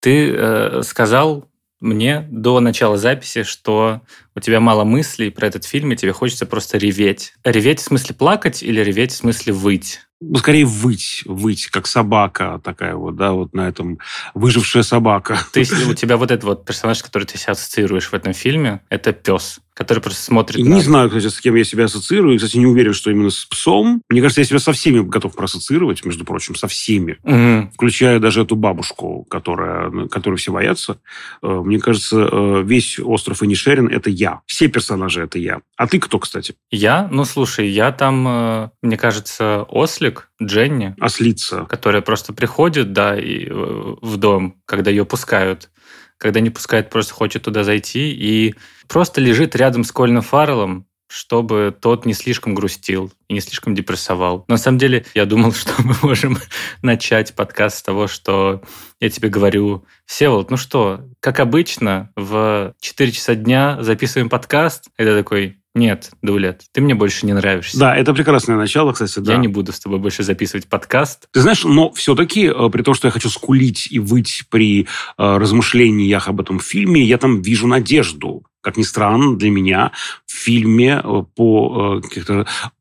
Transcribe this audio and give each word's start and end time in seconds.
Ты 0.00 0.32
э, 0.32 0.82
сказал 0.82 1.48
мне 1.80 2.26
до 2.30 2.60
начала 2.60 2.96
записи, 2.96 3.44
что 3.44 4.02
у 4.34 4.40
тебя 4.40 4.60
мало 4.60 4.84
мыслей 4.84 5.30
про 5.30 5.46
этот 5.46 5.64
фильм, 5.64 5.92
и 5.92 5.96
тебе 5.96 6.12
хочется 6.12 6.46
просто 6.46 6.78
реветь. 6.78 7.34
Реветь 7.44 7.80
в 7.80 7.84
смысле 7.84 8.14
плакать 8.14 8.62
или 8.62 8.80
реветь 8.80 9.12
в 9.12 9.16
смысле 9.16 9.52
выть? 9.52 10.00
Ну, 10.20 10.36
скорее 10.36 10.64
выть, 10.64 11.22
выть, 11.26 11.66
как 11.68 11.86
собака 11.86 12.60
такая 12.62 12.96
вот, 12.96 13.16
да, 13.16 13.32
вот 13.32 13.54
на 13.54 13.68
этом 13.68 13.98
выжившая 14.34 14.82
собака. 14.82 15.38
То 15.52 15.60
есть 15.60 15.86
у 15.86 15.94
тебя 15.94 16.16
вот 16.16 16.30
этот 16.30 16.44
вот 16.44 16.64
персонаж, 16.64 17.02
который 17.02 17.24
ты 17.24 17.38
себя 17.38 17.52
ассоциируешь 17.52 18.08
в 18.08 18.14
этом 18.14 18.32
фильме, 18.32 18.80
это 18.88 19.12
пес 19.12 19.60
который 19.78 20.00
просто 20.00 20.20
смотрит... 20.20 20.58
Не 20.58 20.70
на... 20.70 20.80
знаю, 20.80 21.08
кстати, 21.08 21.28
с 21.28 21.40
кем 21.40 21.54
я 21.54 21.62
себя 21.62 21.84
ассоциирую. 21.84 22.36
Кстати, 22.36 22.56
не 22.56 22.66
уверен, 22.66 22.92
что 22.92 23.12
именно 23.12 23.30
с 23.30 23.44
псом. 23.44 24.02
Мне 24.08 24.20
кажется, 24.20 24.40
я 24.40 24.44
себя 24.44 24.58
со 24.58 24.72
всеми 24.72 24.98
готов 24.98 25.36
проассоциировать, 25.36 26.04
между 26.04 26.24
прочим, 26.24 26.56
со 26.56 26.66
всеми. 26.66 27.18
Угу. 27.22 27.70
Включая 27.74 28.18
даже 28.18 28.42
эту 28.42 28.56
бабушку, 28.56 29.24
которая, 29.30 30.08
которой 30.08 30.34
все 30.34 30.50
боятся. 30.50 30.98
Э, 31.44 31.62
мне 31.64 31.78
кажется, 31.78 32.28
э, 32.28 32.62
весь 32.64 32.98
остров 32.98 33.40
Инишерин– 33.44 33.86
это 33.88 34.10
я. 34.10 34.40
Все 34.46 34.66
персонажи– 34.66 35.22
это 35.22 35.38
я. 35.38 35.60
А 35.76 35.86
ты 35.86 36.00
кто, 36.00 36.18
кстати? 36.18 36.56
Я? 36.72 37.06
Ну, 37.12 37.24
слушай, 37.24 37.68
я 37.68 37.92
там, 37.92 38.26
э, 38.26 38.70
мне 38.82 38.96
кажется, 38.96 39.64
ослик, 39.68 40.07
Дженни. 40.42 40.94
Ослица. 41.00 41.64
Которая 41.64 42.02
просто 42.02 42.32
приходит, 42.32 42.92
да, 42.92 43.18
и 43.18 43.48
в 43.50 44.16
дом, 44.16 44.60
когда 44.66 44.90
ее 44.90 45.04
пускают 45.04 45.70
когда 46.18 46.40
не 46.40 46.50
пускает, 46.50 46.90
просто 46.90 47.14
хочет 47.14 47.42
туда 47.44 47.64
зайти 47.64 48.12
и 48.12 48.54
просто 48.88 49.20
лежит 49.20 49.54
рядом 49.54 49.84
с 49.84 49.92
Кольным 49.92 50.22
Фарреллом, 50.22 50.88
чтобы 51.08 51.74
тот 51.80 52.04
не 52.04 52.12
слишком 52.12 52.54
грустил 52.54 53.10
и 53.28 53.34
не 53.34 53.40
слишком 53.40 53.74
депрессовал. 53.74 54.44
На 54.46 54.58
самом 54.58 54.78
деле, 54.78 55.06
я 55.14 55.24
думал, 55.24 55.52
что 55.54 55.72
мы 55.82 55.94
можем 56.02 56.38
начать 56.82 57.34
подкаст 57.34 57.78
с 57.78 57.82
того, 57.82 58.08
что 58.08 58.62
я 59.00 59.08
тебе 59.08 59.28
говорю, 59.28 59.84
Всеволод, 60.04 60.50
ну 60.50 60.56
что, 60.56 61.08
как 61.20 61.40
обычно, 61.40 62.10
в 62.16 62.74
4 62.80 63.12
часа 63.12 63.34
дня 63.34 63.78
записываем 63.80 64.28
подкаст. 64.28 64.88
Это 64.96 65.16
такой, 65.16 65.60
нет, 65.78 66.10
Дулет, 66.20 66.64
ты 66.72 66.80
мне 66.80 66.94
больше 66.94 67.24
не 67.24 67.32
нравишься. 67.32 67.78
Да, 67.78 67.96
это 67.96 68.12
прекрасное 68.12 68.56
начало, 68.56 68.92
кстати, 68.92 69.20
да. 69.20 69.32
Я 69.32 69.38
не 69.38 69.48
буду 69.48 69.72
с 69.72 69.80
тобой 69.80 69.98
больше 69.98 70.22
записывать 70.22 70.66
подкаст. 70.66 71.28
Ты 71.32 71.40
знаешь, 71.40 71.64
но 71.64 71.90
все-таки, 71.92 72.46
э, 72.46 72.68
при 72.70 72.82
том, 72.82 72.94
что 72.94 73.08
я 73.08 73.12
хочу 73.12 73.30
скулить 73.30 73.88
и 73.90 73.98
выть 73.98 74.44
при 74.50 74.82
э, 74.82 74.86
размышлениях 75.16 76.28
об 76.28 76.40
этом 76.40 76.60
фильме, 76.60 77.02
я 77.02 77.16
там 77.16 77.40
вижу 77.40 77.66
надежду. 77.66 78.42
Как 78.60 78.76
ни 78.76 78.82
странно, 78.82 79.36
для 79.36 79.50
меня 79.50 79.92
в 80.26 80.32
фильме 80.32 81.00
э, 81.02 81.22
по, 81.34 82.02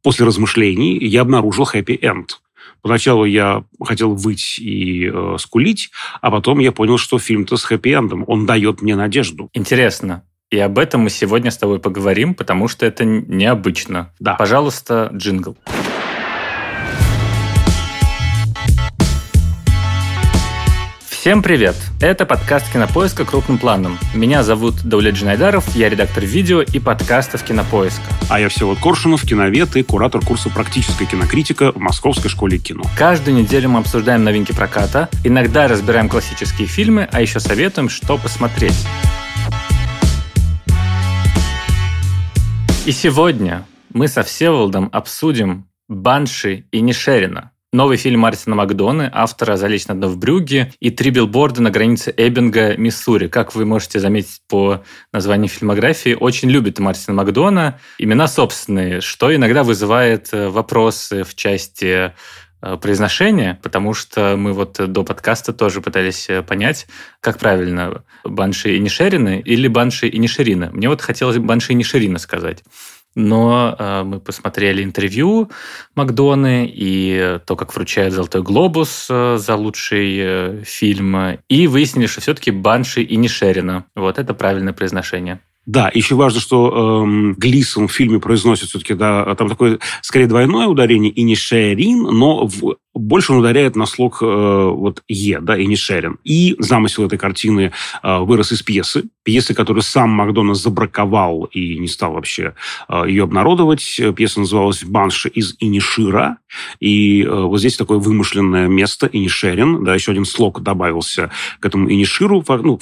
после 0.01 0.25
размышлений 0.25 0.97
я 0.97 1.21
обнаружил 1.21 1.65
хэппи-энд. 1.65 2.39
Поначалу 2.81 3.25
я 3.25 3.63
хотел 3.83 4.13
выть 4.15 4.59
и 4.59 5.11
э, 5.13 5.35
скулить, 5.39 5.89
а 6.21 6.31
потом 6.31 6.59
я 6.59 6.71
понял, 6.71 6.97
что 6.97 7.19
фильм-то 7.19 7.57
с 7.57 7.69
хэппи-эндом. 7.69 8.23
Он 8.27 8.45
дает 8.45 8.81
мне 8.81 8.95
надежду. 8.95 9.49
Интересно. 9.53 10.23
И 10.49 10.57
об 10.59 10.79
этом 10.79 11.01
мы 11.01 11.09
сегодня 11.09 11.51
с 11.51 11.57
тобой 11.57 11.77
поговорим, 11.77 12.33
потому 12.33 12.69
что 12.69 12.85
это 12.85 13.03
необычно. 13.03 14.13
Да. 14.19 14.35
Пожалуйста, 14.35 15.09
джингл. 15.13 15.57
Всем 21.09 21.43
привет! 21.43 21.75
Это 21.99 22.25
подкаст 22.25 22.71
«Кинопоиска. 22.71 23.25
Крупным 23.25 23.57
планом». 23.57 23.97
Меня 24.15 24.41
зовут 24.43 24.81
Даулет 24.83 25.15
Джинайдаров, 25.15 25.75
я 25.75 25.89
редактор 25.89 26.23
видео 26.23 26.61
и 26.61 26.79
подкастов 26.79 27.43
«Кинопоиска». 27.43 28.05
А 28.29 28.39
я 28.39 28.47
Всеволод 28.47 28.79
Коршунов, 28.79 29.23
киновед 29.23 29.75
и 29.75 29.83
куратор 29.83 30.21
курса 30.25 30.49
«Практическая 30.49 31.05
кинокритика» 31.05 31.73
в 31.73 31.77
Московской 31.79 32.29
школе 32.29 32.57
кино. 32.57 32.83
Каждую 32.97 33.35
неделю 33.35 33.67
мы 33.67 33.79
обсуждаем 33.79 34.23
новинки 34.23 34.53
проката, 34.53 35.09
иногда 35.25 35.67
разбираем 35.67 36.07
классические 36.07 36.69
фильмы, 36.69 37.09
а 37.11 37.19
еще 37.19 37.41
советуем, 37.41 37.89
что 37.89 38.17
посмотреть. 38.17 38.87
И 42.87 42.93
сегодня 42.93 43.67
мы 43.89 44.07
со 44.07 44.23
Всеволодом 44.23 44.89
обсудим 44.93 45.67
«Банши» 45.89 46.67
и 46.71 46.79
«Нишерина», 46.79 47.51
Новый 47.73 47.97
фильм 47.97 48.21
Мартина 48.21 48.55
Макдоны, 48.55 49.09
автора 49.13 49.57
«За 49.57 49.67
лично 49.67 49.93
в 49.93 50.17
Брюге» 50.17 50.71
и 50.79 50.89
«Три 50.89 51.11
билборда 51.11 51.61
на 51.61 51.69
границе 51.69 52.13
Эббинга, 52.15 52.77
Миссури». 52.77 53.27
Как 53.27 53.55
вы 53.55 53.65
можете 53.65 53.99
заметить 53.99 54.41
по 54.47 54.85
названию 55.11 55.49
фильмографии, 55.49 56.15
очень 56.17 56.49
любит 56.49 56.79
Мартина 56.79 57.17
Макдона. 57.17 57.77
Имена 57.99 58.29
собственные, 58.29 59.01
что 59.01 59.35
иногда 59.35 59.63
вызывает 59.63 60.29
э, 60.31 60.47
вопросы 60.47 61.25
в 61.25 61.35
части 61.35 62.13
э, 62.61 62.77
произношения, 62.77 63.59
потому 63.63 63.93
что 63.93 64.35
мы 64.37 64.53
вот 64.53 64.79
до 64.91 65.03
подкаста 65.03 65.53
тоже 65.53 65.81
пытались 65.81 66.29
э, 66.29 66.41
понять, 66.41 66.87
как 67.21 67.37
правильно 67.37 68.03
Банши 68.23 68.75
и 68.75 68.79
Нишерины 68.79 69.39
или 69.39 69.67
Банши 69.67 70.07
и 70.07 70.17
Нишерина. 70.17 70.69
Мне 70.71 70.89
вот 70.89 71.01
хотелось 71.01 71.37
Банши 71.37 71.73
и 71.73 71.75
Нишерина 71.75 72.19
сказать 72.19 72.63
но 73.17 73.75
э, 73.77 74.03
мы 74.03 74.19
посмотрели 74.19 74.83
интервью 74.83 75.49
Макдоны 75.95 76.71
и 76.71 77.39
то, 77.47 77.55
как 77.55 77.75
вручают 77.75 78.13
«Золотой 78.13 78.43
глобус» 78.43 79.07
э, 79.09 79.37
за 79.39 79.55
лучший 79.55 80.17
э, 80.19 80.63
фильм, 80.63 81.39
и 81.49 81.65
выяснили, 81.65 82.05
что 82.05 82.21
все-таки 82.21 82.51
Банши 82.51 83.01
и 83.01 83.15
не. 83.17 83.27
Вот 83.95 84.19
это 84.19 84.35
правильное 84.35 84.73
произношение. 84.73 85.39
Да, 85.67 85.91
еще 85.93 86.15
важно, 86.15 86.39
что 86.39 87.03
эм, 87.03 87.33
Глисон 87.33 87.89
в 87.89 87.91
фильме 87.91 88.21
произносит 88.21 88.69
все-таки, 88.69 88.93
да, 88.93 89.35
там 89.35 89.49
такое, 89.49 89.79
скорее, 90.01 90.27
двойное 90.27 90.65
ударение, 90.67 91.11
и 91.11 91.23
не 91.23 91.35
Шерин, 91.35 92.03
но 92.03 92.47
в, 92.47 92.77
больше 92.93 93.33
он 93.33 93.39
ударяет 93.39 93.75
на 93.75 93.85
слог 93.85 94.19
э, 94.21 94.25
вот 94.25 95.03
Е, 95.09 95.41
да, 95.41 95.57
и 95.57 95.65
не 95.65 95.75
Шерин. 95.75 96.19
И 96.23 96.55
замысел 96.59 97.05
этой 97.05 97.19
картины 97.19 97.73
э, 98.01 98.17
вырос 98.19 98.53
из 98.53 98.63
пьесы, 98.63 99.09
пьесы, 99.23 99.53
которую 99.53 99.83
сам 99.83 100.09
Макдональд 100.09 100.57
забраковал 100.57 101.43
и 101.51 101.77
не 101.77 101.89
стал 101.89 102.13
вообще 102.13 102.53
э, 102.87 103.03
ее 103.05 103.23
обнародовать. 103.23 103.99
Пьеса 104.15 104.39
называлась 104.39 104.85
«Банши 104.85 105.27
из 105.27 105.57
Инишира», 105.59 106.37
и 106.79 107.23
э, 107.23 107.29
вот 107.29 107.59
здесь 107.59 107.75
такое 107.75 107.97
вымышленное 107.97 108.69
место, 108.69 109.09
Инишерин, 109.11 109.83
да, 109.83 109.93
еще 109.93 110.13
один 110.13 110.23
слог 110.23 110.61
добавился 110.61 111.29
к 111.59 111.65
этому 111.65 111.91
Иниширу, 111.91 112.41
ну, 112.47 112.79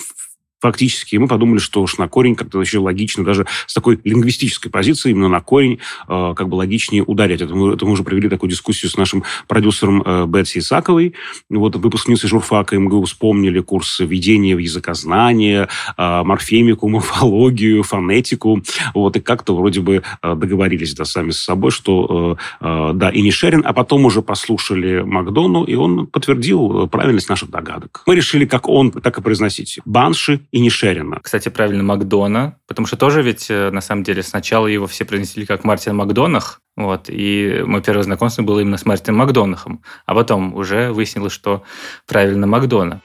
фактически. 0.65 1.15
И 1.15 1.17
мы 1.17 1.27
подумали, 1.27 1.59
что 1.59 1.81
уж 1.81 1.97
на 1.97 2.07
корень 2.07 2.35
как-то 2.35 2.59
еще 2.59 2.79
логично, 2.79 3.23
даже 3.23 3.45
с 3.67 3.73
такой 3.73 3.99
лингвистической 4.03 4.71
позиции, 4.71 5.11
именно 5.11 5.29
на 5.29 5.41
корень 5.41 5.79
э, 6.07 6.33
как 6.35 6.49
бы 6.49 6.55
логичнее 6.55 7.03
ударять. 7.03 7.41
Это 7.41 7.53
мы, 7.53 7.73
это 7.73 7.85
мы 7.85 7.91
уже 7.91 8.03
провели 8.03 8.29
такую 8.29 8.49
дискуссию 8.49 8.89
с 8.89 8.97
нашим 8.97 9.23
продюсером 9.47 10.01
э, 10.01 10.25
Бетси 10.25 10.59
Исаковой, 10.59 11.13
вот 11.49 11.75
выпускницей 11.75 12.27
журфака, 12.29 12.79
мы 12.79 13.05
вспомнили 13.05 13.59
курс 13.59 13.99
введения 13.99 14.55
в 14.55 14.59
языкознание, 14.59 15.67
э, 15.97 16.23
морфемику, 16.23 16.89
морфологию, 16.89 17.83
фонетику, 17.83 18.63
вот, 18.93 19.17
и 19.17 19.19
как-то 19.19 19.55
вроде 19.55 19.81
бы 19.81 20.01
э, 20.21 20.35
договорились 20.35 20.95
да, 20.95 21.05
сами 21.05 21.29
с 21.31 21.39
собой, 21.39 21.69
что 21.69 22.37
э, 22.61 22.65
э, 22.65 22.91
да, 22.95 23.09
и 23.09 23.21
не 23.21 23.31
Шерин, 23.31 23.63
а 23.65 23.73
потом 23.73 24.05
уже 24.05 24.21
послушали 24.21 25.01
Макдону, 25.01 25.63
и 25.63 25.75
он 25.75 26.07
подтвердил 26.07 26.87
правильность 26.87 27.29
наших 27.29 27.51
догадок. 27.51 28.01
Мы 28.07 28.15
решили, 28.15 28.45
как 28.45 28.67
он, 28.67 28.91
так 28.91 29.17
и 29.17 29.21
произносить. 29.21 29.79
Банши 29.85 30.39
и 30.55 30.59
не 30.61 30.69
Шерина. 30.69 31.19
Кстати, 31.21 31.49
правильно, 31.49 31.83
Макдона, 31.83 32.57
потому 32.65 32.87
что 32.87 32.95
тоже 32.95 33.21
ведь, 33.21 33.47
э, 33.49 33.71
на 33.71 33.81
самом 33.81 34.03
деле, 34.03 34.23
сначала 34.23 34.67
его 34.67 34.87
все 34.87 35.03
произнесли 35.03 35.45
как 35.45 35.65
Мартин 35.65 35.97
Макдонах, 35.97 36.61
вот, 36.77 37.09
и 37.09 37.61
мое 37.65 37.81
первое 37.81 38.03
знакомство 38.03 38.41
было 38.41 38.61
именно 38.61 38.77
с 38.77 38.85
Мартином 38.85 39.17
Макдонахом, 39.17 39.83
а 40.05 40.15
потом 40.15 40.55
уже 40.55 40.93
выяснилось, 40.93 41.33
что 41.33 41.63
правильно 42.07 42.47
Макдона. 42.47 43.01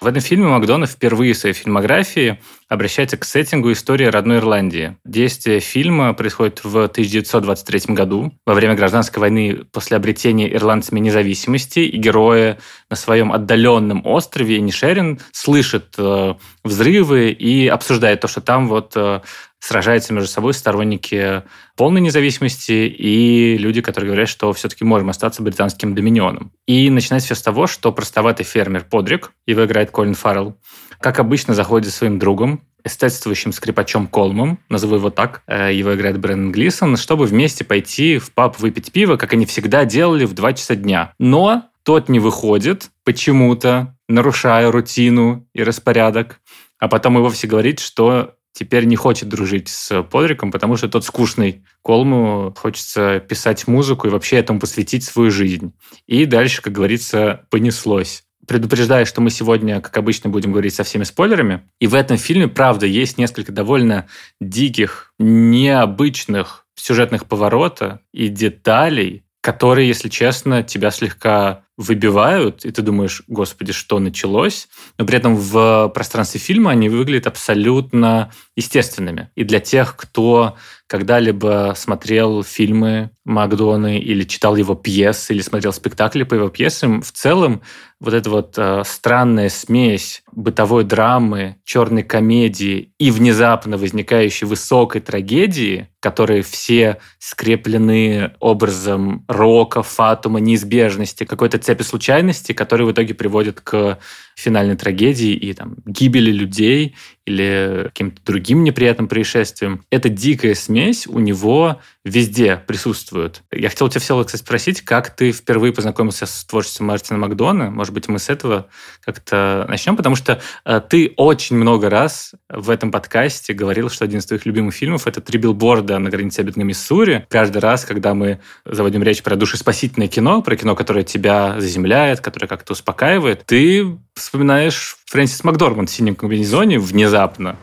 В 0.00 0.06
этом 0.06 0.22
фильме 0.22 0.46
Макдональд 0.46 0.92
впервые 0.92 1.32
в 1.32 1.38
своей 1.38 1.54
фильмографии 1.56 2.40
обращается 2.68 3.16
к 3.16 3.24
сеттингу 3.24 3.72
истории 3.72 4.04
родной 4.04 4.36
Ирландии. 4.36 4.96
Действие 5.04 5.58
фильма 5.58 6.12
происходит 6.14 6.62
в 6.62 6.84
1923 6.84 7.94
году, 7.96 8.32
во 8.46 8.54
время 8.54 8.76
гражданской 8.76 9.20
войны 9.20 9.64
после 9.72 9.96
обретения 9.96 10.54
ирландцами 10.54 11.00
независимости, 11.00 11.80
и 11.80 11.96
герои 11.96 12.58
на 12.88 12.94
своем 12.96 13.32
отдаленном 13.32 14.06
острове 14.06 14.60
Нишерин 14.60 15.18
слышат 15.32 15.94
э, 15.98 16.34
взрывы 16.62 17.30
и 17.30 17.66
обсуждают 17.66 18.20
то, 18.20 18.28
что 18.28 18.40
там 18.40 18.68
вот 18.68 18.92
э, 18.94 19.22
сражаются 19.60 20.12
между 20.12 20.28
собой 20.28 20.54
сторонники 20.54 21.42
полной 21.76 22.00
независимости 22.00 22.72
и 22.72 23.56
люди, 23.58 23.80
которые 23.80 24.08
говорят, 24.08 24.28
что 24.28 24.52
все-таки 24.52 24.84
можем 24.84 25.10
остаться 25.10 25.42
британским 25.42 25.94
доминионом. 25.94 26.52
И 26.66 26.90
начинается 26.90 27.26
все 27.26 27.34
с 27.34 27.42
того, 27.42 27.66
что 27.66 27.92
простоватый 27.92 28.46
фермер 28.46 28.84
Подрик, 28.84 29.32
его 29.46 29.64
играет 29.64 29.90
Колин 29.90 30.14
Фаррелл, 30.14 30.56
как 31.00 31.18
обычно 31.18 31.54
заходит 31.54 31.92
своим 31.92 32.18
другом, 32.18 32.62
эстетствующим 32.84 33.52
скрипачом 33.52 34.06
Колмом, 34.06 34.58
назову 34.68 34.96
его 34.96 35.10
так, 35.10 35.42
э, 35.46 35.74
его 35.74 35.94
играет 35.94 36.18
Брэндон 36.18 36.52
Глисон, 36.52 36.96
чтобы 36.96 37.26
вместе 37.26 37.64
пойти 37.64 38.18
в 38.18 38.32
паб 38.32 38.58
выпить 38.58 38.92
пиво, 38.92 39.16
как 39.16 39.32
они 39.32 39.46
всегда 39.46 39.84
делали 39.84 40.24
в 40.24 40.34
2 40.34 40.52
часа 40.54 40.74
дня. 40.74 41.12
Но 41.18 41.64
тот 41.82 42.08
не 42.08 42.18
выходит 42.18 42.90
почему-то, 43.04 43.96
нарушая 44.08 44.70
рутину 44.70 45.46
и 45.54 45.62
распорядок, 45.62 46.40
а 46.78 46.88
потом 46.88 47.18
и 47.18 47.20
вовсе 47.20 47.46
говорит, 47.46 47.80
что 47.80 48.34
теперь 48.58 48.86
не 48.86 48.96
хочет 48.96 49.28
дружить 49.28 49.68
с 49.68 50.02
Подриком, 50.02 50.50
потому 50.50 50.76
что 50.76 50.88
тот 50.88 51.04
скучный. 51.04 51.62
Колму 51.82 52.52
хочется 52.56 53.20
писать 53.20 53.68
музыку 53.68 54.08
и 54.08 54.10
вообще 54.10 54.36
этому 54.36 54.58
посвятить 54.58 55.04
свою 55.04 55.30
жизнь. 55.30 55.72
И 56.06 56.24
дальше, 56.24 56.60
как 56.60 56.72
говорится, 56.72 57.46
понеслось. 57.50 58.24
предупреждаю, 58.48 59.06
что 59.06 59.20
мы 59.20 59.30
сегодня, 59.30 59.80
как 59.80 59.96
обычно, 59.96 60.30
будем 60.30 60.52
говорить 60.52 60.74
со 60.74 60.82
всеми 60.82 61.04
спойлерами. 61.04 61.62
И 61.78 61.86
в 61.86 61.94
этом 61.94 62.16
фильме, 62.16 62.48
правда, 62.48 62.86
есть 62.86 63.16
несколько 63.16 63.52
довольно 63.52 64.06
диких, 64.40 65.12
необычных 65.18 66.66
сюжетных 66.74 67.26
поворота 67.26 68.00
и 68.12 68.28
деталей, 68.28 69.24
которые, 69.40 69.86
если 69.86 70.08
честно, 70.08 70.62
тебя 70.62 70.90
слегка 70.90 71.64
выбивают, 71.78 72.64
и 72.64 72.72
ты 72.72 72.82
думаешь, 72.82 73.22
господи, 73.28 73.72
что 73.72 74.00
началось? 74.00 74.68
Но 74.98 75.06
при 75.06 75.16
этом 75.16 75.36
в 75.36 75.88
пространстве 75.94 76.40
фильма 76.40 76.72
они 76.72 76.88
выглядят 76.88 77.28
абсолютно 77.28 78.32
естественными. 78.56 79.30
И 79.36 79.44
для 79.44 79.60
тех, 79.60 79.96
кто 79.96 80.56
когда-либо 80.88 81.74
смотрел 81.76 82.42
фильмы 82.42 83.10
Макдоны 83.28 83.98
или 83.98 84.24
читал 84.24 84.56
его 84.56 84.74
пьесы, 84.74 85.34
или 85.34 85.42
смотрел 85.42 85.72
спектакли 85.72 86.22
по 86.22 86.34
его 86.34 86.48
пьесам, 86.48 87.02
в 87.02 87.12
целом 87.12 87.62
вот 88.00 88.14
эта 88.14 88.30
вот 88.30 88.54
э, 88.56 88.82
странная 88.86 89.48
смесь 89.48 90.22
бытовой 90.32 90.84
драмы, 90.84 91.56
черной 91.64 92.04
комедии 92.04 92.92
и 92.98 93.10
внезапно 93.10 93.76
возникающей 93.76 94.46
высокой 94.46 95.00
трагедии, 95.00 95.88
которые 96.00 96.42
все 96.42 96.98
скреплены 97.18 98.32
образом 98.38 99.24
рока, 99.26 99.82
фатума, 99.82 100.38
неизбежности, 100.38 101.24
какой-то 101.24 101.58
цепи 101.58 101.82
случайностей, 101.82 102.54
которые 102.54 102.86
в 102.86 102.92
итоге 102.92 103.14
приводят 103.14 103.60
к 103.60 103.98
финальной 104.36 104.76
трагедии 104.76 105.32
и 105.32 105.52
там, 105.52 105.74
гибели 105.84 106.30
людей 106.30 106.94
или 107.26 107.82
каким-то 107.86 108.22
другим 108.24 108.62
неприятным 108.62 109.08
происшествием. 109.08 109.84
Эта 109.90 110.08
дикая 110.08 110.54
смесь 110.54 111.08
у 111.08 111.18
него 111.18 111.80
везде 112.04 112.62
присутствует. 112.64 113.17
Я 113.50 113.68
хотел 113.68 113.88
тебя, 113.88 114.00
Всеволод, 114.00 114.26
кстати, 114.26 114.42
спросить, 114.42 114.82
как 114.82 115.10
ты 115.10 115.32
впервые 115.32 115.72
познакомился 115.72 116.26
с 116.26 116.44
творчеством 116.44 116.88
Мартина 116.88 117.18
Макдона? 117.18 117.70
Может 117.70 117.92
быть, 117.94 118.08
мы 118.08 118.18
с 118.18 118.28
этого 118.28 118.66
как-то 119.04 119.66
начнем? 119.68 119.96
Потому 119.96 120.16
что 120.16 120.40
э, 120.64 120.80
ты 120.88 121.12
очень 121.16 121.56
много 121.56 121.90
раз 121.90 122.32
в 122.48 122.70
этом 122.70 122.90
подкасте 122.90 123.52
говорил, 123.52 123.90
что 123.90 124.04
один 124.04 124.20
из 124.20 124.26
твоих 124.26 124.46
любимых 124.46 124.74
фильмов– 124.74 125.06
это 125.06 125.20
«Три 125.20 125.38
билборда 125.38 125.98
на 125.98 126.10
границе 126.10 126.42
Эббинга, 126.42 126.64
Миссури». 126.64 127.26
Каждый 127.28 127.58
раз, 127.58 127.84
когда 127.84 128.14
мы 128.14 128.40
заводим 128.64 129.02
речь 129.02 129.22
про 129.22 129.36
душеспасительное 129.36 130.08
кино, 130.08 130.42
про 130.42 130.56
кино, 130.56 130.74
которое 130.74 131.04
тебя 131.04 131.60
заземляет, 131.60 132.20
которое 132.20 132.46
как-то 132.46 132.72
успокаивает, 132.72 133.44
ты 133.46 133.98
вспоминаешь 134.14 134.96
Фрэнсис 135.06 135.44
Макдорманд 135.44 135.88
в 135.88 135.92
синем 135.92 136.14
комбинезоне 136.14 136.78
внезапно. 136.78 137.56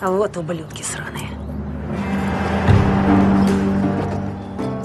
А 0.00 0.10
вот 0.10 0.36
ублюдки 0.36 0.82
сраные. 0.82 1.28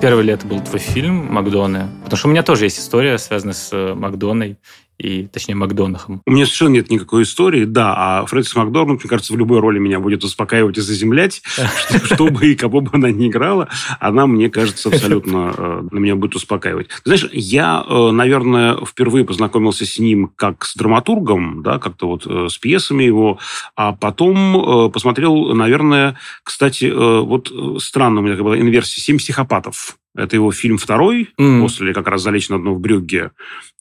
Первый 0.01 0.23
лет 0.25 0.45
был 0.45 0.61
твой 0.61 0.79
фильм 0.79 1.33
«Макдоны», 1.33 1.87
потому 2.03 2.17
что 2.17 2.27
у 2.27 2.31
меня 2.31 2.43
тоже 2.43 2.65
есть 2.65 2.79
история, 2.79 3.17
связанная 3.17 3.53
с 3.53 3.69
э, 3.71 3.93
Макдоной 3.95 4.57
и, 4.97 5.27
точнее, 5.27 5.55
Макдонахом. 5.55 6.21
У 6.25 6.31
меня 6.31 6.45
совершенно 6.45 6.73
нет 6.75 6.89
никакой 6.89 7.23
истории, 7.23 7.65
да, 7.65 7.93
а 7.95 8.25
Фрэнсис 8.25 8.55
Макдорманд, 8.55 9.01
мне 9.01 9.09
кажется, 9.09 9.33
в 9.33 9.37
любой 9.37 9.59
роли 9.59 9.77
меня 9.77 9.99
будет 9.99 10.23
успокаивать 10.23 10.77
и 10.77 10.81
заземлять, 10.81 11.41
чтобы 12.03 12.47
и 12.47 12.55
кого 12.55 12.81
бы 12.81 12.91
она 12.93 13.11
ни 13.11 13.27
играла, 13.27 13.67
она, 13.99 14.25
мне 14.25 14.49
кажется, 14.49 14.89
абсолютно 14.89 15.53
э, 15.57 15.87
на 15.91 15.97
меня 15.97 16.15
будет 16.15 16.35
успокаивать. 16.35 16.87
Знаешь, 17.03 17.27
я, 17.33 17.83
э, 17.87 18.11
наверное, 18.11 18.77
впервые 18.85 19.25
познакомился 19.25 19.85
с 19.85 19.99
ним 19.99 20.31
как 20.35 20.63
с 20.65 20.75
драматургом, 20.75 21.61
да, 21.61 21.77
как-то 21.79 22.07
вот 22.07 22.25
э, 22.25 22.47
с 22.49 22.57
пьесами 22.57 23.03
его, 23.03 23.39
а 23.75 23.91
потом 23.93 24.91
посмотрел, 24.91 25.53
наверное, 25.53 26.17
кстати, 26.43 26.85
вот 26.85 27.51
странно 27.81 28.21
у 28.21 28.23
меня 28.23 28.35
была 28.41 28.57
инверсия 28.57 29.01
«Семь 29.01 29.17
психопатов». 29.17 29.97
Это 30.15 30.35
его 30.35 30.51
фильм 30.51 30.77
второй, 30.77 31.29
mm. 31.39 31.61
после 31.61 31.93
как 31.93 32.07
раз 32.07 32.21
«Залечь 32.21 32.49
на 32.49 32.57
дно 32.57 32.73
в 32.73 32.79
брюгге». 32.79 33.31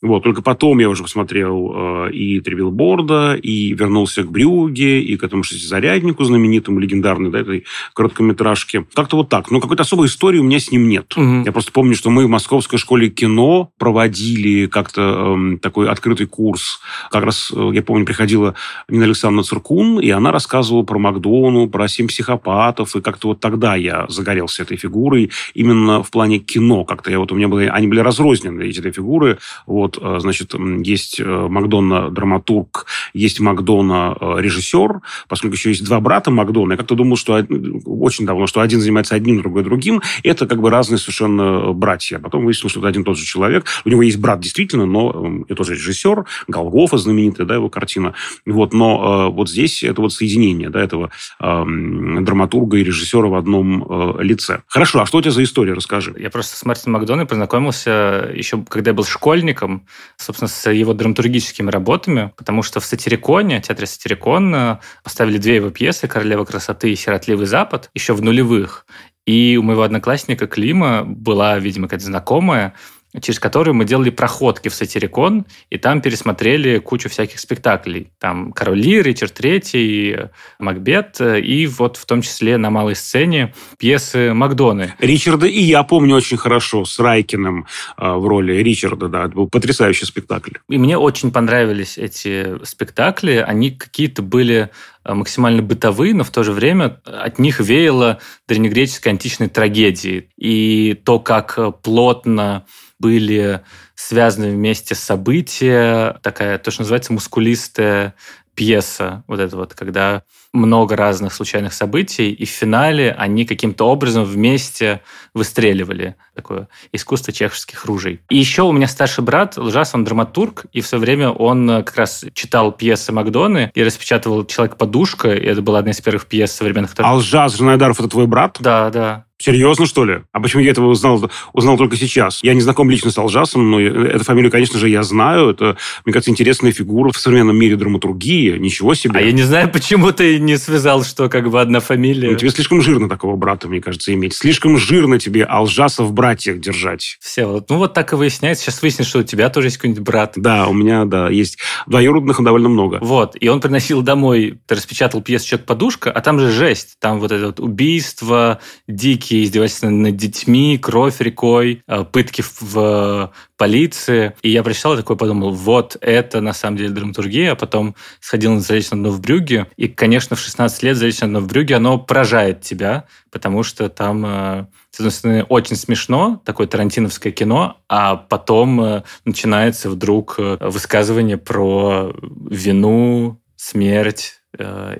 Вот, 0.02 0.22
только 0.22 0.42
потом 0.42 0.80
я 0.80 0.90
уже 0.90 1.02
посмотрел 1.02 1.72
э, 1.74 2.12
и 2.12 2.40
«Три 2.40 2.56
билборда», 2.56 3.34
и 3.34 3.72
вернулся 3.72 4.22
к 4.22 4.30
«Брюгге», 4.30 5.00
и 5.00 5.16
к 5.16 5.22
этому 5.22 5.44
шестизаряднику 5.44 6.24
знаменитому, 6.24 6.78
легендарной, 6.78 7.30
да, 7.30 7.40
этой 7.40 7.64
короткометражке. 7.94 8.84
Как-то 8.92 9.16
вот 9.16 9.30
так. 9.30 9.50
Но 9.50 9.60
какой-то 9.60 9.82
особой 9.82 10.08
истории 10.08 10.40
у 10.40 10.42
меня 10.42 10.58
с 10.58 10.70
ним 10.70 10.88
нет. 10.88 11.14
Mm-hmm. 11.16 11.44
Я 11.46 11.52
просто 11.52 11.72
помню, 11.72 11.94
что 11.94 12.10
мы 12.10 12.26
в 12.26 12.28
Московской 12.28 12.78
школе 12.78 13.08
кино 13.08 13.70
проводили 13.78 14.66
как-то 14.66 15.36
э, 15.38 15.58
такой 15.58 15.88
открытый 15.88 16.26
курс. 16.26 16.80
Как 17.10 17.24
раз, 17.24 17.50
э, 17.54 17.70
я 17.72 17.82
помню, 17.82 18.04
приходила 18.04 18.54
Нина 18.88 19.04
Александровна 19.04 19.44
Циркун, 19.44 20.00
и 20.00 20.10
она 20.10 20.32
рассказывала 20.32 20.82
про 20.82 20.98
Макдону, 20.98 21.68
про 21.68 21.88
«Семь 21.88 22.08
психопатов», 22.08 22.94
и 22.94 23.00
как-то 23.00 23.28
вот 23.28 23.40
тогда 23.40 23.74
я 23.74 24.04
загорелся 24.08 24.64
этой 24.64 24.76
фигурой 24.76 25.30
именно 25.54 26.02
в 26.02 26.10
плане, 26.10 26.23
плане 26.24 26.38
кино. 26.38 26.84
Как-то 26.84 27.10
я 27.10 27.18
вот 27.18 27.32
у 27.32 27.34
меня 27.34 27.48
были, 27.48 27.66
они 27.66 27.86
были 27.86 28.00
разрознены, 28.00 28.62
эти 28.62 28.80
две 28.80 28.92
фигуры. 28.92 29.38
Вот, 29.66 29.98
э, 30.00 30.20
значит, 30.20 30.54
есть 30.82 31.20
э, 31.20 31.24
Макдона 31.24 32.10
драматург, 32.10 32.86
есть 33.12 33.40
Макдона 33.40 34.16
э, 34.18 34.36
режиссер, 34.38 35.00
поскольку 35.28 35.54
еще 35.54 35.68
есть 35.68 35.84
два 35.84 36.00
брата 36.00 36.30
Макдона. 36.30 36.72
Я 36.72 36.76
как-то 36.78 36.94
думал, 36.94 37.16
что 37.16 37.44
очень 37.84 38.24
давно, 38.24 38.46
что 38.46 38.60
один 38.60 38.80
занимается 38.80 39.14
одним, 39.14 39.42
другой 39.42 39.64
другим. 39.64 40.00
Это 40.22 40.46
как 40.46 40.62
бы 40.62 40.70
разные 40.70 40.98
совершенно 40.98 41.72
братья. 41.74 42.18
Потом 42.18 42.46
выяснилось, 42.46 42.72
что 42.72 42.80
это 42.80 42.88
один 42.88 43.01
и 43.01 43.04
тот 43.04 43.18
же 43.18 43.24
человек. 43.26 43.66
У 43.84 43.90
него 43.90 44.02
есть 44.02 44.18
брат 44.18 44.40
действительно, 44.40 44.86
но 44.86 45.44
это 45.44 45.56
тоже 45.56 45.74
режиссер. 45.74 46.24
Голгофа 46.48 46.96
знаменитая, 46.96 47.46
да, 47.46 47.56
его 47.56 47.68
картина. 47.68 48.14
Вот, 48.46 48.72
но 48.72 49.30
вот 49.30 49.50
здесь 49.50 49.82
это 49.82 50.00
вот 50.00 50.12
соединение, 50.12 50.70
да, 50.70 50.80
этого 50.80 51.10
драматурга 51.38 52.78
и 52.78 52.84
режиссера 52.84 53.28
в 53.28 53.34
одном 53.34 54.20
лице. 54.20 54.62
Хорошо, 54.66 55.02
а 55.02 55.06
что 55.06 55.18
у 55.18 55.20
тебя 55.20 55.32
за 55.32 55.42
история? 55.42 55.74
Расскажи. 55.74 56.13
Я 56.16 56.30
просто 56.30 56.56
с 56.56 56.64
Мартином 56.64 56.94
Макдоной 56.94 57.26
познакомился 57.26 58.30
еще, 58.34 58.62
когда 58.68 58.90
я 58.90 58.94
был 58.94 59.04
школьником, 59.04 59.86
собственно, 60.16 60.48
с 60.48 60.70
его 60.70 60.94
драматургическими 60.94 61.70
работами, 61.70 62.32
потому 62.36 62.62
что 62.62 62.80
в 62.80 62.84
Сатириконе, 62.84 63.60
театре 63.60 63.86
Сатирикон, 63.86 64.78
поставили 65.02 65.38
две 65.38 65.56
его 65.56 65.70
пьесы 65.70 66.08
«Королева 66.08 66.44
красоты» 66.44 66.92
и 66.92 66.96
«Сиротливый 66.96 67.46
запад» 67.46 67.90
еще 67.94 68.14
в 68.14 68.22
нулевых. 68.22 68.86
И 69.26 69.56
у 69.58 69.62
моего 69.62 69.82
одноклассника 69.82 70.46
Клима 70.46 71.02
была, 71.04 71.58
видимо, 71.58 71.88
какая-то 71.88 72.06
знакомая, 72.06 72.74
через 73.20 73.38
которую 73.38 73.74
мы 73.74 73.84
делали 73.84 74.10
проходки 74.10 74.68
в 74.68 74.74
Сатирикон, 74.74 75.46
и 75.70 75.78
там 75.78 76.00
пересмотрели 76.00 76.78
кучу 76.78 77.08
всяких 77.08 77.38
спектаклей. 77.38 78.10
Там 78.18 78.52
«Король 78.52 78.80
Лир», 78.80 79.04
«Ричард 79.04 79.34
Третий», 79.34 80.16
«Макбет», 80.58 81.20
и 81.20 81.66
вот 81.66 81.96
в 81.96 82.06
том 82.06 82.22
числе 82.22 82.56
на 82.56 82.70
малой 82.70 82.96
сцене 82.96 83.54
пьесы 83.78 84.34
Макдоны. 84.34 84.94
Ричарда 84.98 85.46
и 85.46 85.60
я 85.62 85.82
помню 85.82 86.16
очень 86.16 86.36
хорошо, 86.36 86.84
с 86.84 86.98
Райкиным 86.98 87.66
э, 87.96 88.12
в 88.12 88.26
роли 88.26 88.54
Ричарда, 88.54 89.08
да, 89.08 89.24
это 89.26 89.34
был 89.34 89.48
потрясающий 89.48 90.06
спектакль. 90.06 90.52
И 90.68 90.78
мне 90.78 90.98
очень 90.98 91.30
понравились 91.30 91.98
эти 91.98 92.64
спектакли, 92.64 93.44
они 93.46 93.70
какие-то 93.70 94.22
были 94.22 94.70
э, 95.04 95.14
максимально 95.14 95.62
бытовые, 95.62 96.14
но 96.14 96.24
в 96.24 96.30
то 96.30 96.42
же 96.42 96.52
время 96.52 97.00
от 97.04 97.38
них 97.38 97.60
веяло 97.60 98.18
древнегреческой 98.48 99.12
античной 99.12 99.48
трагедией. 99.48 100.28
И 100.36 100.94
то, 101.04 101.20
как 101.20 101.80
плотно 101.82 102.64
были 102.98 103.62
связаны 103.94 104.50
вместе 104.50 104.94
события, 104.94 106.18
такая, 106.22 106.58
то, 106.58 106.70
что 106.70 106.82
называется, 106.82 107.12
мускулистая 107.12 108.14
пьеса, 108.54 109.24
вот 109.26 109.40
это 109.40 109.56
вот, 109.56 109.74
когда 109.74 110.22
много 110.54 110.96
разных 110.96 111.34
случайных 111.34 111.74
событий, 111.74 112.30
и 112.30 112.44
в 112.46 112.48
финале 112.48 113.12
они 113.18 113.44
каким-то 113.44 113.84
образом 113.84 114.24
вместе 114.24 115.02
выстреливали. 115.34 116.14
Такое 116.34 116.68
искусство 116.92 117.32
чеховских 117.32 117.84
ружей. 117.84 118.20
И 118.30 118.36
еще 118.36 118.62
у 118.62 118.72
меня 118.72 118.88
старший 118.88 119.24
брат, 119.24 119.58
Лжас, 119.58 119.94
он 119.94 120.04
драматург, 120.04 120.66
и 120.72 120.80
в 120.80 120.86
свое 120.86 121.02
время 121.02 121.30
он 121.30 121.68
как 121.84 121.96
раз 121.96 122.24
читал 122.32 122.72
пьесы 122.72 123.12
Макдоны 123.12 123.70
и 123.74 123.82
распечатывал 123.82 124.46
«Человек-подушка», 124.46 125.34
и 125.34 125.44
это 125.44 125.60
была 125.60 125.80
одна 125.80 125.90
из 125.90 126.00
первых 126.00 126.26
пьес 126.26 126.52
современных. 126.52 126.92
А 126.98 127.14
Лжас 127.14 127.56
Жанайдаров– 127.56 127.98
это 128.00 128.08
твой 128.08 128.26
брат? 128.26 128.56
Да, 128.60 128.90
да. 128.90 129.24
Серьезно, 129.36 129.84
что 129.84 130.04
ли? 130.04 130.22
А 130.32 130.40
почему 130.40 130.62
я 130.62 130.70
этого 130.70 130.86
узнал, 130.86 131.30
узнал 131.52 131.76
только 131.76 131.96
сейчас? 131.96 132.42
Я 132.42 132.54
не 132.54 132.60
знаком 132.60 132.88
лично 132.88 133.10
с 133.10 133.18
Алжасом, 133.18 133.68
но 133.68 133.80
эту 133.80 134.24
фамилию, 134.24 134.50
конечно 134.50 134.78
же, 134.78 134.88
я 134.88 135.02
знаю. 135.02 135.50
Это, 135.50 135.76
мне 136.04 136.12
кажется, 136.12 136.30
интересная 136.30 136.72
фигура 136.72 137.10
в 137.10 137.18
современном 137.18 137.56
мире 137.56 137.76
драматургии. 137.76 138.56
Ничего 138.56 138.94
себе. 138.94 139.18
А 139.18 139.20
я 139.20 139.32
не 139.32 139.42
знаю, 139.42 139.70
почему 139.70 140.12
ты 140.12 140.38
не 140.44 140.56
связал, 140.56 141.04
что 141.04 141.28
как 141.28 141.50
бы 141.50 141.60
одна 141.60 141.80
фамилия. 141.80 142.30
Ну, 142.30 142.36
тебе 142.36 142.50
слишком 142.50 142.80
жирно 142.80 143.08
такого 143.08 143.36
брата, 143.36 143.68
мне 143.68 143.80
кажется, 143.80 144.12
иметь. 144.14 144.34
Слишком 144.34 144.78
жирно 144.78 145.18
тебе 145.18 145.44
Алжаса 145.44 146.04
в 146.04 146.12
братьях 146.12 146.60
держать. 146.60 147.18
Все, 147.20 147.46
вот, 147.46 147.68
ну 147.70 147.78
вот 147.78 147.94
так 147.94 148.12
и 148.12 148.16
выясняется. 148.16 148.64
Сейчас 148.64 148.80
выяснится, 148.82 149.10
что 149.10 149.18
у 149.20 149.24
тебя 149.24 149.50
тоже 149.50 149.68
есть 149.68 149.78
какой-нибудь 149.78 150.02
брат. 150.02 150.32
Да, 150.36 150.68
у 150.68 150.72
меня, 150.72 151.04
да, 151.04 151.28
есть 151.28 151.58
двоюродных 151.86 152.42
довольно 152.42 152.68
много. 152.68 152.98
Вот, 153.00 153.36
и 153.38 153.48
он 153.48 153.60
приносил 153.60 154.02
домой, 154.02 154.60
ты 154.66 154.74
распечатал 154.74 155.22
пьесу 155.22 155.48
«Человек-подушка», 155.48 156.10
а 156.10 156.20
там 156.20 156.38
же 156.38 156.50
жесть. 156.50 156.96
Там 157.00 157.20
вот 157.20 157.32
это 157.32 157.46
вот 157.46 157.60
убийство, 157.60 158.60
дикие 158.86 159.34
дикие 159.34 159.44
издевательства 159.44 159.88
над 159.88 160.16
детьми, 160.16 160.78
кровь 160.78 161.20
рекой, 161.20 161.82
э, 161.86 162.04
пытки 162.04 162.44
в 162.60 163.32
полиции. 163.64 164.34
И 164.42 164.50
я 164.50 164.62
прочитал 164.62 164.92
и 164.92 164.98
такой 164.98 165.16
подумал, 165.16 165.50
вот 165.50 165.96
это 166.02 166.42
на 166.42 166.52
самом 166.52 166.76
деле 166.76 166.90
драматургия. 166.90 167.52
А 167.52 167.56
потом 167.56 167.94
сходил 168.20 168.52
на 168.52 168.60
«Залечь 168.60 168.90
на 168.90 168.98
дно 168.98 169.08
в 169.08 169.22
Брюге». 169.22 169.68
И, 169.76 169.88
конечно, 169.88 170.36
в 170.36 170.40
16 170.40 170.82
лет 170.82 170.98
«Залечь 170.98 171.22
на 171.22 171.28
дно 171.28 171.40
в 171.40 171.46
Брюге» 171.46 171.76
оно 171.76 171.96
поражает 171.98 172.60
тебя, 172.60 173.06
потому 173.30 173.62
что 173.62 173.88
там 173.88 174.26
э, 174.26 174.66
с 174.90 175.00
одной 175.00 175.12
стороны, 175.12 175.44
очень 175.44 175.76
смешно, 175.76 176.42
такое 176.44 176.66
тарантиновское 176.66 177.32
кино, 177.32 177.78
а 177.88 178.16
потом 178.16 178.82
э, 178.82 179.02
начинается 179.24 179.88
вдруг 179.88 180.36
высказывание 180.36 181.38
про 181.38 182.14
вину, 182.50 183.40
смерть, 183.56 184.34
Э, 184.34 184.43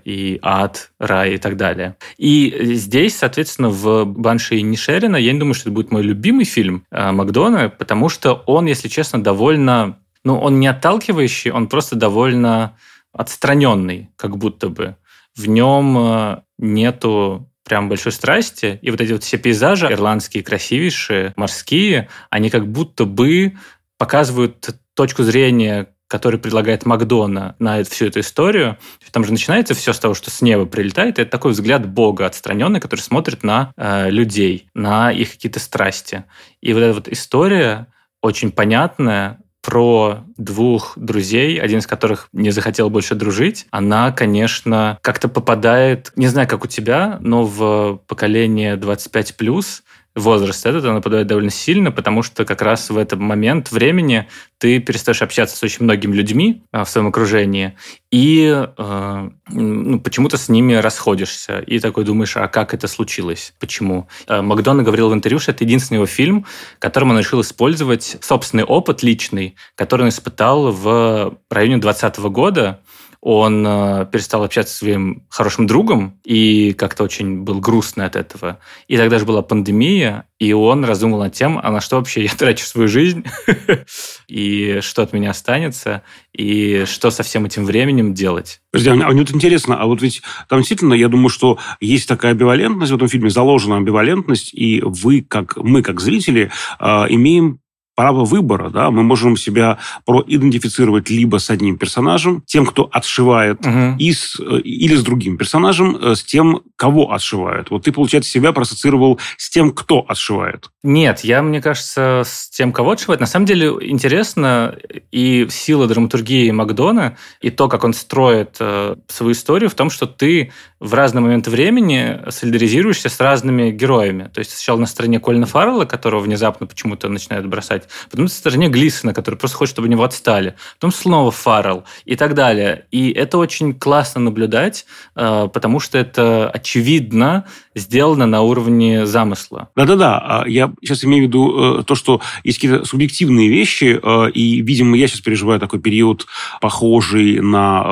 и 0.05 0.39
ад, 0.43 0.91
рай 0.99 1.35
и 1.35 1.39
так 1.39 1.57
далее. 1.57 1.97
И 2.17 2.75
здесь, 2.75 3.17
соответственно, 3.17 3.69
в 3.69 4.05
«Банши» 4.05 4.57
и 4.57 4.63
Нишерина 4.63 5.17
я 5.17 5.33
не 5.33 5.39
думаю, 5.39 5.55
что 5.55 5.69
это 5.69 5.75
будет 5.75 5.91
мой 5.91 6.03
любимый 6.03 6.45
фильм 6.45 6.85
э, 6.91 7.13
Макдона, 7.13 7.69
потому 7.69 8.09
что 8.09 8.43
он, 8.47 8.67
если 8.67 8.89
честно, 8.89 9.23
довольно... 9.23 9.99
Ну, 10.25 10.39
он 10.39 10.59
не 10.59 10.67
отталкивающий, 10.67 11.51
он 11.51 11.69
просто 11.69 11.97
довольно 11.97 12.77
отстраненный, 13.13 14.11
как 14.17 14.37
будто 14.37 14.69
бы. 14.69 14.97
В 15.37 15.47
нем 15.47 15.97
э, 15.99 16.43
нету 16.59 17.49
прям 17.65 17.89
большой 17.89 18.13
страсти, 18.13 18.79
и 18.83 18.91
вот 18.91 19.01
эти 19.01 19.13
вот 19.13 19.25
все 19.25 19.39
пейзажи 19.39 19.87
ирландские, 19.87 20.43
красивейшие, 20.43 21.33
морские, 21.37 22.09
они 22.31 22.51
как 22.51 22.67
будто 22.69 23.05
бы 23.05 23.55
показывают 23.99 24.75
точку 24.95 25.23
зрения 25.23 25.89
который 26.09 26.39
предлагает 26.39 26.87
Макдона 26.87 27.57
на 27.59 27.83
всю 27.85 28.07
эту 28.07 28.21
историю. 28.21 28.79
Там 29.11 29.25
же 29.25 29.33
начинается 29.33 29.75
все 29.75 29.93
с 29.93 29.99
того, 29.99 30.15
что 30.15 30.31
с 30.31 30.43
неба 30.43 30.67
прилетает. 30.67 31.19
И 31.19 31.23
это 31.23 31.31
такой 31.31 31.53
взгляд 31.53 31.89
Бога 31.89 32.27
отстраненный, 32.27 32.81
который 32.81 33.01
смотрит 33.01 33.43
на 33.43 33.73
э, 33.77 34.11
людей, 34.11 34.69
на 34.75 35.11
их 35.11 35.33
какие-то 35.33 35.61
страсти. 35.61 36.25
И 36.61 36.73
вот 36.73 36.81
эта 36.81 36.95
вот 36.95 37.09
история 37.09 37.89
очень 38.21 38.53
понятная, 38.53 39.39
про 39.65 40.25
двух 40.37 40.93
друзей, 40.97 41.59
один 41.59 41.79
из 41.79 41.87
которых 41.87 42.29
не 42.33 42.51
захотел 42.51 42.91
больше 42.91 43.15
дружить, 43.15 43.67
она, 43.71 44.13
конечно, 44.13 44.99
как-то 45.01 45.29
попадает, 45.29 46.13
не 46.17 46.27
знаю, 46.27 46.47
как 46.47 46.65
у 46.65 46.69
тебя, 46.69 47.17
но 47.21 47.45
в 47.45 48.03
поколение 48.07 48.77
25+, 48.77 49.83
возраст 50.15 50.65
этот, 50.65 50.85
она 50.85 51.01
подает 51.01 51.27
довольно 51.27 51.51
сильно, 51.51 51.91
потому 51.91 52.23
что 52.23 52.45
как 52.45 52.63
раз 52.63 52.91
в 52.91 52.97
этот 52.97 53.19
момент 53.19 53.73
времени 53.73 54.29
ты 54.59 54.79
перестаешь 54.79 55.23
общаться 55.23 55.57
с 55.57 55.63
очень 55.63 55.85
многими 55.85 56.15
людьми 56.15 56.63
а, 56.73 56.85
в 56.85 56.91
своем 56.91 57.09
окружении, 57.09 57.77
и 58.11 58.69
э, 58.79 59.31
ну, 59.51 60.01
почему-то 60.01 60.37
с 60.37 60.49
ними 60.49 60.75
расходишься. 60.75 61.59
И 61.59 61.81
такой 61.81 62.05
думаешь, 62.05 62.37
а 62.37 62.47
как 62.47 62.73
это 62.73 62.87
случилось? 62.87 63.55
Почему? 63.59 64.07
Э, 64.29 64.41
Макдона 64.41 64.85
говорил 64.85 65.11
в 65.11 65.15
интервью, 65.15 65.41
что 65.41 65.51
это 65.51 65.65
единственный 65.65 65.97
его 65.97 66.07
фильм, 66.07 66.47
которым 66.79 67.11
он 67.11 67.19
решил 67.19 67.41
использовать 67.41 68.17
собственный 68.21 68.63
опыт 68.63 69.03
личный, 69.03 69.57
который 69.75 70.03
он 70.03 70.09
испытал 70.11 70.71
в 70.71 71.39
районе 71.51 71.79
2020 71.79 72.19
года, 72.31 72.81
он 73.27 73.67
э, 73.67 74.07
перестал 74.13 74.45
общаться 74.45 74.75
со 74.75 74.79
своим 74.81 75.25
хорошим 75.31 75.67
другом 75.67 76.21
и 76.25 76.75
как-то 76.75 77.05
очень 77.05 77.41
был 77.41 77.59
грустный 77.59 78.05
от 78.05 78.17
этого. 78.17 78.59
И 78.87 78.99
тогда 78.99 79.19
же 79.19 79.25
была 79.25 79.41
пандемия, 79.41 80.27
и 80.39 80.53
он 80.53 80.85
раздумал 80.85 81.21
над 81.21 81.33
тем, 81.33 81.59
а 81.59 81.71
на 81.71 81.81
что 81.81 81.97
вообще 81.97 82.25
я 82.25 82.29
трачу 82.37 82.67
свою 82.67 82.87
жизнь, 82.87 83.25
и 84.29 84.81
что 84.83 85.03
от 85.03 85.15
меня 85.15 85.31
останется, 85.31 86.03
и 86.35 86.85
что 86.85 87.11
со 87.11 87.23
всем 87.23 87.47
этим 87.47 87.65
временем 87.65 88.13
делать. 88.13 88.61
Подожди, 88.71 88.91
а 88.91 88.95
мне 88.95 89.21
вот 89.21 89.31
интересно, 89.31 89.81
а 89.81 89.87
вот 89.87 90.03
ведь 90.03 90.21
там 90.51 90.59
действительно, 90.59 90.93
я 90.93 91.09
думаю, 91.09 91.31
что 91.31 91.59
есть 91.81 92.07
такая 92.07 92.33
амбивалентность 92.33 92.93
в 92.93 92.95
этом 92.97 93.09
фильме, 93.09 93.31
заложена 93.31 93.79
амбивалентность, 93.79 94.53
и 94.53 94.83
вы, 94.85 95.23
как 95.23 95.57
мы, 95.57 95.81
как 95.81 95.99
зрители, 96.03 96.51
э, 96.79 96.87
имеем 97.09 97.61
право 97.95 98.25
выбора, 98.25 98.71
да, 98.71 98.91
мы 98.91 99.03
можем 99.03 99.37
себя 99.37 99.79
проидентифицировать 100.05 101.11
либо 101.11 101.39
с 101.39 101.51
одним 101.51 101.79
персонажем, 101.79 102.43
тем, 102.47 102.67
кто 102.67 102.89
отшивает, 102.91 103.65
угу. 103.65 103.97
и 103.99 104.13
с, 104.13 104.39
э, 104.41 104.59
или 104.61 104.95
с 104.95 105.03
другим 105.03 105.37
персонажем, 105.37 105.97
э, 105.97 106.15
с 106.15 106.25
тем, 106.25 106.63
кого 106.77 107.13
отшивают. 107.13 107.71
Вот 107.71 107.85
ты, 107.85 107.93
получается, 107.93 108.31
себя 108.31 108.53
проассоциировал 108.53 109.21
с 109.37 109.49
тем, 109.51 109.73
кто 109.73 110.05
отшивает. 110.09 110.71
Нет, 110.83 111.21
я, 111.21 111.43
мне 111.43 111.63
кажется, 111.63 112.23
с 112.25 112.51
тем, 112.51 112.73
кого 112.73 112.93
отшивает. 112.93 113.21
На 113.21 113.27
самом 113.27 113.47
деле 113.47 113.69
интересно 113.81 114.77
и 115.11 115.47
сила 115.51 115.87
драматургии 115.87 116.51
Макдона, 116.51 117.17
и 117.41 117.51
то, 117.51 117.69
как 117.69 117.85
он 117.85 117.95
строит 117.95 118.57
э, 118.61 118.97
свою 119.09 119.33
историю 119.33 119.71
в 119.71 119.75
том, 119.75 119.91
что 119.91 120.07
ты 120.07 120.53
в 120.81 120.93
разные 120.93 121.23
моменты 121.23 121.51
времени 121.51 122.21
солидаризируешься 122.29 123.09
с 123.09 123.19
разными 123.21 123.71
героями. 123.71 124.29
То 124.33 124.41
есть 124.41 124.51
сначала 124.51 124.79
на 124.79 124.87
стороне 124.87 125.21
Кольна 125.21 125.47
Фаррелла, 125.47 125.87
которого 125.87 126.21
внезапно 126.21 126.67
почему-то 126.67 127.09
начинают 127.09 127.47
бросать, 127.47 127.84
потом 128.11 128.25
на 128.25 128.31
стороне 128.31 128.69
Глисона, 128.69 129.15
который 129.15 129.37
просто 129.37 129.57
хочет, 129.57 129.75
чтобы 129.75 129.89
него 129.89 130.05
отстали, 130.05 130.55
потом 130.75 130.93
снова 130.93 131.31
Фаррелл 131.31 131.85
и 132.05 132.17
так 132.17 132.35
далее. 132.35 132.87
И 132.91 133.11
это 133.11 133.39
очень 133.39 133.75
классно 133.75 134.21
наблюдать, 134.21 134.87
э, 135.17 135.49
потому 135.53 135.81
что 135.81 135.99
это 135.99 136.51
очевидно 136.51 137.47
сделано 137.75 138.27
на 138.27 138.43
уровне 138.43 139.07
замысла. 139.07 139.69
Да-да-да. 139.77 140.19
А 140.19 140.49
я 140.49 140.73
сейчас 140.83 141.05
имею 141.05 141.25
в 141.25 141.27
виду 141.29 141.81
э, 141.81 141.85
то, 141.85 141.95
что 141.95 142.21
есть 142.45 142.59
какие-то 142.59 142.85
субъективные 142.85 143.49
вещи, 143.49 144.01
э, 144.01 144.31
и, 144.31 144.61
видимо, 144.61 144.97
я 144.97 145.09
сейчас 145.09 145.21
переживаю 145.21 145.61
такой 145.61 145.81
период, 145.81 146.27
похожий 146.61 147.41
на 147.41 147.83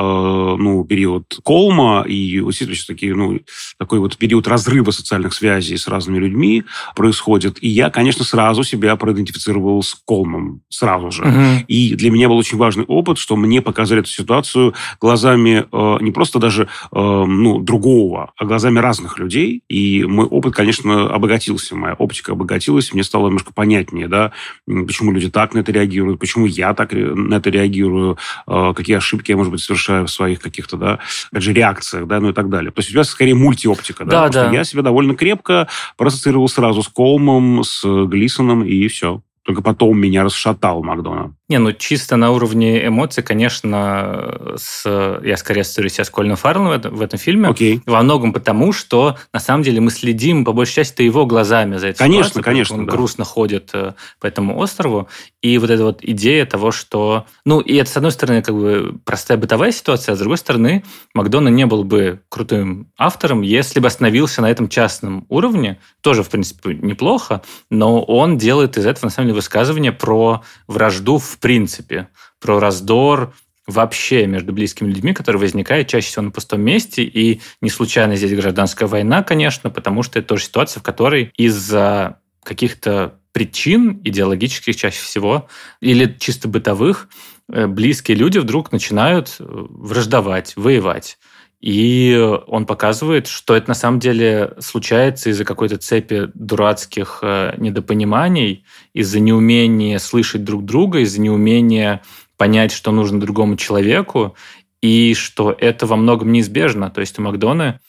ну, 0.57 0.83
период 0.85 1.39
Колма, 1.43 2.05
и 2.07 2.39
действительно 2.39 2.77
такие, 2.87 3.15
ну, 3.15 3.39
такой 3.77 3.99
вот 3.99 4.17
период 4.17 4.47
разрыва 4.47 4.91
социальных 4.91 5.33
связей 5.33 5.77
с 5.77 5.87
разными 5.87 6.19
людьми 6.19 6.63
происходит. 6.95 7.57
И 7.61 7.67
я, 7.67 7.89
конечно, 7.89 8.23
сразу 8.23 8.63
себя 8.63 8.95
проидентифицировал 8.95 9.82
с 9.83 9.95
Колмом, 10.05 10.61
сразу 10.69 11.11
же. 11.11 11.23
Угу. 11.23 11.65
И 11.67 11.95
для 11.95 12.11
меня 12.11 12.29
был 12.29 12.37
очень 12.37 12.57
важный 12.57 12.85
опыт, 12.85 13.17
что 13.17 13.35
мне 13.35 13.61
показали 13.61 14.01
эту 14.01 14.09
ситуацию 14.09 14.73
глазами 14.99 15.65
э, 15.71 15.97
не 16.01 16.11
просто 16.11 16.39
даже 16.39 16.63
э, 16.63 16.67
ну, 16.93 17.59
другого, 17.59 18.31
а 18.37 18.45
глазами 18.45 18.79
разных 18.79 19.19
людей. 19.19 19.63
И 19.69 20.03
мой 20.05 20.25
опыт, 20.25 20.53
конечно, 20.53 21.13
обогатился, 21.13 21.75
моя 21.75 21.93
оптика 21.93 22.31
обогатилась, 22.31 22.93
мне 22.93 23.03
стало 23.03 23.27
немножко 23.27 23.53
понятнее, 23.53 24.07
да, 24.07 24.31
почему 24.65 25.11
люди 25.11 25.29
так 25.29 25.53
на 25.53 25.59
это 25.59 25.71
реагируют, 25.71 26.19
почему 26.19 26.45
я 26.45 26.73
так 26.73 26.93
на 26.93 27.35
это 27.35 27.49
реагирую, 27.49 28.17
э, 28.47 28.73
какие 28.75 28.97
ошибки 28.97 29.31
я, 29.31 29.37
может 29.37 29.51
быть, 29.51 29.61
совершаю 29.61 30.07
в 30.07 30.11
своих 30.11 30.39
каких-то, 30.39 30.77
да, 30.77 30.99
опять 31.31 31.43
же, 31.43 31.53
реакциях, 31.53 32.07
да, 32.07 32.19
ну 32.19 32.29
и 32.29 32.33
так 32.33 32.49
далее. 32.49 32.71
То 32.71 32.79
есть 32.79 32.89
у 32.89 32.93
тебя 32.93 33.03
скорее 33.03 33.35
мультиоптика, 33.35 34.05
да? 34.05 34.29
Да, 34.29 34.49
да. 34.49 34.51
Я 34.51 34.63
себя 34.63 34.81
довольно 34.81 35.15
крепко 35.15 35.67
проассоциировал 35.97 36.47
сразу 36.47 36.83
с 36.83 36.87
Колмом, 36.87 37.63
с 37.63 37.83
Глисоном, 38.05 38.63
и 38.63 38.87
все. 38.87 39.21
Только 39.45 39.61
потом 39.61 39.99
меня 39.99 40.23
расшатал 40.23 40.83
Макдональд. 40.83 41.33
Не, 41.49 41.57
ну 41.59 41.73
чисто 41.73 42.15
на 42.15 42.31
уровне 42.31 42.87
эмоций, 42.87 43.21
конечно, 43.21 44.53
с, 44.55 44.85
я 45.23 45.37
скорее 45.37 45.63
себя 45.65 46.05
с 46.05 46.09
Кольным 46.09 46.37
Фарреллом 46.37 46.69
в, 46.69 46.71
этом, 46.71 46.95
в 46.95 47.01
этом 47.01 47.19
фильме. 47.19 47.49
Окей. 47.49 47.81
Во 47.85 48.01
многом 48.01 48.31
потому, 48.31 48.71
что 48.71 49.17
на 49.33 49.39
самом 49.39 49.63
деле 49.63 49.81
мы 49.81 49.91
следим 49.91 50.45
по 50.45 50.53
большей 50.53 50.75
части 50.75 51.01
его 51.01 51.25
глазами 51.25 51.75
за 51.75 51.87
этой 51.87 51.99
Конечно, 51.99 52.41
конечно. 52.41 52.77
Он 52.77 52.85
да. 52.85 52.93
грустно 52.93 53.25
ходит 53.25 53.71
э, 53.73 53.93
по 54.21 54.27
этому 54.27 54.57
острову. 54.57 55.09
И 55.41 55.57
вот 55.57 55.69
эта 55.69 55.83
вот 55.83 55.99
идея 56.01 56.45
того, 56.45 56.71
что... 56.71 57.25
Ну, 57.45 57.59
и 57.59 57.75
это, 57.75 57.89
с 57.89 57.97
одной 57.97 58.13
стороны, 58.13 58.41
как 58.41 58.55
бы 58.55 58.97
простая 59.03 59.37
бытовая 59.37 59.73
ситуация, 59.73 60.13
а 60.13 60.15
с 60.15 60.19
другой 60.19 60.37
стороны, 60.37 60.83
Макдона 61.13 61.49
не 61.49 61.65
был 61.65 61.83
бы 61.83 62.21
крутым 62.29 62.87
автором, 62.97 63.41
если 63.41 63.81
бы 63.81 63.87
остановился 63.87 64.41
на 64.41 64.49
этом 64.49 64.69
частном 64.69 65.25
уровне. 65.27 65.79
Тоже, 66.01 66.23
в 66.23 66.29
принципе, 66.29 66.73
неплохо, 66.73 67.41
но 67.69 68.01
он 68.01 68.37
делает 68.37 68.77
из 68.77 68.85
этого, 68.85 69.07
на 69.07 69.11
самом 69.11 69.27
деле, 69.27 69.32
высказывание 69.33 69.91
про 69.91 70.43
вражду 70.67 71.17
в 71.17 71.37
принципе, 71.39 72.09
про 72.39 72.59
раздор 72.59 73.33
вообще 73.65 74.27
между 74.27 74.51
близкими 74.53 74.89
людьми, 74.89 75.13
который 75.13 75.37
возникает 75.37 75.87
чаще 75.87 76.07
всего 76.07 76.23
на 76.23 76.31
пустом 76.31 76.61
месте. 76.61 77.03
И 77.03 77.41
не 77.61 77.69
случайно 77.69 78.15
здесь 78.15 78.33
гражданская 78.33 78.87
война, 78.87 79.23
конечно, 79.23 79.69
потому 79.69 80.03
что 80.03 80.19
это 80.19 80.29
тоже 80.29 80.45
ситуация, 80.45 80.81
в 80.81 80.83
которой 80.83 81.31
из-за 81.37 82.19
каких-то 82.43 83.19
причин 83.31 83.99
идеологических 84.03 84.75
чаще 84.75 85.01
всего 85.01 85.47
или 85.81 86.15
чисто 86.19 86.47
бытовых 86.47 87.09
э, 87.51 87.67
близкие 87.67 88.15
люди 88.15 88.37
вдруг 88.37 88.71
начинают 88.71 89.37
э, 89.39 89.43
враждовать, 89.47 90.53
воевать. 90.55 91.17
И 91.63 92.13
он 92.47 92.65
показывает, 92.65 93.27
что 93.27 93.55
это 93.55 93.69
на 93.69 93.73
самом 93.73 94.01
деле 94.01 94.51
случается 94.59 95.29
из-за 95.29 95.45
какой-то 95.45 95.77
цепи 95.77 96.29
дурацких 96.33 97.19
э, 97.21 97.53
недопониманий, 97.55 98.65
из-за 98.93 99.21
неумения 99.21 99.97
слышать 99.99 100.43
друг 100.43 100.65
друга, 100.65 100.99
из-за 100.99 101.21
неумения 101.21 102.01
понять, 102.35 102.73
что 102.73 102.91
нужно 102.91 103.21
другому 103.21 103.55
человеку, 103.55 104.35
и 104.81 105.13
что 105.13 105.55
это 105.57 105.85
во 105.85 105.95
многом 105.95 106.33
неизбежно. 106.33 106.89
То 106.89 106.99
есть 106.99 107.17
у 107.17 107.21
Макдона 107.21 107.79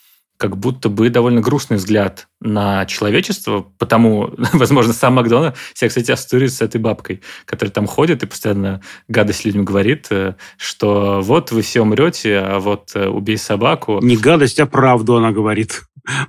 как 0.44 0.58
будто 0.58 0.90
бы 0.90 1.08
довольно 1.08 1.40
грустный 1.40 1.78
взгляд 1.78 2.28
на 2.38 2.84
человечество, 2.84 3.64
потому, 3.78 4.34
возможно, 4.52 4.92
сам 4.92 5.14
Макдональд 5.14 5.56
себя, 5.72 5.88
кстати, 5.88 6.10
ассоциирует 6.10 6.52
с 6.52 6.60
этой 6.60 6.78
бабкой, 6.78 7.22
которая 7.46 7.72
там 7.72 7.86
ходит 7.86 8.22
и 8.22 8.26
постоянно 8.26 8.82
гадость 9.08 9.46
людям 9.46 9.64
говорит, 9.64 10.08
э, 10.10 10.34
что 10.58 11.22
вот 11.22 11.50
вы 11.50 11.62
все 11.62 11.80
умрете, 11.80 12.40
а 12.40 12.58
вот 12.58 12.90
э, 12.94 13.08
убей 13.08 13.38
собаку. 13.38 14.00
Не 14.02 14.18
гадость, 14.18 14.60
а 14.60 14.66
правду 14.66 15.16
она 15.16 15.32
говорит. 15.32 15.80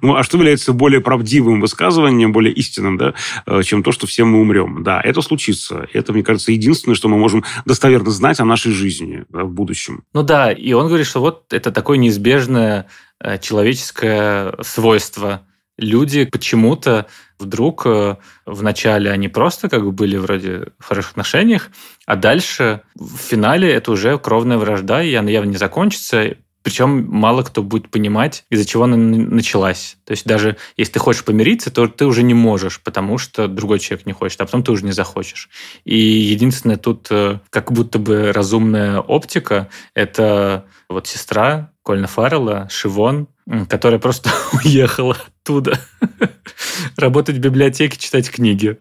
Ну, 0.02 0.16
а 0.16 0.24
что 0.24 0.38
является 0.38 0.74
более 0.74 1.02
правдивым 1.02 1.60
высказыванием, 1.62 2.32
более 2.32 2.54
истинным, 2.54 2.98
да, 2.98 3.14
э, 3.46 3.62
чем 3.64 3.84
то, 3.84 3.92
что 3.92 4.08
все 4.08 4.24
мы 4.24 4.40
умрем? 4.40 4.84
Да, 4.84 5.02
это 5.02 5.22
случится. 5.22 5.88
Это, 5.94 6.14
мне 6.14 6.24
кажется, 6.24 6.52
единственное, 6.52 6.96
что 6.96 7.10
мы 7.10 7.18
можем 7.18 7.44
достоверно 7.66 8.12
знать 8.12 8.40
о 8.40 8.46
нашей 8.46 8.72
жизни 8.72 9.26
да, 9.30 9.44
в 9.44 9.52
будущем. 9.52 10.04
Ну 10.14 10.24
да, 10.24 10.52
и 10.52 10.74
он 10.74 10.88
говорит, 10.88 11.08
что 11.08 11.20
вот 11.20 11.52
это 11.52 11.72
такое 11.72 11.98
неизбежное 11.98 12.88
э, 13.20 13.38
человеческое 13.40 14.54
свойство. 14.62 15.42
Люди 15.78 16.24
почему-то 16.24 17.08
вдруг 17.38 17.86
э, 17.86 18.16
вначале 18.46 19.12
они 19.12 19.28
просто 19.28 19.68
как 19.68 19.84
бы 19.84 19.92
были 19.92 20.16
вроде 20.18 20.68
в 20.80 20.86
хороших 20.86 21.12
отношениях, 21.12 21.70
а 22.06 22.16
дальше 22.16 22.82
в 22.96 23.18
финале 23.18 23.72
это 23.72 23.92
уже 23.92 24.18
кровная 24.18 24.58
вражда, 24.58 25.04
и 25.04 25.14
она 25.14 25.30
явно 25.30 25.50
не 25.50 25.58
закончится, 25.58 26.36
причем 26.66 27.06
мало 27.12 27.44
кто 27.44 27.62
будет 27.62 27.92
понимать, 27.92 28.44
из-за 28.50 28.66
чего 28.66 28.86
она 28.86 28.98
началась. 28.98 29.98
То 30.04 30.14
есть 30.14 30.26
даже 30.26 30.58
если 30.78 30.94
ты 30.94 31.00
хочешь 31.00 31.24
помириться, 31.24 31.70
то 31.70 31.86
ты 31.86 32.08
уже 32.08 32.24
не 32.24 32.34
можешь, 32.34 32.82
потому 32.82 33.20
что 33.20 33.48
другой 33.48 33.78
человек 33.78 34.08
не 34.08 34.14
хочет, 34.14 34.42
а 34.42 34.46
потом 34.46 34.64
ты 34.64 34.72
уже 34.72 34.84
не 34.84 34.92
захочешь. 34.92 35.48
И 35.84 35.96
единственное 35.96 36.78
тут 36.78 37.06
э, 37.12 37.38
как 37.52 37.72
будто 37.72 38.00
бы 38.00 38.34
разумная 38.34 39.00
оптика– 39.00 39.70
это 39.94 40.66
вот 40.90 41.06
сестра 41.06 41.70
Кольна 41.84 42.08
Фаррелла, 42.08 42.68
Шивон, 42.72 43.28
которая 43.70 44.00
просто 44.00 44.32
уехала 44.54 45.16
оттуда 45.28 45.80
работать 46.98 47.36
в 47.36 47.42
библиотеке, 47.42 48.00
читать 48.00 48.32
книги. 48.32 48.80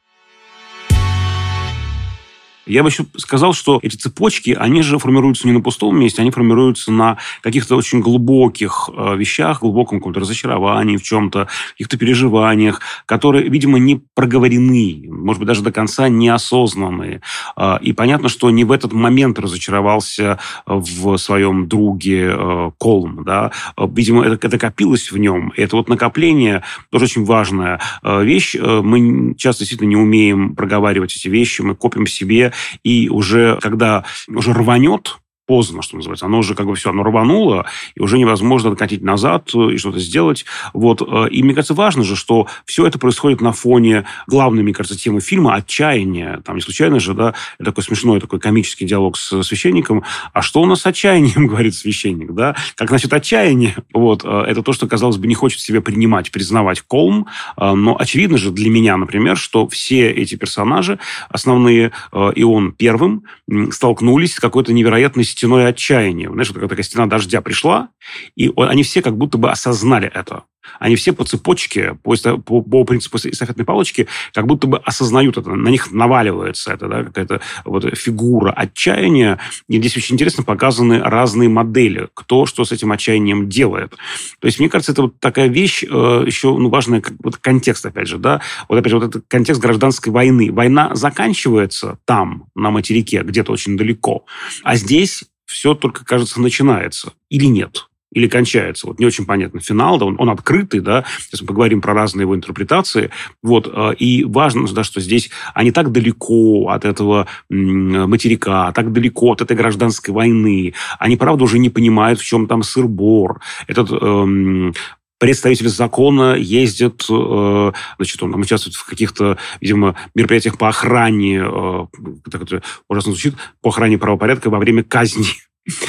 Я 2.66 2.83
бы 2.83 2.88
еще 2.88 3.04
сказал, 3.16 3.52
что 3.52 3.78
эти 3.83 3.97
цепочки, 3.97 4.56
они 4.59 4.83
же 4.83 4.99
формируются 4.99 5.47
не 5.47 5.52
на 5.52 5.61
пустом 5.61 5.99
месте, 5.99 6.23
они 6.23 6.30
формируются 6.30 6.90
на 6.92 7.18
каких-то 7.42 7.76
очень 7.76 8.00
глубоких 8.00 8.88
э, 8.97 9.16
вещах, 9.16 9.61
глубоком 9.61 9.99
каком-то 9.99 10.21
разочаровании 10.21 10.97
в 10.97 11.02
чем-то, 11.02 11.49
каких-то 11.73 11.99
переживаниях, 11.99 12.80
которые, 13.06 13.49
видимо, 13.49 13.78
не 13.78 14.00
проговорены, 14.14 15.04
может 15.09 15.40
быть, 15.40 15.49
даже 15.49 15.62
до 15.62 15.73
конца 15.73 16.09
неосознанные. 16.09 17.21
Э, 17.56 17.76
и 17.83 17.92
понятно, 17.92 18.28
что 18.28 18.50
не 18.50 18.64
в 18.64 18.73
этот 18.73 18.92
момент 18.92 19.38
разочаровался 19.38 20.38
в 20.66 21.16
своем 21.18 21.68
друге 21.68 22.30
э, 22.33 22.71
Колм. 22.78 23.25
Да? 23.25 23.52
Видимо, 23.76 24.25
это, 24.25 24.47
это 24.47 24.59
копилось 24.59 25.12
в 25.12 25.18
нем. 25.18 25.52
Это 25.56 25.76
вот 25.76 25.88
накопление 25.88 26.62
тоже 26.90 27.04
очень 27.04 27.25
важная 27.25 27.80
вещь. 28.02 28.54
Мы 28.54 29.35
часто 29.37 29.61
действительно 29.61 29.88
не 29.88 29.97
умеем 29.97 30.54
проговаривать 30.54 31.14
эти 31.14 31.28
вещи, 31.28 31.62
мы 31.62 31.75
копим 31.75 32.06
себе 32.06 32.53
и 32.82 33.08
уже 33.08 33.58
когда 33.61 34.04
уже 34.28 34.52
рванет, 34.52 35.18
поздно, 35.47 35.83
что 35.83 35.97
называется. 35.97 36.27
Оно 36.27 36.39
уже 36.39 36.55
как 36.55 36.67
бы 36.67 36.75
все, 36.75 36.91
оно 36.91 37.03
рвануло, 37.03 37.67
и 37.95 38.01
уже 38.01 38.19
невозможно 38.19 38.71
откатить 38.71 39.03
назад 39.03 39.55
и 39.55 39.77
что-то 39.77 39.99
сделать. 39.99 40.45
Вот. 40.73 41.03
Э, 41.03 41.29
и 41.29 41.43
мне 41.43 41.55
кажется, 41.55 41.75
важно 41.75 42.03
же, 42.03 42.17
что 42.17 42.47
все 42.65 42.87
это 42.87 42.99
происходит 42.99 43.41
на 43.41 43.53
фоне 43.53 44.05
главной, 44.27 44.63
мне 44.63 44.73
кажется, 44.73 44.99
темы 44.99 45.21
фильма 45.21 45.55
«Отчаяние». 45.55 46.41
Там 46.45 46.57
не 46.57 46.63
случайно 46.63 46.99
же, 47.01 47.15
да, 47.15 47.35
такой 47.63 47.85
смешной 47.85 48.21
такой 48.21 48.41
комический 48.41 48.87
диалог 48.87 49.17
с 49.17 49.43
священником. 49.43 50.05
А 50.33 50.41
что 50.41 50.63
у 50.63 50.67
нас 50.67 50.81
с 50.81 50.87
отчаянием, 50.87 51.47
говорит 51.49 51.75
священник, 51.75 52.33
да? 52.33 52.57
Как 52.77 52.89
значит 52.89 53.13
отчаяние? 53.13 53.77
Вот. 53.93 54.25
Э, 54.25 54.45
это 54.47 54.63
то, 54.63 54.73
что, 54.73 54.87
казалось 54.87 55.19
бы, 55.19 55.27
не 55.27 55.35
хочет 55.35 55.61
себе 55.61 55.81
принимать, 55.81 56.31
признавать 56.31 56.81
Колм. 56.81 57.27
Э, 57.57 57.75
но 57.75 57.97
очевидно 57.99 58.39
же 58.39 58.51
для 58.51 58.71
меня, 58.71 58.97
например, 58.97 59.37
что 59.37 59.69
все 59.69 60.11
эти 60.11 60.37
персонажи 60.37 60.99
основные, 61.29 61.93
и 62.35 62.43
он 62.43 62.73
первым, 62.73 63.25
столкнулись 63.71 64.35
с 64.35 64.41
какой-то 64.41 64.73
невероятной 64.73 65.25
стеной 65.35 65.69
отчаяния. 65.69 66.31
Знаешь, 66.31 66.50
вот 66.50 66.69
такая 66.69 66.83
стена 66.83 67.07
дождя 67.07 67.41
пришла, 67.41 67.91
и 68.37 68.53
они 68.57 68.83
все 68.83 69.03
как 69.03 69.17
будто 69.17 69.37
бы 69.38 69.50
осознали 69.50 70.11
это. 70.12 70.45
Они 70.78 70.97
все 70.97 71.12
по 71.12 71.25
цепочке, 71.25 71.97
по, 72.02 72.14
по, 72.16 72.62
по 72.62 72.85
принципу 72.85 73.18
эстафетной 73.18 73.64
палочки, 73.64 74.06
как 74.33 74.47
будто 74.47 74.66
бы 74.66 74.78
осознают 74.78 75.37
это. 75.37 75.50
На 75.54 75.68
них 75.68 75.92
наваливается 75.92 76.73
это, 76.73 76.88
да, 76.88 77.04
какая-то 77.04 77.40
вот 77.64 77.97
фигура 77.97 78.50
отчаяния. 78.50 79.38
И 79.68 79.78
здесь 79.78 79.97
очень 79.97 80.14
интересно 80.14 80.42
показаны 80.42 81.00
разные 81.00 81.49
модели, 81.49 82.09
кто 82.14 82.47
что 82.47 82.64
с 82.64 82.73
этим 82.73 82.92
отчаянием 82.92 83.49
делает. 83.49 83.94
То 84.40 84.47
есть, 84.47 84.59
мне 84.59 84.68
кажется, 84.68 84.92
это 84.92 85.02
вот 85.02 85.21
такая 85.21 85.49
вещь 85.49 85.85
э, 85.85 85.87
еще 86.26 86.56
ну, 86.56 86.68
важная, 86.68 87.00
как, 87.00 87.14
вот 87.23 87.37
контекст, 87.37 87.87
опять 87.87 88.09
же, 88.09 88.18
да. 88.18 88.40
Вот 88.68 88.78
опять 88.78 88.90
же, 88.90 88.99
вот 88.99 89.09
этот 89.09 89.25
контекст 89.28 89.61
гражданской 89.61 90.12
войны. 90.12 90.52
Война 90.52 90.94
заканчивается 90.94 91.99
там, 92.04 92.47
на 92.54 92.71
материке, 92.71 93.23
где-то 93.23 93.52
очень 93.52 93.76
далеко. 93.76 94.25
А 94.62 94.76
здесь 94.76 95.25
все 95.47 95.75
только, 95.75 96.04
кажется, 96.04 96.40
начинается. 96.40 97.12
Или 97.28 97.47
нет? 97.47 97.88
Или 98.14 98.28
кончается. 98.28 98.87
Вот 98.87 98.99
не 98.99 99.06
очень 99.06 99.26
понятно 99.26 99.61
финал, 99.61 99.99
да, 99.99 100.06
он, 100.06 100.17
он 100.19 100.30
открытый, 100.30 100.80
да, 100.80 101.04
сейчас 101.19 101.43
мы 101.43 101.49
поговорим 101.49 101.80
про 101.80 101.93
разные 101.93 102.23
его 102.23 102.34
интерпретации. 102.34 103.10
Вот, 103.43 103.71
э, 103.73 103.95
и 103.99 104.25
важно, 104.25 104.67
да, 104.69 104.84
что 104.84 105.00
здесь 105.00 105.30
они 105.52 105.73
так 105.73 105.93
далеко 105.93 106.69
от 106.69 106.84
этого 106.84 107.26
материка, 107.49 108.73
так 108.73 108.93
далеко 108.93 109.32
от 109.32 109.43
этой 109.43 109.56
гражданской 109.56 110.15
войны. 110.15 110.75
Они, 110.99 111.17
правда, 111.17 111.45
уже 111.45 111.58
не 111.58 111.71
понимают, 111.71 112.21
в 112.21 112.25
чем 112.25 112.47
там 112.47 112.62
сыр-бор. 112.62 113.41
Этот 113.67 113.91
эм, 113.91 114.75
представитель 115.19 115.69
закона 115.69 116.34
ездит, 116.34 117.04
э, 117.10 117.73
значит, 117.97 118.23
он 118.23 118.32
там 118.32 118.41
участвует 118.41 118.76
в 118.76 118.86
каких-то, 118.86 119.39
видимо, 119.60 119.97
мероприятиях 120.15 120.58
по 120.58 120.69
охране, 120.69 121.43
э, 121.45 121.86
так 122.30 122.43
это 122.43 122.62
ужасно 122.89 123.12
звучит, 123.12 123.34
по 123.60 123.71
охране 123.71 123.99
правопорядка 123.99 124.50
во 124.50 124.58
время 124.58 124.84
казни 124.84 125.26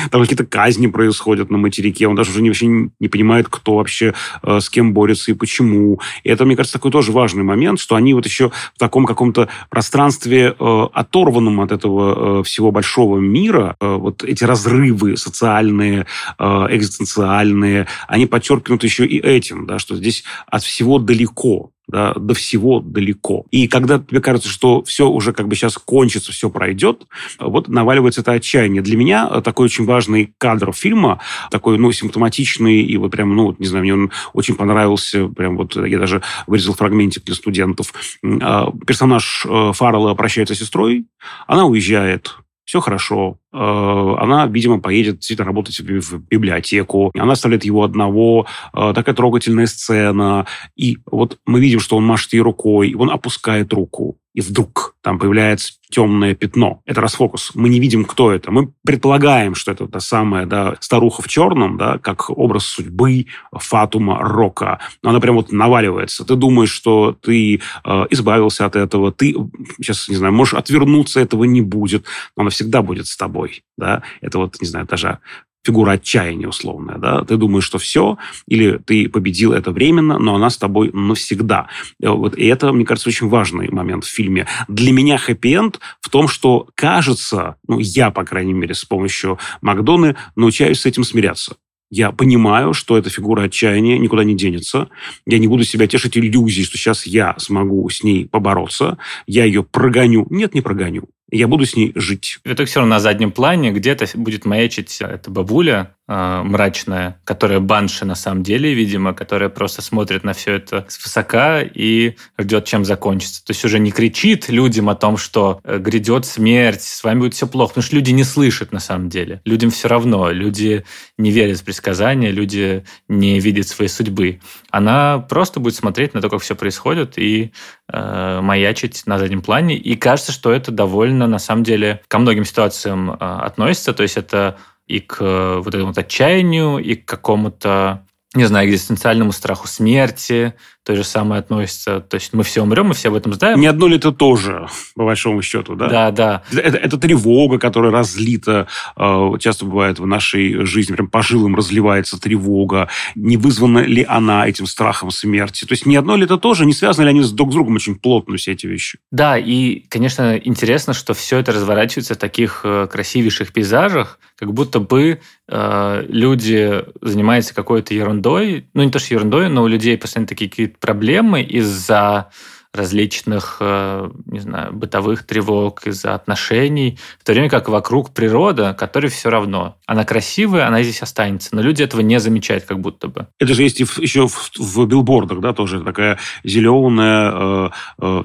там 0.09 0.21
какие-то 0.21 0.45
казни 0.45 0.87
происходят 0.87 1.49
на 1.49 1.57
материке, 1.57 2.07
он 2.07 2.15
даже 2.15 2.31
уже 2.31 2.41
не, 2.41 2.49
вообще 2.49 2.67
не 2.67 3.07
понимает, 3.07 3.47
кто 3.49 3.75
вообще 3.75 4.13
э, 4.43 4.59
с 4.59 4.69
кем 4.69 4.93
борется 4.93 5.31
и 5.31 5.33
почему. 5.33 5.99
И 6.23 6.29
это, 6.29 6.45
мне 6.45 6.55
кажется, 6.55 6.77
такой 6.77 6.91
тоже 6.91 7.11
важный 7.11 7.43
момент, 7.43 7.79
что 7.79 7.95
они 7.95 8.13
вот 8.13 8.25
еще 8.25 8.49
в 8.49 8.79
таком 8.79 9.05
каком-то 9.05 9.49
пространстве, 9.69 10.55
э, 10.57 10.85
оторванном 10.93 11.61
от 11.61 11.71
этого 11.71 12.39
э, 12.39 12.43
всего 12.43 12.71
большого 12.71 13.19
мира, 13.19 13.75
э, 13.79 13.95
вот 13.95 14.23
эти 14.23 14.43
разрывы 14.43 15.17
социальные, 15.17 16.05
э, 16.39 16.43
экзистенциальные, 16.43 17.87
они 18.07 18.25
подчеркнуты 18.25 18.87
еще 18.87 19.05
и 19.05 19.19
этим, 19.19 19.65
да, 19.65 19.79
что 19.79 19.95
здесь 19.95 20.23
от 20.47 20.63
всего 20.63 20.99
далеко 20.99 21.71
да, 21.87 22.13
до 22.13 22.33
всего 22.33 22.79
далеко. 22.79 23.45
И 23.51 23.67
когда 23.67 23.99
тебе 23.99 24.21
кажется, 24.21 24.49
что 24.49 24.83
все 24.83 25.07
уже 25.07 25.33
как 25.33 25.47
бы 25.47 25.55
сейчас 25.55 25.77
кончится, 25.77 26.31
все 26.31 26.49
пройдет, 26.49 27.03
вот 27.39 27.67
наваливается 27.67 28.21
это 28.21 28.33
отчаяние. 28.33 28.81
Для 28.81 28.97
меня 28.97 29.41
такой 29.41 29.65
очень 29.65 29.85
важный 29.85 30.33
кадр 30.37 30.73
фильма, 30.73 31.19
такой, 31.51 31.77
ну, 31.77 31.91
симптоматичный, 31.91 32.81
и 32.81 32.97
вот 32.97 33.11
прям, 33.11 33.35
ну, 33.35 33.55
не 33.59 33.65
знаю, 33.65 33.83
мне 33.83 33.93
он 33.93 34.11
очень 34.33 34.55
понравился, 34.55 35.27
прям 35.27 35.57
вот 35.57 35.75
я 35.75 35.99
даже 35.99 36.21
вырезал 36.47 36.73
фрагментик 36.73 37.23
для 37.23 37.35
студентов. 37.35 37.93
А, 38.23 38.71
персонаж 38.85 39.45
э, 39.47 39.71
Фаррелла 39.73 40.13
прощается 40.13 40.55
с 40.55 40.59
сестрой, 40.59 41.05
она 41.47 41.65
уезжает, 41.65 42.37
все 42.65 42.81
хорошо. 42.81 43.37
Э, 43.55 44.15
она, 44.19 44.47
видимо, 44.47 44.81
поедет 44.81 45.15
действительно 45.15 45.47
работать 45.47 45.79
в 45.79 46.17
библиотеку. 46.27 47.11
Она 47.17 47.33
оставляет 47.33 47.63
его 47.63 47.83
одного. 47.83 48.47
Э, 48.73 48.91
такая 48.93 49.15
трогательная 49.15 49.65
сцена. 49.65 50.45
И 50.75 50.97
вот 51.09 51.39
мы 51.45 51.61
видим, 51.61 51.79
что 51.79 51.95
он 51.95 52.05
машет 52.05 52.33
ей 52.33 52.41
рукой, 52.41 52.93
он 52.95 53.09
опускает 53.09 53.71
руку 53.71 54.17
и 54.35 54.41
вдруг 54.41 54.95
там 55.01 55.17
появляется 55.17 55.73
темное 55.89 56.35
пятно. 56.35 56.81
Это 56.85 56.99
расфокус. 56.99 57.51
Мы 57.55 57.69
не 57.69 57.79
видим, 57.79 58.03
кто 58.03 58.33
это. 58.33 58.51
Мы 58.51 58.73
предполагаем, 58.83 59.55
что 59.55 59.71
это 59.71 59.87
та 59.87 60.01
самая 60.01 60.45
да, 60.45 60.75
старуха 60.81 61.21
в 61.21 61.29
черном, 61.29 61.77
да, 61.77 61.99
как 61.99 62.29
образ 62.29 62.65
судьбы 62.65 63.27
Фатума 63.53 64.19
Рока. 64.19 64.79
Но 65.01 65.11
она 65.11 65.21
прям 65.21 65.35
вот 65.35 65.53
наваливается. 65.53 66.25
Ты 66.25 66.35
думаешь, 66.35 66.71
что 66.71 67.13
ты 67.13 67.61
э, 67.85 68.05
избавился 68.09 68.65
от 68.65 68.75
этого, 68.75 69.13
ты, 69.13 69.35
сейчас, 69.77 70.09
не 70.09 70.17
знаю, 70.17 70.33
можешь 70.33 70.55
отвернуться, 70.55 71.21
этого 71.21 71.45
не 71.45 71.61
будет, 71.61 72.03
но 72.35 72.41
она 72.41 72.49
всегда 72.49 72.81
будет 72.81 73.07
с 73.07 73.15
тобой. 73.15 73.44
Да? 73.77 74.03
Это 74.21 74.39
вот, 74.39 74.61
не 74.61 74.67
знаю, 74.67 74.85
даже 74.85 75.19
фигура 75.65 75.93
отчаяния 75.93 76.47
условная, 76.47 76.97
да, 76.97 77.23
ты 77.23 77.37
думаешь, 77.37 77.63
что 77.63 77.79
все, 77.79 78.17
или 78.47 78.77
ты 78.77 79.09
победил 79.09 79.51
это 79.51 79.71
временно, 79.71 80.19
но 80.19 80.35
она 80.35 80.49
с 80.49 80.57
тобой 80.57 80.91
навсегда. 80.93 81.67
Э, 82.01 82.09
вот, 82.09 82.37
и 82.37 82.45
это, 82.45 82.71
мне 82.71 82.85
кажется, 82.85 83.09
очень 83.09 83.27
важный 83.27 83.69
момент 83.71 84.05
в 84.05 84.09
фильме. 84.09 84.47
Для 84.67 84.91
меня 84.91 85.17
хэппи-энд 85.17 85.79
в 86.01 86.09
том, 86.09 86.27
что 86.27 86.67
кажется, 86.75 87.55
ну, 87.67 87.79
я, 87.79 88.11
по 88.11 88.23
крайней 88.23 88.53
мере, 88.53 88.75
с 88.75 88.85
помощью 88.85 89.39
Макдоны 89.61 90.15
научаюсь 90.35 90.81
с 90.81 90.85
этим 90.85 91.03
смиряться. 91.03 91.55
Я 91.91 92.11
понимаю, 92.11 92.73
что 92.73 92.97
эта 92.97 93.09
фигура 93.09 93.43
отчаяния 93.43 93.97
никуда 93.97 94.23
не 94.23 94.35
денется. 94.35 94.89
Я 95.25 95.37
не 95.37 95.47
буду 95.47 95.63
себя 95.63 95.87
тешить 95.87 96.17
иллюзией, 96.17 96.65
что 96.65 96.77
сейчас 96.77 97.05
я 97.05 97.35
смогу 97.37 97.87
с 97.89 98.03
ней 98.03 98.27
побороться. 98.27 98.97
Я 99.27 99.45
ее 99.45 99.63
прогоню. 99.63 100.25
Нет, 100.31 100.55
не 100.55 100.61
прогоню. 100.61 101.03
Я 101.31 101.47
буду 101.47 101.65
с 101.65 101.75
ней 101.75 101.91
жить. 101.95 102.39
Итоге 102.43 102.67
все 102.67 102.79
равно 102.79 102.95
на 102.95 102.99
заднем 102.99 103.31
плане 103.31 103.71
где-то 103.71 104.05
будет 104.13 104.45
маячить 104.45 105.01
эта 105.01 105.31
бабуля, 105.31 105.95
э, 106.07 106.41
мрачная, 106.43 107.19
которая 107.23 107.59
банши 107.59 108.05
на 108.05 108.13
самом 108.13 108.43
деле, 108.43 108.73
видимо, 108.75 109.13
которая 109.13 109.49
просто 109.49 109.81
смотрит 109.81 110.23
на 110.23 110.33
все 110.33 110.53
это 110.53 110.85
свысока 110.87 111.61
и 111.61 112.15
ждет, 112.37 112.65
чем 112.65 112.85
закончится. 112.85 113.43
То 113.43 113.51
есть 113.51 113.65
уже 113.65 113.79
не 113.79 113.91
кричит 113.91 114.49
людям 114.49 114.87
о 114.87 114.95
том, 114.95 115.17
что 115.17 115.61
э, 115.63 115.79
грядет 115.79 116.27
смерть, 116.27 116.83
с 116.83 117.03
вами 117.03 117.21
будет 117.21 117.33
все 117.33 117.47
плохо, 117.47 117.69
потому 117.69 117.83
что 117.85 117.95
люди 117.95 118.11
не 118.11 118.23
слышат 118.23 118.71
на 118.71 118.79
самом 118.79 119.09
деле. 119.09 119.41
Людям 119.45 119.71
все 119.71 119.87
равно, 119.87 120.29
люди 120.29 120.85
не 121.17 121.31
верят 121.31 121.59
в 121.59 121.63
предсказания, 121.63 122.29
люди 122.29 122.85
не 123.07 123.39
видят 123.39 123.67
своей 123.67 123.89
судьбы. 123.89 124.41
Она 124.69 125.19
просто 125.19 125.59
будет 125.59 125.75
смотреть 125.75 126.13
на 126.13 126.21
то, 126.21 126.29
как 126.29 126.41
все 126.41 126.55
происходит 126.55 127.17
и 127.17 127.51
э, 127.91 128.41
маячить 128.41 129.03
на 129.05 129.19
заднем 129.19 129.41
плане. 129.41 129.75
И 129.75 129.95
кажется, 129.95 130.31
что 130.31 130.51
это 130.51 130.71
довольно, 130.71 131.27
на 131.27 131.39
самом 131.39 131.63
деле, 131.63 132.01
ко 132.07 132.19
многим 132.19 132.45
ситуациям 132.45 133.11
э, 133.11 133.15
относится. 133.19 133.93
То 133.93 134.03
есть 134.03 134.17
это 134.17 134.57
и 134.87 134.99
к 134.99 135.17
э, 135.19 135.61
вот 135.63 135.73
этому 135.73 135.93
отчаянию, 135.95 136.77
и 136.77 136.95
к 136.95 137.05
какому-то 137.05 138.05
не 138.35 138.45
знаю, 138.45 138.69
экзистенциальному 138.69 139.31
страху 139.31 139.67
смерти, 139.67 140.53
то 140.85 140.95
же 140.95 141.03
самое 141.03 141.39
относится. 141.39 141.99
То 141.99 142.15
есть 142.15 142.31
мы 142.33 142.43
все 142.43 142.61
умрем, 142.61 142.87
мы 142.87 142.93
все 142.93 143.09
об 143.09 143.15
этом 143.15 143.33
знаем. 143.33 143.59
Не 143.59 143.65
одно 143.65 143.87
ли 143.87 143.95
это 143.95 144.11
тоже, 144.11 144.67
по 144.95 145.03
большому 145.05 145.41
счету, 145.41 145.75
да? 145.75 145.89
Да, 145.89 146.11
да. 146.11 146.43
Это, 146.51 146.77
это 146.77 146.97
тревога, 146.97 147.57
которая 147.57 147.91
разлита, 147.91 148.67
э, 148.95 149.31
часто 149.39 149.65
бывает 149.65 149.97
в 149.97 150.05
нашей 150.05 150.63
жизни, 150.65 150.93
прям 150.93 151.07
по 151.07 151.23
жилам 151.23 151.55
разливается 151.55 152.21
тревога. 152.21 152.87
Не 153.15 153.37
вызвана 153.37 153.79
ли 153.79 154.05
она 154.07 154.47
этим 154.47 154.67
страхом 154.67 155.09
смерти? 155.09 155.65
То 155.65 155.73
есть 155.73 155.87
не 155.87 155.95
одно 155.95 156.15
ли 156.15 156.25
это 156.25 156.37
тоже, 156.37 156.67
не 156.67 156.73
связаны 156.73 157.05
ли 157.05 157.09
они 157.09 157.21
друг 157.33 157.49
с 157.49 157.53
другом 157.53 157.75
очень 157.75 157.95
плотно, 157.95 158.37
все 158.37 158.51
эти 158.51 158.67
вещи? 158.67 158.99
Да, 159.11 159.39
и, 159.39 159.79
конечно, 159.89 160.37
интересно, 160.37 160.93
что 160.93 161.15
все 161.15 161.39
это 161.39 161.51
разворачивается 161.51 162.13
в 162.13 162.17
таких 162.17 162.61
э, 162.63 162.87
красивейших 162.91 163.53
пейзажах, 163.53 164.19
как 164.35 164.53
будто 164.53 164.79
бы 164.79 165.19
э, 165.47 166.05
люди 166.09 166.83
занимаются 167.01 167.55
какой-то 167.55 167.93
ерундой, 167.95 168.24
ну 168.73 168.83
не 168.83 168.89
то 168.89 168.97
что 168.97 169.13
ерундой, 169.13 169.49
но 169.49 169.63
у 169.63 169.67
людей 169.67 169.97
постоянно 169.97 170.27
такие 170.27 170.49
какие-то 170.49 170.79
проблемы 170.79 171.43
из-за 171.43 172.31
различных, 172.75 173.57
э, 173.59 174.09
не 174.25 174.39
знаю, 174.39 174.73
бытовых 174.73 175.25
тревог, 175.25 175.87
из-за 175.87 176.13
отношений, 176.13 176.97
в 177.19 177.23
то 177.23 177.31
время 177.31 177.49
как 177.49 177.69
вокруг 177.69 178.13
природа, 178.13 178.75
которой 178.77 179.07
все 179.07 179.29
равно. 179.29 179.77
Она 179.85 180.05
красивая, 180.05 180.67
она 180.67 180.83
здесь 180.83 181.01
останется, 181.01 181.55
но 181.55 181.61
люди 181.61 181.81
этого 181.83 182.01
не 182.01 182.19
замечают 182.19 182.65
как 182.65 182.79
будто 182.79 183.07
бы. 183.07 183.27
Это 183.39 183.53
же 183.53 183.63
есть 183.63 183.79
и 183.79 183.83
в, 183.83 183.97
еще 183.99 184.27
в, 184.27 184.51
в 184.57 184.85
билбордах, 184.85 185.39
да, 185.39 185.53
тоже 185.53 185.81
такая 185.81 186.19
зеленая, 186.43 187.31
э, 187.33 187.69
э, 188.01 188.23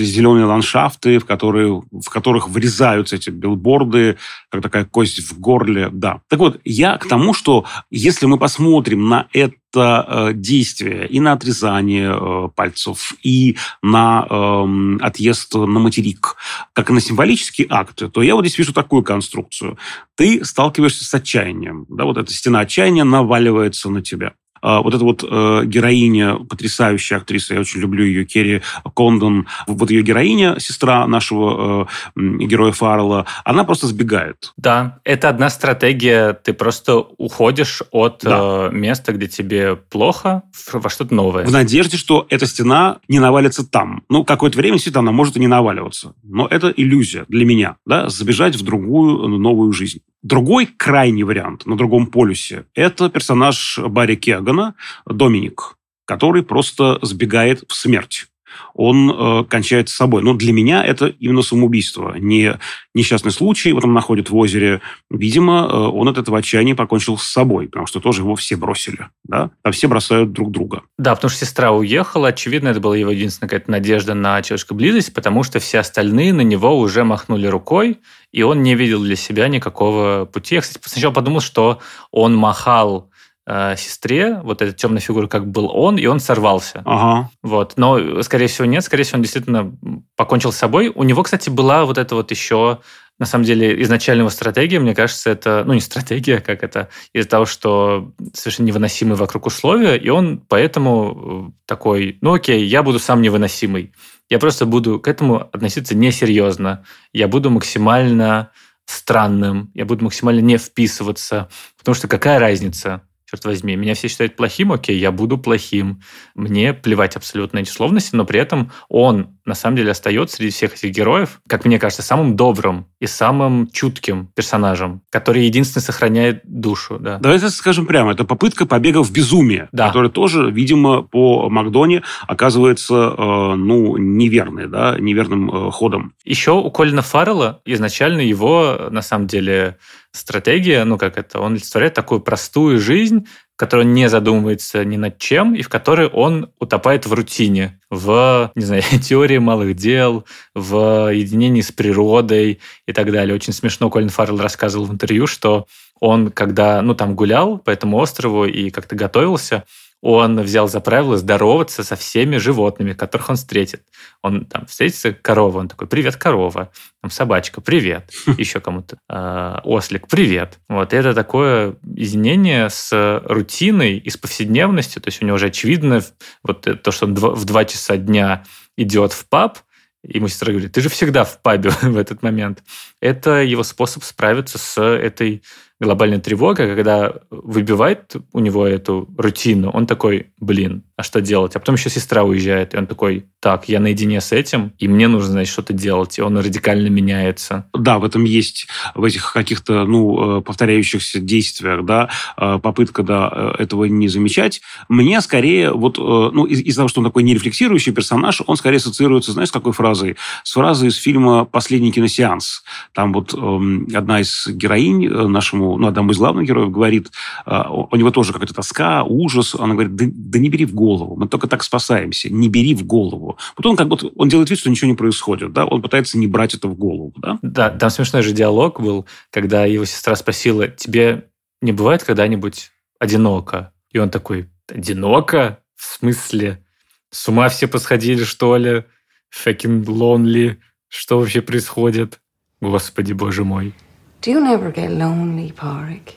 зеленые 0.00 0.44
ландшафты, 0.44 1.18
в, 1.18 1.24
которые, 1.24 1.82
в 1.90 2.08
которых 2.10 2.48
врезаются 2.48 3.16
эти 3.16 3.30
билборды, 3.30 4.18
как 4.50 4.62
такая 4.62 4.84
кость 4.84 5.20
в 5.20 5.38
горле, 5.38 5.88
да. 5.90 6.20
Так 6.28 6.40
вот, 6.40 6.60
я 6.64 6.98
к 6.98 7.06
тому, 7.06 7.34
что 7.34 7.64
если 7.90 8.26
мы 8.26 8.38
посмотрим 8.38 9.08
на 9.08 9.28
это 9.32 9.54
э, 9.76 10.32
действие 10.34 11.06
и 11.08 11.20
на 11.20 11.32
отрезание 11.32 12.14
э, 12.14 12.48
пальцев, 12.54 13.14
и 13.22 13.56
на 13.82 14.26
э, 14.28 14.98
отъезд 15.00 15.54
на 15.54 15.78
материк, 15.78 16.36
как 16.72 16.90
и 16.90 16.92
на 16.92 17.00
символические 17.00 17.66
акты, 17.70 18.08
то 18.08 18.22
я 18.22 18.34
вот 18.34 18.44
здесь 18.44 18.58
вижу 18.58 18.72
такую 18.72 19.02
конструкцию. 19.02 19.78
Ты 20.14 20.44
сталкиваешься 20.44 21.04
с 21.04 21.14
отчаянием. 21.14 21.86
Да, 21.88 22.04
вот 22.04 22.16
эта 22.16 22.32
стена 22.32 22.60
отчаяния 22.60 23.04
наваливается 23.04 23.90
на 23.90 24.02
тебя. 24.02 24.34
А, 24.62 24.80
вот 24.80 24.94
эта 24.94 25.04
вот 25.04 25.24
э, 25.28 25.62
героиня, 25.66 26.36
потрясающая 26.36 27.18
актриса, 27.18 27.54
я 27.54 27.60
очень 27.60 27.80
люблю 27.80 28.04
ее, 28.04 28.24
Керри 28.24 28.62
Кондон, 28.94 29.48
вот 29.66 29.90
ее 29.90 30.02
героиня, 30.02 30.58
сестра 30.60 31.06
нашего 31.08 31.88
э, 32.16 32.20
героя 32.20 32.70
Фаррелла, 32.70 33.26
она 33.44 33.64
просто 33.64 33.88
сбегает. 33.88 34.52
Да, 34.56 35.00
это 35.04 35.28
одна 35.28 35.50
стратегия, 35.50 36.32
ты 36.32 36.52
просто 36.52 36.96
уходишь 36.96 37.82
от 37.90 38.20
да. 38.22 38.68
Э, 38.68 38.70
места, 38.72 39.12
где 39.12 39.26
тебе 39.26 39.74
плохо, 39.74 40.44
во 40.72 40.88
что-то 40.88 41.12
новое. 41.12 41.44
В 41.44 41.50
надежде, 41.50 41.96
что 41.96 42.26
эта 42.30 42.46
стена 42.46 42.98
не 43.08 43.18
навалится 43.18 43.68
там. 43.68 44.04
Ну, 44.08 44.24
какое-то 44.24 44.58
время 44.58 44.76
действительно 44.76 45.00
она 45.00 45.12
может 45.12 45.36
и 45.36 45.40
не 45.40 45.48
наваливаться. 45.48 46.14
Но 46.22 46.46
это 46.46 46.68
иллюзия 46.68 47.24
для 47.28 47.44
меня, 47.44 47.76
да, 47.84 48.08
забежать 48.08 48.54
в 48.54 48.62
другую 48.62 49.26
новую 49.26 49.72
жизнь. 49.72 50.02
Другой 50.22 50.66
крайний 50.66 51.24
вариант 51.24 51.66
на 51.66 51.76
другом 51.76 52.06
полюсе– 52.06 52.64
это 52.74 53.10
персонаж 53.10 53.78
Барри 53.78 54.14
Кегана, 54.14 54.74
Доминик, 55.04 55.76
который 56.04 56.42
просто 56.44 56.98
сбегает 57.02 57.64
в 57.68 57.74
смерть 57.74 58.26
он 58.74 59.10
э, 59.10 59.44
кончает 59.44 59.88
с 59.88 59.94
собой. 59.94 60.22
Но 60.22 60.34
для 60.34 60.52
меня 60.52 60.84
это 60.84 61.06
именно 61.06 61.42
самоубийство, 61.42 62.14
не 62.18 62.58
несчастный 62.94 63.32
случай. 63.32 63.72
Вот 63.72 63.84
он 63.84 63.92
находит 63.92 64.30
в 64.30 64.36
озере. 64.36 64.80
Видимо, 65.10 65.68
э, 65.70 65.76
он 65.76 66.08
от 66.08 66.18
этого 66.18 66.38
отчаяния 66.38 66.74
покончил 66.74 67.18
с 67.18 67.24
собой, 67.24 67.66
потому 67.66 67.86
что 67.86 68.00
тоже 68.00 68.22
его 68.22 68.34
все 68.36 68.56
бросили. 68.56 69.08
Да? 69.24 69.50
Там 69.62 69.72
все 69.72 69.88
бросают 69.88 70.32
друг 70.32 70.50
друга. 70.50 70.82
Да, 70.98 71.14
потому 71.14 71.30
что 71.30 71.44
сестра 71.44 71.72
уехала. 71.72 72.28
Очевидно, 72.28 72.68
это 72.68 72.80
была 72.80 72.96
его 72.96 73.10
единственная 73.10 73.48
какая-то 73.48 73.70
надежда 73.70 74.14
на 74.14 74.42
человеческую 74.42 74.78
близость, 74.78 75.14
потому 75.14 75.42
что 75.42 75.58
все 75.58 75.78
остальные 75.78 76.32
на 76.32 76.42
него 76.42 76.78
уже 76.78 77.04
махнули 77.04 77.46
рукой, 77.46 77.98
и 78.32 78.42
он 78.42 78.62
не 78.62 78.74
видел 78.74 79.02
для 79.02 79.16
себя 79.16 79.48
никакого 79.48 80.24
пути. 80.24 80.56
Я, 80.56 80.60
кстати, 80.62 80.80
сначала 80.84 81.12
подумал, 81.12 81.40
что 81.40 81.80
он 82.10 82.34
махал 82.34 83.10
э, 83.46 83.76
сестре, 83.76 84.40
вот 84.42 84.62
эта 84.62 84.72
темная 84.72 85.00
фигура, 85.00 85.26
как 85.26 85.46
был 85.46 85.70
он, 85.72 85.96
и 85.96 86.06
он 86.06 86.20
сорвался. 86.20 86.82
Ага. 86.84 87.30
Вот. 87.42 87.74
Но, 87.76 88.22
скорее 88.22 88.46
всего, 88.46 88.66
нет. 88.66 88.84
Скорее 88.84 89.04
всего, 89.04 89.16
он 89.16 89.22
действительно 89.22 89.72
покончил 90.16 90.52
с 90.52 90.56
собой. 90.56 90.92
У 90.94 91.02
него, 91.02 91.22
кстати, 91.22 91.50
была 91.50 91.84
вот 91.84 91.98
эта 91.98 92.14
вот 92.14 92.30
еще 92.30 92.78
на 93.18 93.26
самом 93.26 93.44
деле, 93.44 93.80
изначального 93.82 94.30
стратегия, 94.30 94.80
мне 94.80 94.96
кажется, 94.96 95.30
это, 95.30 95.62
ну, 95.64 95.74
не 95.74 95.80
стратегия, 95.80 96.40
как 96.40 96.64
это, 96.64 96.88
из-за 97.12 97.28
того, 97.28 97.44
что 97.44 98.10
совершенно 98.32 98.66
невыносимые 98.66 99.16
вокруг 99.16 99.46
условия, 99.46 99.96
и 99.96 100.08
он 100.08 100.38
поэтому 100.40 101.52
э, 101.54 101.60
такой, 101.66 102.18
ну, 102.20 102.32
окей, 102.32 102.64
я 102.64 102.82
буду 102.82 102.98
сам 102.98 103.22
невыносимый. 103.22 103.92
Я 104.28 104.40
просто 104.40 104.66
буду 104.66 104.98
к 104.98 105.06
этому 105.06 105.36
относиться 105.36 105.94
несерьезно. 105.94 106.84
Я 107.12 107.28
буду 107.28 107.50
максимально 107.50 108.50
странным, 108.86 109.70
я 109.74 109.84
буду 109.84 110.04
максимально 110.04 110.40
не 110.40 110.56
вписываться, 110.56 111.48
потому 111.78 111.94
что 111.94 112.08
какая 112.08 112.38
разница? 112.38 113.02
Черт 113.32 113.46
возьми, 113.46 113.76
меня 113.76 113.94
все 113.94 114.08
считают 114.08 114.36
плохим, 114.36 114.72
окей, 114.72 114.98
я 114.98 115.10
буду 115.10 115.38
плохим. 115.38 116.02
Мне 116.34 116.74
плевать 116.74 117.16
абсолютно 117.16 117.60
эти 117.60 117.70
словности, 117.70 118.14
но 118.14 118.26
при 118.26 118.38
этом 118.38 118.70
он 118.90 119.38
на 119.44 119.54
самом 119.54 119.76
деле 119.76 119.90
остается 119.90 120.36
среди 120.36 120.50
всех 120.50 120.74
этих 120.74 120.90
героев, 120.90 121.40
как 121.48 121.64
мне 121.64 121.78
кажется, 121.78 122.02
самым 122.02 122.36
добрым 122.36 122.86
и 123.00 123.06
самым 123.06 123.68
чутким 123.72 124.28
персонажем, 124.34 125.02
который 125.10 125.44
единственный 125.44 125.82
сохраняет 125.82 126.40
душу. 126.44 126.98
Да. 126.98 127.18
Давайте 127.18 127.48
скажем 127.50 127.86
прямо, 127.86 128.12
это 128.12 128.24
попытка 128.24 128.66
побега 128.66 129.02
в 129.02 129.12
безумие, 129.12 129.68
да. 129.72 129.88
которая 129.88 130.10
тоже, 130.10 130.50
видимо, 130.50 131.02
по 131.02 131.48
Макдоне 131.48 132.02
оказывается 132.26 132.94
э, 132.94 133.54
ну, 133.56 133.96
неверной, 133.96 134.68
да, 134.68 134.96
неверным 134.98 135.50
э, 135.50 135.70
ходом. 135.70 136.14
Еще 136.24 136.52
у 136.52 136.70
Колина 136.70 137.02
Фаррелла 137.02 137.60
изначально 137.64 138.20
его, 138.20 138.88
на 138.90 139.02
самом 139.02 139.26
деле, 139.26 139.78
стратегия, 140.12 140.84
ну 140.84 140.98
как 140.98 141.16
это, 141.18 141.40
он 141.40 141.52
олицетворяет 141.52 141.94
такую 141.94 142.20
простую 142.20 142.78
жизнь, 142.78 143.26
которая 143.62 143.86
не 143.86 144.08
задумывается 144.08 144.84
ни 144.84 144.96
над 144.96 145.18
чем, 145.18 145.54
и 145.54 145.62
в 145.62 145.68
которой 145.68 146.08
он 146.08 146.50
утопает 146.58 147.06
в 147.06 147.12
рутине, 147.12 147.78
в, 147.90 148.50
не 148.56 148.64
знаю, 148.64 148.82
теории 149.00 149.38
малых 149.38 149.76
дел, 149.76 150.24
в 150.52 151.14
единении 151.14 151.60
с 151.60 151.70
природой 151.70 152.58
и 152.88 152.92
так 152.92 153.12
далее. 153.12 153.36
Очень 153.36 153.52
смешно 153.52 153.88
Колин 153.88 154.08
Фаррелл 154.08 154.40
рассказывал 154.40 154.86
в 154.86 154.92
интервью, 154.92 155.28
что 155.28 155.68
он, 156.00 156.32
когда, 156.32 156.82
ну, 156.82 156.96
там 156.96 157.14
гулял 157.14 157.56
по 157.56 157.70
этому 157.70 157.98
острову 157.98 158.46
и 158.46 158.70
как-то 158.70 158.96
готовился, 158.96 159.62
он 160.02 160.40
взял 160.40 160.68
за 160.68 160.80
правило 160.80 161.16
здороваться 161.16 161.84
со 161.84 161.94
всеми 161.94 162.36
животными, 162.36 162.92
которых 162.92 163.30
он 163.30 163.36
встретит. 163.36 163.84
Он 164.20 164.44
там 164.44 164.66
встретится 164.66 165.12
корова, 165.12 165.58
он 165.58 165.68
такой, 165.68 165.86
привет, 165.86 166.16
корова. 166.16 166.72
Там 167.00 167.10
собачка, 167.10 167.60
привет. 167.60 168.10
Еще 168.36 168.58
кому-то. 168.60 168.98
Э, 169.08 169.60
ослик, 169.62 170.08
привет. 170.08 170.58
Вот 170.68 170.92
и 170.92 170.96
это 170.96 171.14
такое 171.14 171.76
изменение 171.96 172.68
с 172.68 173.22
рутиной 173.24 173.96
и 173.96 174.10
с 174.10 174.16
повседневностью. 174.16 175.00
То 175.00 175.08
есть 175.08 175.22
у 175.22 175.24
него 175.24 175.36
уже 175.36 175.46
очевидно 175.46 176.02
вот 176.42 176.66
то, 176.82 176.90
что 176.90 177.06
он 177.06 177.14
в 177.14 177.44
два 177.44 177.64
часа 177.64 177.96
дня 177.96 178.42
идет 178.76 179.12
в 179.12 179.28
паб, 179.28 179.58
и 180.04 180.16
ему 180.16 180.26
сестра 180.26 180.50
говорит, 180.50 180.72
ты 180.72 180.80
же 180.80 180.88
всегда 180.88 181.22
в 181.22 181.40
пабе 181.42 181.70
в 181.82 181.96
этот 181.96 182.22
момент. 182.22 182.64
Это 183.00 183.42
его 183.42 183.62
способ 183.62 184.02
справиться 184.02 184.58
с 184.58 184.82
этой 184.82 185.42
глобальная 185.82 186.20
тревога, 186.20 186.74
когда 186.74 187.12
выбивает 187.30 188.14
у 188.32 188.38
него 188.38 188.66
эту 188.66 189.08
рутину, 189.18 189.70
он 189.70 189.86
такой, 189.86 190.32
блин, 190.38 190.84
а 191.02 191.04
что 191.04 191.20
делать? 191.20 191.56
А 191.56 191.58
потом 191.58 191.74
еще 191.74 191.90
сестра 191.90 192.22
уезжает, 192.22 192.74
и 192.74 192.76
он 192.76 192.86
такой, 192.86 193.26
так, 193.40 193.68
я 193.68 193.80
наедине 193.80 194.20
с 194.20 194.30
этим, 194.30 194.72
и 194.78 194.86
мне 194.86 195.08
нужно, 195.08 195.32
значит, 195.32 195.52
что-то 195.52 195.72
делать, 195.72 196.16
и 196.18 196.22
он 196.22 196.38
радикально 196.38 196.86
меняется. 196.88 197.66
Да, 197.76 197.98
в 197.98 198.04
этом 198.04 198.22
есть, 198.24 198.68
в 198.94 199.02
этих 199.02 199.32
каких-то, 199.32 199.84
ну, 199.84 200.38
э, 200.38 200.42
повторяющихся 200.42 201.18
действиях, 201.18 201.84
да, 201.84 202.08
э, 202.36 202.58
попытка, 202.62 203.02
да, 203.02 203.30
э, 203.32 203.62
этого 203.64 203.84
не 203.86 204.06
замечать. 204.06 204.60
Мне 204.88 205.20
скорее, 205.20 205.72
вот, 205.72 205.98
ну, 205.98 206.44
из- 206.44 206.60
из-за 206.60 206.78
того, 206.78 206.88
что 206.88 207.00
он 207.00 207.06
такой 207.06 207.24
нерефлексирующий 207.24 207.92
персонаж, 207.92 208.40
он 208.46 208.56
скорее 208.56 208.76
ассоциируется, 208.76 209.32
знаешь, 209.32 209.48
с 209.48 209.52
какой 209.52 209.72
фразой? 209.72 210.16
С 210.44 210.52
фразой 210.52 210.88
из 210.90 210.96
фильма 210.96 211.44
«Последний 211.44 211.90
киносеанс». 211.90 212.62
Там 212.94 213.12
вот 213.12 213.34
эм, 213.34 213.88
одна 213.92 214.20
из 214.20 214.46
героинь 214.46 215.08
нашему, 215.08 215.76
ну, 215.78 215.88
одному 215.88 216.12
из 216.12 216.18
главных 216.18 216.46
героев 216.46 216.70
говорит, 216.70 217.10
у 217.44 217.96
него 217.96 218.10
тоже 218.12 218.32
какая-то 218.32 218.54
тоска, 218.54 219.02
ужас, 219.02 219.56
она 219.58 219.74
говорит, 219.74 219.96
да, 219.96 220.04
да 220.08 220.38
не 220.38 220.48
бери 220.48 220.64
в 220.64 220.74
голову, 220.74 220.91
мы 221.16 221.28
только 221.28 221.48
так 221.48 221.62
спасаемся, 221.62 222.28
не 222.30 222.48
бери 222.48 222.74
в 222.74 222.84
голову. 222.84 223.38
Вот 223.56 223.66
он 223.66 223.76
как 223.76 223.88
будто, 223.88 224.08
он 224.16 224.28
делает 224.28 224.50
вид, 224.50 224.58
что 224.58 224.70
ничего 224.70 224.90
не 224.90 224.96
происходит, 224.96 225.52
да, 225.52 225.66
он 225.66 225.82
пытается 225.82 226.18
не 226.18 226.26
брать 226.26 226.54
это 226.54 226.68
в 226.68 226.74
голову, 226.74 227.12
да. 227.16 227.38
Да, 227.42 227.70
там 227.70 227.90
смешной 227.90 228.22
же 228.22 228.32
диалог 228.32 228.80
был, 228.80 229.06
когда 229.30 229.64
его 229.64 229.84
сестра 229.84 230.16
спросила, 230.16 230.68
тебе 230.68 231.24
не 231.60 231.72
бывает 231.72 232.04
когда-нибудь 232.04 232.70
одиноко? 232.98 233.72
И 233.90 233.98
он 233.98 234.10
такой, 234.10 234.48
одиноко? 234.68 235.58
В 235.76 235.84
смысле? 235.84 236.64
С 237.10 237.28
ума 237.28 237.48
все 237.48 237.66
посходили, 237.66 238.24
что 238.24 238.56
ли? 238.56 238.84
Fucking 239.32 239.84
lonely. 239.84 240.58
Что 240.88 241.18
вообще 241.18 241.42
происходит? 241.42 242.20
Господи, 242.60 243.12
боже 243.12 243.44
мой. 243.44 243.74
Do 244.22 244.30
you 244.30 244.40
never 244.40 244.72
get 244.72 244.90
lonely, 244.90 245.52
Porrick? 245.52 246.14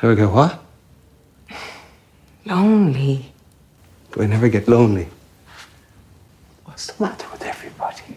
Ever 0.00 0.14
get 0.14 0.30
what? 0.30 0.60
Lonely. 2.44 3.24
Do 4.16 4.22
I 4.22 4.26
never 4.28 4.48
get 4.48 4.66
lonely? 4.66 5.08
What's 6.64 6.86
the 6.86 7.04
matter 7.04 7.26
with 7.30 7.42
everybody? 7.42 8.16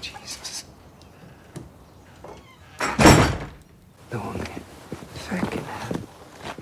Jesus. 0.00 0.64
Lonely. 4.10 4.62
Fucking 5.28 5.60
hell. 5.60 6.00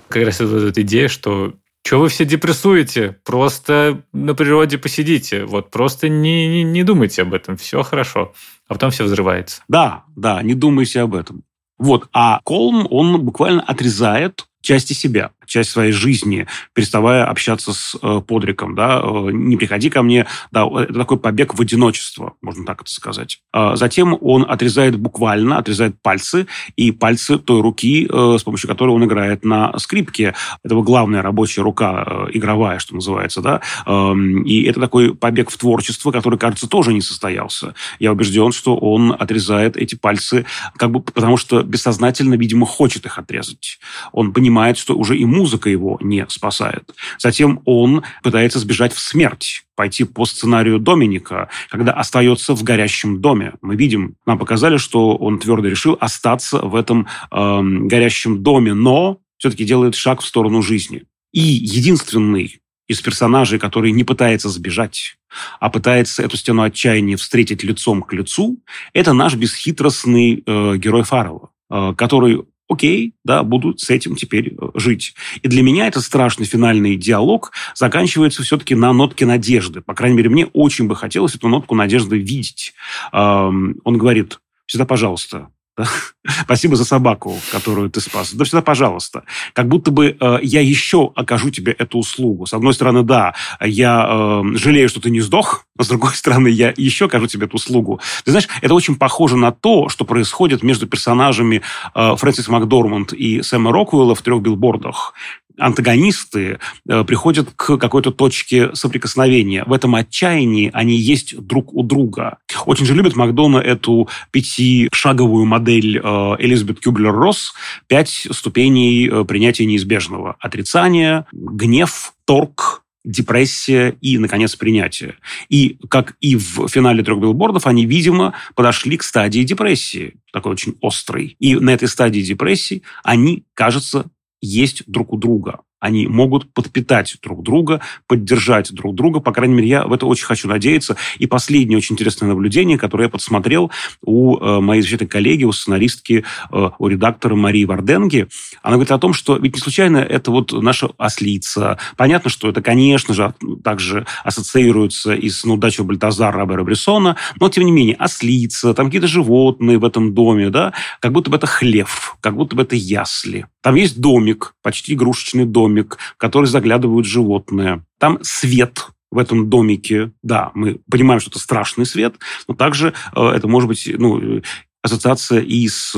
Как 0.09 0.25
раз 0.25 0.41
вот 0.41 0.63
эта 0.63 0.81
идея, 0.81 1.07
что 1.07 1.53
что 1.85 2.01
вы 2.01 2.09
все 2.09 2.25
депрессуете? 2.25 3.15
Просто 3.23 4.03
на 4.11 4.35
природе 4.35 4.77
посидите. 4.77 5.45
Вот 5.45 5.71
просто 5.71 6.09
не, 6.09 6.49
не, 6.49 6.63
не 6.63 6.83
думайте 6.83 7.21
об 7.21 7.33
этом. 7.33 7.55
Все 7.55 7.83
хорошо. 7.83 8.33
А 8.67 8.73
потом 8.73 8.91
все 8.91 9.05
взрывается. 9.05 9.63
Да, 9.69 10.03
да, 10.17 10.43
не 10.43 10.55
думайте 10.55 10.99
об 10.99 11.15
этом. 11.15 11.43
Вот. 11.77 12.09
А 12.11 12.41
Колм, 12.43 12.85
он 12.89 13.21
буквально 13.21 13.61
отрезает 13.61 14.45
части 14.59 14.91
себя 14.91 15.31
часть 15.47 15.71
своей 15.71 15.91
жизни, 15.91 16.47
переставая 16.73 17.25
общаться 17.25 17.73
с 17.73 17.97
э, 18.01 18.21
подриком, 18.25 18.75
да, 18.75 19.01
э, 19.03 19.31
не 19.31 19.57
приходи 19.57 19.89
ко 19.89 20.03
мне, 20.03 20.27
да, 20.51 20.67
это 20.67 20.93
такой 20.93 21.17
побег 21.17 21.55
в 21.55 21.61
одиночество, 21.61 22.33
можно 22.41 22.65
так 22.65 22.81
это 22.81 22.91
сказать. 22.91 23.41
Э, 23.53 23.71
затем 23.75 24.17
он 24.21 24.45
отрезает 24.47 24.97
буквально, 24.97 25.57
отрезает 25.57 25.95
пальцы, 26.01 26.47
и 26.75 26.91
пальцы 26.91 27.37
той 27.37 27.61
руки, 27.61 28.07
э, 28.11 28.37
с 28.39 28.43
помощью 28.43 28.67
которой 28.69 28.91
он 28.91 29.05
играет 29.05 29.43
на 29.43 29.77
скрипке. 29.79 30.35
Это 30.63 30.73
его 30.73 30.83
главная 30.83 31.21
рабочая 31.21 31.61
рука, 31.61 32.03
э, 32.05 32.27
игровая, 32.33 32.79
что 32.79 32.95
называется, 32.95 33.41
да, 33.41 33.61
э, 33.85 34.13
и 34.45 34.63
это 34.63 34.79
такой 34.79 35.15
побег 35.15 35.49
в 35.49 35.57
творчество, 35.57 36.11
который, 36.11 36.37
кажется, 36.37 36.67
тоже 36.67 36.93
не 36.93 37.01
состоялся. 37.01 37.73
Я 37.99 38.11
убежден, 38.11 38.51
что 38.51 38.75
он 38.75 39.15
отрезает 39.17 39.77
эти 39.77 39.95
пальцы, 39.95 40.45
как 40.77 40.91
бы, 40.91 41.01
потому 41.01 41.37
что 41.37 41.63
бессознательно, 41.63 42.35
видимо, 42.35 42.65
хочет 42.65 43.05
их 43.05 43.17
отрезать. 43.17 43.79
Он 44.11 44.33
понимает, 44.33 44.77
что 44.77 44.95
уже 44.95 45.15
ему 45.15 45.36
музыка 45.37 45.69
его 45.69 45.97
не 46.01 46.25
спасает. 46.29 46.83
Затем 47.19 47.61
он 47.65 48.03
пытается 48.23 48.59
сбежать 48.59 48.93
в 48.93 48.99
смерть, 48.99 49.63
пойти 49.75 50.03
по 50.03 50.25
сценарию 50.25 50.79
Доминика, 50.79 51.49
когда 51.69 51.93
остается 51.93 52.55
в 52.55 52.63
горящем 52.63 53.21
доме. 53.21 53.53
Мы 53.61 53.75
видим, 53.75 54.15
нам 54.25 54.39
показали, 54.39 54.77
что 54.77 55.15
он 55.15 55.39
твердо 55.39 55.67
решил 55.67 55.97
остаться 55.99 56.59
в 56.59 56.75
этом 56.75 57.07
э, 57.31 57.61
горящем 57.61 58.41
доме, 58.41 58.73
но 58.73 59.19
все-таки 59.37 59.65
делает 59.65 59.95
шаг 59.95 60.21
в 60.21 60.25
сторону 60.25 60.61
жизни. 60.61 61.03
И 61.31 61.41
единственный 61.41 62.59
из 62.87 63.01
персонажей, 63.01 63.59
который 63.59 63.91
не 63.91 64.03
пытается 64.03 64.49
сбежать, 64.49 65.17
а 65.59 65.69
пытается 65.69 66.23
эту 66.23 66.37
стену 66.37 66.63
отчаяния 66.63 67.17
встретить 67.17 67.63
лицом 67.63 68.01
к 68.01 68.13
лицу, 68.13 68.57
это 68.93 69.13
наш 69.13 69.35
бесхитростный 69.35 70.43
э, 70.45 70.77
герой 70.77 71.03
Фаррелла, 71.03 71.49
э, 71.69 71.93
который 71.97 72.43
окей, 72.67 73.13
да, 73.23 73.43
буду 73.43 73.77
с 73.77 73.89
этим 73.89 74.15
теперь 74.15 74.53
э, 74.53 74.67
жить. 74.75 75.15
И 75.41 75.47
для 75.47 75.63
меня 75.63 75.87
этот 75.87 76.03
страшный 76.03 76.45
финальный 76.45 76.95
диалог 76.95 77.51
заканчивается 77.75 78.43
все-таки 78.43 78.75
на 78.75 78.93
нотке 78.93 79.25
надежды. 79.25 79.81
По 79.81 79.93
крайней 79.93 80.17
мере, 80.17 80.29
мне 80.29 80.45
очень 80.47 80.87
бы 80.87 80.95
хотелось 80.95 81.35
эту 81.35 81.47
нотку 81.47 81.75
надежды 81.75 82.17
видеть. 82.17 82.73
Он 83.11 83.77
говорит, 83.85 84.39
всегда 84.65 84.85
пожалуйста, 84.85 85.49
Спасибо 86.43 86.75
за 86.75 86.85
собаку, 86.85 87.35
которую 87.51 87.89
ты 87.89 88.01
спас. 88.01 88.33
Да 88.33 88.45
всегда 88.45 88.61
пожалуйста. 88.61 89.23
Как 89.53 89.67
будто 89.67 89.91
бы 89.91 90.17
э, 90.19 90.39
я 90.41 90.61
еще 90.61 91.11
окажу 91.15 91.51
тебе 91.51 91.71
эту 91.71 91.99
услугу. 91.99 92.45
С 92.45 92.53
одной 92.53 92.73
стороны, 92.73 93.03
да, 93.03 93.35
я 93.61 94.07
э, 94.09 94.57
жалею, 94.57 94.89
что 94.89 94.99
ты 94.99 95.09
не 95.09 95.21
сдох, 95.21 95.65
но 95.77 95.83
с 95.83 95.87
другой 95.87 96.11
стороны, 96.15 96.47
я 96.47 96.73
еще 96.75 97.05
окажу 97.05 97.27
тебе 97.27 97.45
эту 97.45 97.57
услугу. 97.57 97.99
Ты 98.25 98.31
знаешь, 98.31 98.47
это 98.61 98.73
очень 98.73 98.95
похоже 98.95 99.37
на 99.37 99.51
то, 99.51 99.89
что 99.89 100.05
происходит 100.05 100.63
между 100.63 100.87
персонажами 100.87 101.61
э, 101.93 102.15
Фрэнсис 102.15 102.47
Макдорманд 102.47 103.13
и 103.13 103.41
Сэма 103.41 103.71
Роквелла 103.71 104.15
в 104.15 104.21
«Трех 104.21 104.41
билбордах» 104.41 105.13
антагонисты 105.57 106.59
э, 106.87 107.03
приходят 107.03 107.49
к 107.55 107.77
какой-то 107.77 108.11
точке 108.11 108.73
соприкосновения. 108.75 109.63
В 109.65 109.73
этом 109.73 109.95
отчаянии 109.95 110.69
они 110.73 110.95
есть 110.95 111.37
друг 111.37 111.73
у 111.73 111.83
друга. 111.83 112.37
Очень 112.65 112.85
же 112.85 112.93
любит 112.93 113.15
Макдона 113.15 113.57
эту 113.57 114.07
пятишаговую 114.31 115.45
модель 115.45 115.97
э, 115.97 116.01
Элизабет 116.39 116.79
Кюблер-Росс. 116.79 117.53
Пять 117.87 118.27
ступеней 118.31 119.09
э, 119.09 119.25
принятия 119.25 119.65
неизбежного. 119.65 120.35
Отрицание, 120.39 121.25
гнев, 121.31 122.13
торг, 122.25 122.83
депрессия 123.07 123.95
и, 124.01 124.17
наконец, 124.17 124.55
принятие. 124.55 125.15
И, 125.49 125.77
как 125.89 126.15
и 126.19 126.35
в 126.35 126.67
финале 126.67 127.03
трех 127.03 127.19
билбордов, 127.19 127.65
они, 127.65 127.85
видимо, 127.85 128.33
подошли 128.53 128.97
к 128.97 129.03
стадии 129.03 129.43
депрессии, 129.43 130.15
такой 130.33 130.51
очень 130.51 130.75
острой. 130.81 131.35
И 131.39 131.55
на 131.55 131.71
этой 131.71 131.87
стадии 131.87 132.19
депрессии 132.19 132.83
они, 133.03 133.45
кажется, 133.53 134.07
есть 134.41 134.83
друг 134.87 135.13
у 135.13 135.17
друга. 135.17 135.61
Они 135.79 136.07
могут 136.07 136.51
подпитать 136.53 137.17
друг 137.21 137.43
друга, 137.43 137.81
поддержать 138.07 138.73
друг 138.73 138.95
друга. 138.95 139.19
По 139.19 139.31
крайней 139.31 139.55
мере, 139.55 139.67
я 139.67 139.85
в 139.85 139.93
это 139.93 140.05
очень 140.05 140.25
хочу 140.25 140.47
надеяться. 140.47 140.97
И 141.19 141.27
последнее 141.27 141.77
очень 141.77 141.93
интересное 141.93 142.27
наблюдение, 142.27 142.77
которое 142.77 143.03
я 143.03 143.09
подсмотрел 143.09 143.71
у 144.03 144.37
э, 144.37 144.59
моей 144.59 144.81
защиты 144.81 145.05
коллеги, 145.05 145.43
у 145.43 145.51
сценаристки, 145.51 146.25
э, 146.51 146.69
у 146.79 146.87
редактора 146.87 147.35
Марии 147.35 147.65
Варденги. 147.65 148.27
Она 148.63 148.75
говорит 148.75 148.91
о 148.91 148.99
том, 148.99 149.13
что 149.13 149.37
ведь 149.37 149.55
не 149.55 149.61
случайно 149.61 149.97
это 149.97 150.31
вот 150.31 150.51
наша 150.51 150.89
ослица. 150.97 151.77
Понятно, 151.95 152.29
что 152.29 152.49
это, 152.49 152.61
конечно 152.61 153.13
же, 153.13 153.33
также 153.63 154.05
ассоциируется 154.23 155.13
и 155.13 155.29
с 155.29 155.45
неудачей 155.45 155.83
Бальтазара 155.83 156.39
Робера 156.39 156.63
Брессона, 156.63 157.17
но, 157.39 157.49
тем 157.49 157.65
не 157.65 157.71
менее, 157.71 157.95
ослица, 157.95 158.73
там 158.73 158.87
какие-то 158.87 159.07
животные 159.07 159.77
в 159.77 159.85
этом 159.85 160.13
доме, 160.13 160.49
да, 160.49 160.73
как 160.99 161.11
будто 161.11 161.29
бы 161.29 161.37
это 161.37 161.47
хлев, 161.47 162.17
как 162.21 162.35
будто 162.35 162.55
бы 162.55 162.63
это 162.63 162.75
ясли. 162.75 163.45
Там 163.61 163.75
есть 163.75 163.99
домик, 163.99 164.53
почти 164.63 164.93
игрушечный 164.93 165.43
домик, 165.43 165.66
в 165.67 165.97
который 166.17 166.45
заглядывают 166.45 167.05
животные. 167.05 167.83
Там 167.99 168.19
свет 168.21 168.87
в 169.11 169.17
этом 169.17 169.49
домике. 169.49 170.11
Да, 170.21 170.51
мы 170.53 170.79
понимаем, 170.89 171.19
что 171.19 171.29
это 171.29 171.39
страшный 171.39 171.85
свет, 171.85 172.15
но 172.47 172.55
также 172.55 172.93
э, 173.15 173.27
это 173.29 173.47
может 173.47 173.69
быть 173.69 173.89
ну, 173.97 174.41
ассоциация 174.83 175.41
и 175.41 175.67
с 175.67 175.95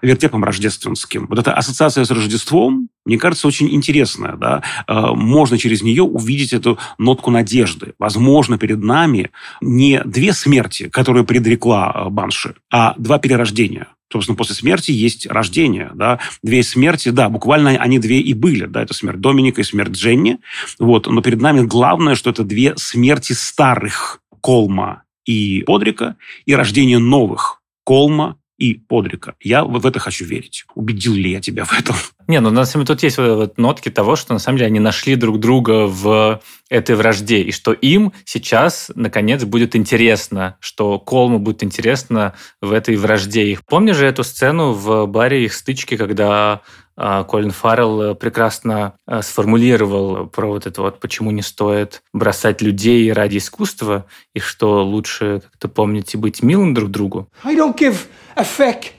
вертепом 0.00 0.44
рождественским. 0.44 1.26
Вот 1.28 1.38
эта 1.38 1.52
ассоциация 1.52 2.04
с 2.04 2.10
Рождеством, 2.10 2.88
мне 3.04 3.18
кажется, 3.18 3.46
очень 3.46 3.72
интересная. 3.74 4.36
Да? 4.36 4.62
Э, 4.86 5.12
можно 5.14 5.58
через 5.58 5.82
нее 5.82 6.02
увидеть 6.02 6.52
эту 6.52 6.78
нотку 6.98 7.30
надежды. 7.30 7.94
Возможно, 7.98 8.58
перед 8.58 8.82
нами 8.82 9.30
не 9.60 10.02
две 10.04 10.32
смерти, 10.32 10.88
которые 10.88 11.24
предрекла 11.24 11.92
э, 11.94 12.08
Банши, 12.10 12.54
а 12.70 12.94
два 12.98 13.18
перерождения 13.18 13.88
собственно, 14.10 14.36
после 14.36 14.54
смерти 14.54 14.90
есть 14.90 15.26
рождение, 15.26 15.90
да, 15.94 16.18
две 16.42 16.62
смерти, 16.62 17.08
да, 17.08 17.30
буквально 17.30 17.70
они 17.70 17.98
две 17.98 18.20
и 18.20 18.34
были, 18.34 18.66
да, 18.66 18.82
это 18.82 18.92
смерть 18.92 19.20
Доминика 19.20 19.62
и 19.62 19.64
смерть 19.64 19.92
Дженни, 19.92 20.38
вот, 20.78 21.06
но 21.06 21.22
перед 21.22 21.40
нами 21.40 21.62
главное, 21.62 22.14
что 22.14 22.28
это 22.28 22.44
две 22.44 22.76
смерти 22.76 23.32
старых 23.32 24.20
Колма 24.42 25.04
и 25.24 25.62
Подрика 25.62 26.16
и 26.44 26.54
рождение 26.54 26.98
новых 26.98 27.61
Колма 27.92 28.38
и 28.56 28.72
Подрика. 28.72 29.34
Я 29.38 29.64
в 29.64 29.84
это 29.84 29.98
хочу 29.98 30.24
верить. 30.24 30.64
Убедил 30.74 31.12
ли 31.12 31.30
я 31.30 31.42
тебя 31.42 31.66
в 31.66 31.78
этом? 31.78 31.94
Не, 32.26 32.40
ну 32.40 32.50
на 32.50 32.64
самом 32.64 32.86
деле 32.86 32.96
тут 32.96 33.02
есть 33.02 33.18
вот 33.18 33.58
нотки 33.58 33.90
того, 33.90 34.16
что 34.16 34.32
на 34.32 34.38
самом 34.38 34.56
деле 34.56 34.68
они 34.68 34.80
нашли 34.80 35.14
друг 35.14 35.38
друга 35.38 35.86
в 35.86 36.40
этой 36.70 36.96
вражде, 36.96 37.42
и 37.42 37.52
что 37.52 37.74
им 37.74 38.14
сейчас, 38.24 38.90
наконец, 38.94 39.44
будет 39.44 39.76
интересно, 39.76 40.56
что 40.58 40.98
Колму 40.98 41.38
будет 41.38 41.62
интересно 41.62 42.32
в 42.62 42.72
этой 42.72 42.96
вражде 42.96 43.48
их. 43.48 43.62
Помнишь 43.66 43.96
же 43.96 44.06
эту 44.06 44.24
сцену 44.24 44.72
в 44.72 45.04
баре 45.04 45.44
их 45.44 45.52
стычки, 45.52 45.98
когда 45.98 46.62
Колин 47.02 47.50
Фаррелл 47.50 48.14
прекрасно 48.14 48.94
а, 49.06 49.22
сформулировал 49.22 50.26
про 50.26 50.46
вот 50.46 50.66
это 50.66 50.82
вот, 50.82 51.00
почему 51.00 51.32
не 51.32 51.42
стоит 51.42 52.02
бросать 52.12 52.62
людей 52.62 53.12
ради 53.12 53.38
искусства, 53.38 54.06
и 54.34 54.38
что 54.38 54.84
лучше 54.84 55.42
как-то 55.44 55.68
помнить 55.68 56.14
и 56.14 56.16
быть 56.16 56.42
милым 56.42 56.74
друг 56.74 56.90
другу. 56.90 57.28
I 57.42 57.56
don't 57.56 57.76
give 57.76 58.06
a 58.36 58.44
feck 58.44 58.92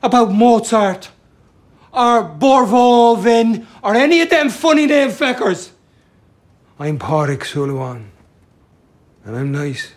about 0.00 0.30
Mozart 0.30 1.10
or 1.92 2.22
Borvolvin 2.38 3.66
or 3.82 3.94
any 3.94 4.22
of 4.22 4.30
them 4.30 4.48
funny 4.48 4.86
name 4.86 5.10
feckers. 5.10 5.70
I'm 6.78 6.98
Parik 6.98 7.44
Suluan, 7.44 8.04
and 9.26 9.36
I'm 9.36 9.52
nice. 9.52 9.90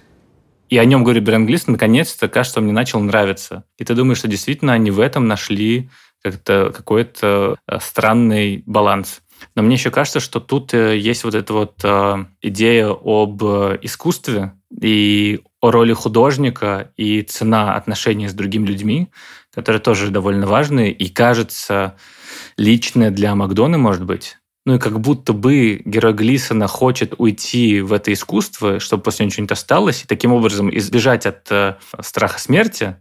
И 0.70 0.78
о 0.80 0.86
нем 0.86 1.04
говорит 1.04 1.24
Брэн 1.24 1.46
Глисон, 1.46 1.74
наконец-то, 1.74 2.28
кажется, 2.28 2.60
он 2.60 2.66
мне 2.66 2.74
начал 2.74 3.00
нравиться. 3.00 3.64
И 3.78 3.86
ты 3.86 3.94
думаешь, 3.94 4.18
что 4.18 4.28
действительно 4.28 4.74
они 4.74 4.90
в 4.90 5.00
этом 5.00 5.28
нашли 5.28 5.90
как-то 6.24 6.72
какой-то 6.76 7.58
э, 7.68 7.80
странный 7.82 8.64
баланс. 8.66 9.22
Но 9.56 9.62
мне 9.62 9.76
еще 9.76 9.92
кажется, 9.92 10.20
что 10.20 10.40
тут 10.40 10.74
э, 10.74 10.98
есть 10.98 11.24
вот 11.26 11.36
эта 11.36 11.54
вот 11.54 11.74
э, 11.84 12.26
идея 12.42 12.90
об 12.90 13.44
искусстве 13.82 14.54
и 14.82 15.42
о 15.60 15.72
роли 15.72 15.94
художника 15.94 16.92
и 16.96 17.22
цена 17.24 17.76
отношений 17.76 18.28
с 18.28 18.34
другими 18.34 18.68
людьми, 18.68 19.10
которые 19.54 19.82
тоже 19.82 20.10
довольно 20.10 20.48
важны 20.48 20.92
и, 20.92 21.10
кажется, 21.10 21.98
личное 22.58 23.12
для 23.12 23.36
Макдона, 23.36 23.78
может 23.78 24.06
быть. 24.06 24.38
Ну 24.66 24.76
и 24.76 24.80
как 24.80 25.02
будто 25.02 25.34
бы 25.34 25.82
герой 25.84 26.14
Глисона 26.14 26.68
хочет 26.68 27.16
уйти 27.18 27.82
в 27.82 27.92
это 27.92 28.14
искусство, 28.14 28.80
чтобы 28.80 29.04
после 29.04 29.26
него 29.26 29.34
что-нибудь 29.34 29.52
осталось, 29.52 30.04
и 30.04 30.08
таким 30.08 30.32
образом 30.32 30.74
избежать 30.74 31.26
от 31.26 31.78
страха 32.02 32.40
смерти, 32.40 32.96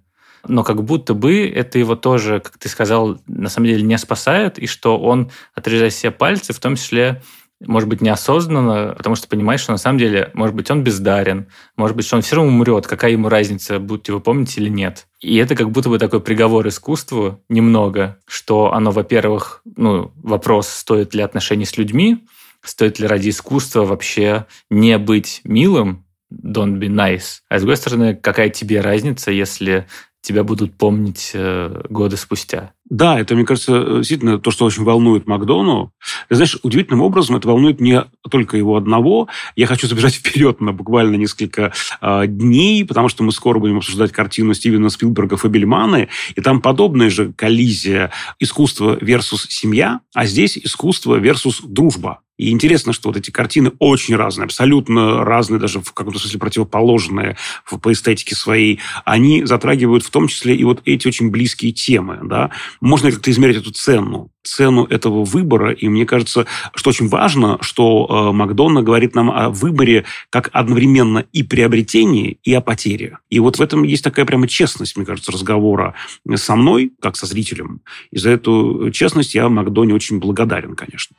но 0.47 0.65
как 0.65 0.83
будто 0.85 1.15
бы 1.15 1.49
это 1.49 1.79
его 1.79 1.95
тоже, 1.97 2.41
как 2.41 2.59
ты 2.59 2.69
сказал, 2.69 3.19
на 3.27 3.49
самом 3.49 3.69
деле 3.69 3.83
не 3.83 3.99
спасает, 3.99 4.59
и 4.59 4.67
что 4.67 4.99
он 4.99 5.31
отрезает 5.55 5.95
себе 5.95 6.11
пальцы, 6.11 6.53
в 6.53 6.59
том 6.59 6.77
числе 6.77 7.23
может 7.67 7.89
быть, 7.89 8.01
неосознанно, 8.01 8.95
потому 8.97 9.17
что 9.17 9.29
понимаешь, 9.29 9.61
что 9.61 9.73
на 9.73 9.79
самом 9.79 9.99
деле, 9.99 10.31
может 10.35 10.55
быть, 10.55 10.71
он 10.71 10.83
бездарен, 10.83 11.47
может 11.77 11.97
быть, 11.97 12.07
что 12.07 12.17
он 12.17 12.23
все 12.23 12.37
равно 12.37 12.51
умрет, 12.51 12.87
какая 12.87 13.13
ему 13.13 13.29
разница, 13.29 13.79
будете 13.79 14.13
вы 14.13 14.21
помнить 14.21 14.57
или 14.57 14.69
нет. 14.69 15.07
И 15.21 15.37
это 15.37 15.55
как 15.55 15.71
будто 15.71 15.89
бы 15.89 15.99
такой 15.99 16.21
приговор 16.21 16.67
искусству 16.69 17.43
немного, 17.49 18.19
что 18.27 18.73
оно, 18.73 18.91
во-первых, 18.91 19.63
ну, 19.77 20.13
вопрос, 20.17 20.69
стоит 20.69 21.15
ли 21.15 21.23
отношений 21.23 21.65
с 21.65 21.77
людьми, 21.77 22.27
стоит 22.63 22.99
ли 22.99 23.07
ради 23.07 23.31
искусства 23.31 23.85
вообще 23.85 24.47
не 24.71 24.99
быть 24.99 25.41
милым, 25.45 26.05
don't 26.33 26.79
be 26.79 26.89
nice. 26.89 27.41
А 27.49 27.59
с 27.59 27.63
другой 27.63 27.77
стороны, 27.77 28.15
какая 28.15 28.49
тебе 28.49 28.81
разница, 28.81 29.31
если 29.31 29.87
тебя 30.23 30.45
будут 30.45 30.75
помнить 30.75 31.33
э, 31.35 31.83
годы 31.91 32.17
спустя. 32.17 32.73
Да, 32.89 33.19
это, 33.19 33.35
мне 33.35 33.45
кажется, 33.45 33.97
действительно 33.97 34.39
то, 34.39 34.51
что 34.51 34.65
очень 34.65 34.85
волнует 34.85 35.27
Макдону. 35.27 35.93
Ты 36.29 36.37
знаешь, 36.37 36.59
удивительным 36.63 37.03
образом 37.03 37.37
это 37.37 37.49
волнует 37.49 37.81
не 37.81 38.05
только 38.31 38.57
его 38.57 38.77
одного. 38.77 39.29
Я 39.57 39.67
хочу 39.67 39.89
забежать 39.89 40.15
вперед 40.17 40.61
на 40.61 40.73
буквально 40.73 41.17
несколько 41.17 41.73
э, 42.01 42.27
дней, 42.27 42.85
потому 42.85 43.09
что 43.09 43.25
мы 43.25 43.33
скоро 43.33 43.59
будем 43.59 43.79
обсуждать 43.79 44.13
картину 44.13 44.55
Стивена 44.55 44.91
Спилберга 44.91 45.37
«Фабельманы», 45.37 46.09
и 46.37 46.41
там 46.41 46.61
подобная 46.61 47.11
же 47.11 47.33
коллизия 47.33 48.13
искусство 48.39 48.97
versus 48.97 49.47
семья, 49.49 50.01
а 50.15 50.27
здесь 50.27 50.57
искусство 50.57 51.19
versus 51.19 51.61
дружба. 51.65 52.21
И 52.39 52.51
интересно, 52.51 52.93
что 52.93 53.11
вот 53.11 53.17
эти 53.17 53.31
картины 53.31 53.73
очень 53.79 54.17
разные, 54.17 54.47
абсолютно 54.47 55.25
разные, 55.25 55.61
даже 55.61 55.81
в 55.81 55.93
каком-то 55.93 56.19
смысле 56.19 56.41
противоположные 56.41 57.37
по 57.81 57.93
эстетике 57.93 58.35
своей. 58.35 58.81
Они 59.05 59.45
затрагивают 59.45 60.03
в 60.03 60.11
том 60.13 60.29
числе 60.29 60.55
и 60.55 60.65
вот 60.65 60.83
эти 60.85 61.09
очень 61.09 61.31
близкие 61.31 61.73
темы. 61.73 62.21
Да? 62.23 62.51
Можно 62.81 63.11
как-то 63.11 63.31
измерить 63.31 63.57
эту 63.57 63.73
цену, 63.73 64.31
цену 64.43 64.85
этого 64.85 65.25
выбора. 65.25 65.73
И 65.73 65.89
мне 65.89 66.07
кажется, 66.07 66.47
что 66.75 66.91
очень 66.91 67.09
важно, 67.09 67.59
что 67.61 68.07
э, 68.09 68.33
Макдонна 68.33 68.83
говорит 68.83 69.15
нам 69.15 69.31
о 69.31 69.51
выборе 69.51 70.05
как 70.31 70.51
одновременно 70.53 71.25
и 71.33 71.43
приобретении, 71.43 72.39
и 72.45 72.55
о 72.55 72.61
потере. 72.61 73.19
И 73.31 73.41
вот 73.41 73.59
в 73.59 73.63
этом 73.63 73.83
есть 73.83 74.05
такая 74.05 74.25
прямо 74.25 74.47
честность, 74.47 74.97
мне 74.97 75.07
кажется, 75.07 75.33
разговора 75.33 75.95
со 76.37 76.57
мной, 76.57 76.93
как 77.01 77.17
со 77.17 77.27
зрителем. 77.27 77.81
И 78.11 78.19
за 78.19 78.31
эту 78.31 78.91
честность 78.93 79.35
я 79.35 79.49
Макдоне 79.49 79.95
очень 79.95 80.19
благодарен, 80.19 80.77
конечно. 80.77 81.17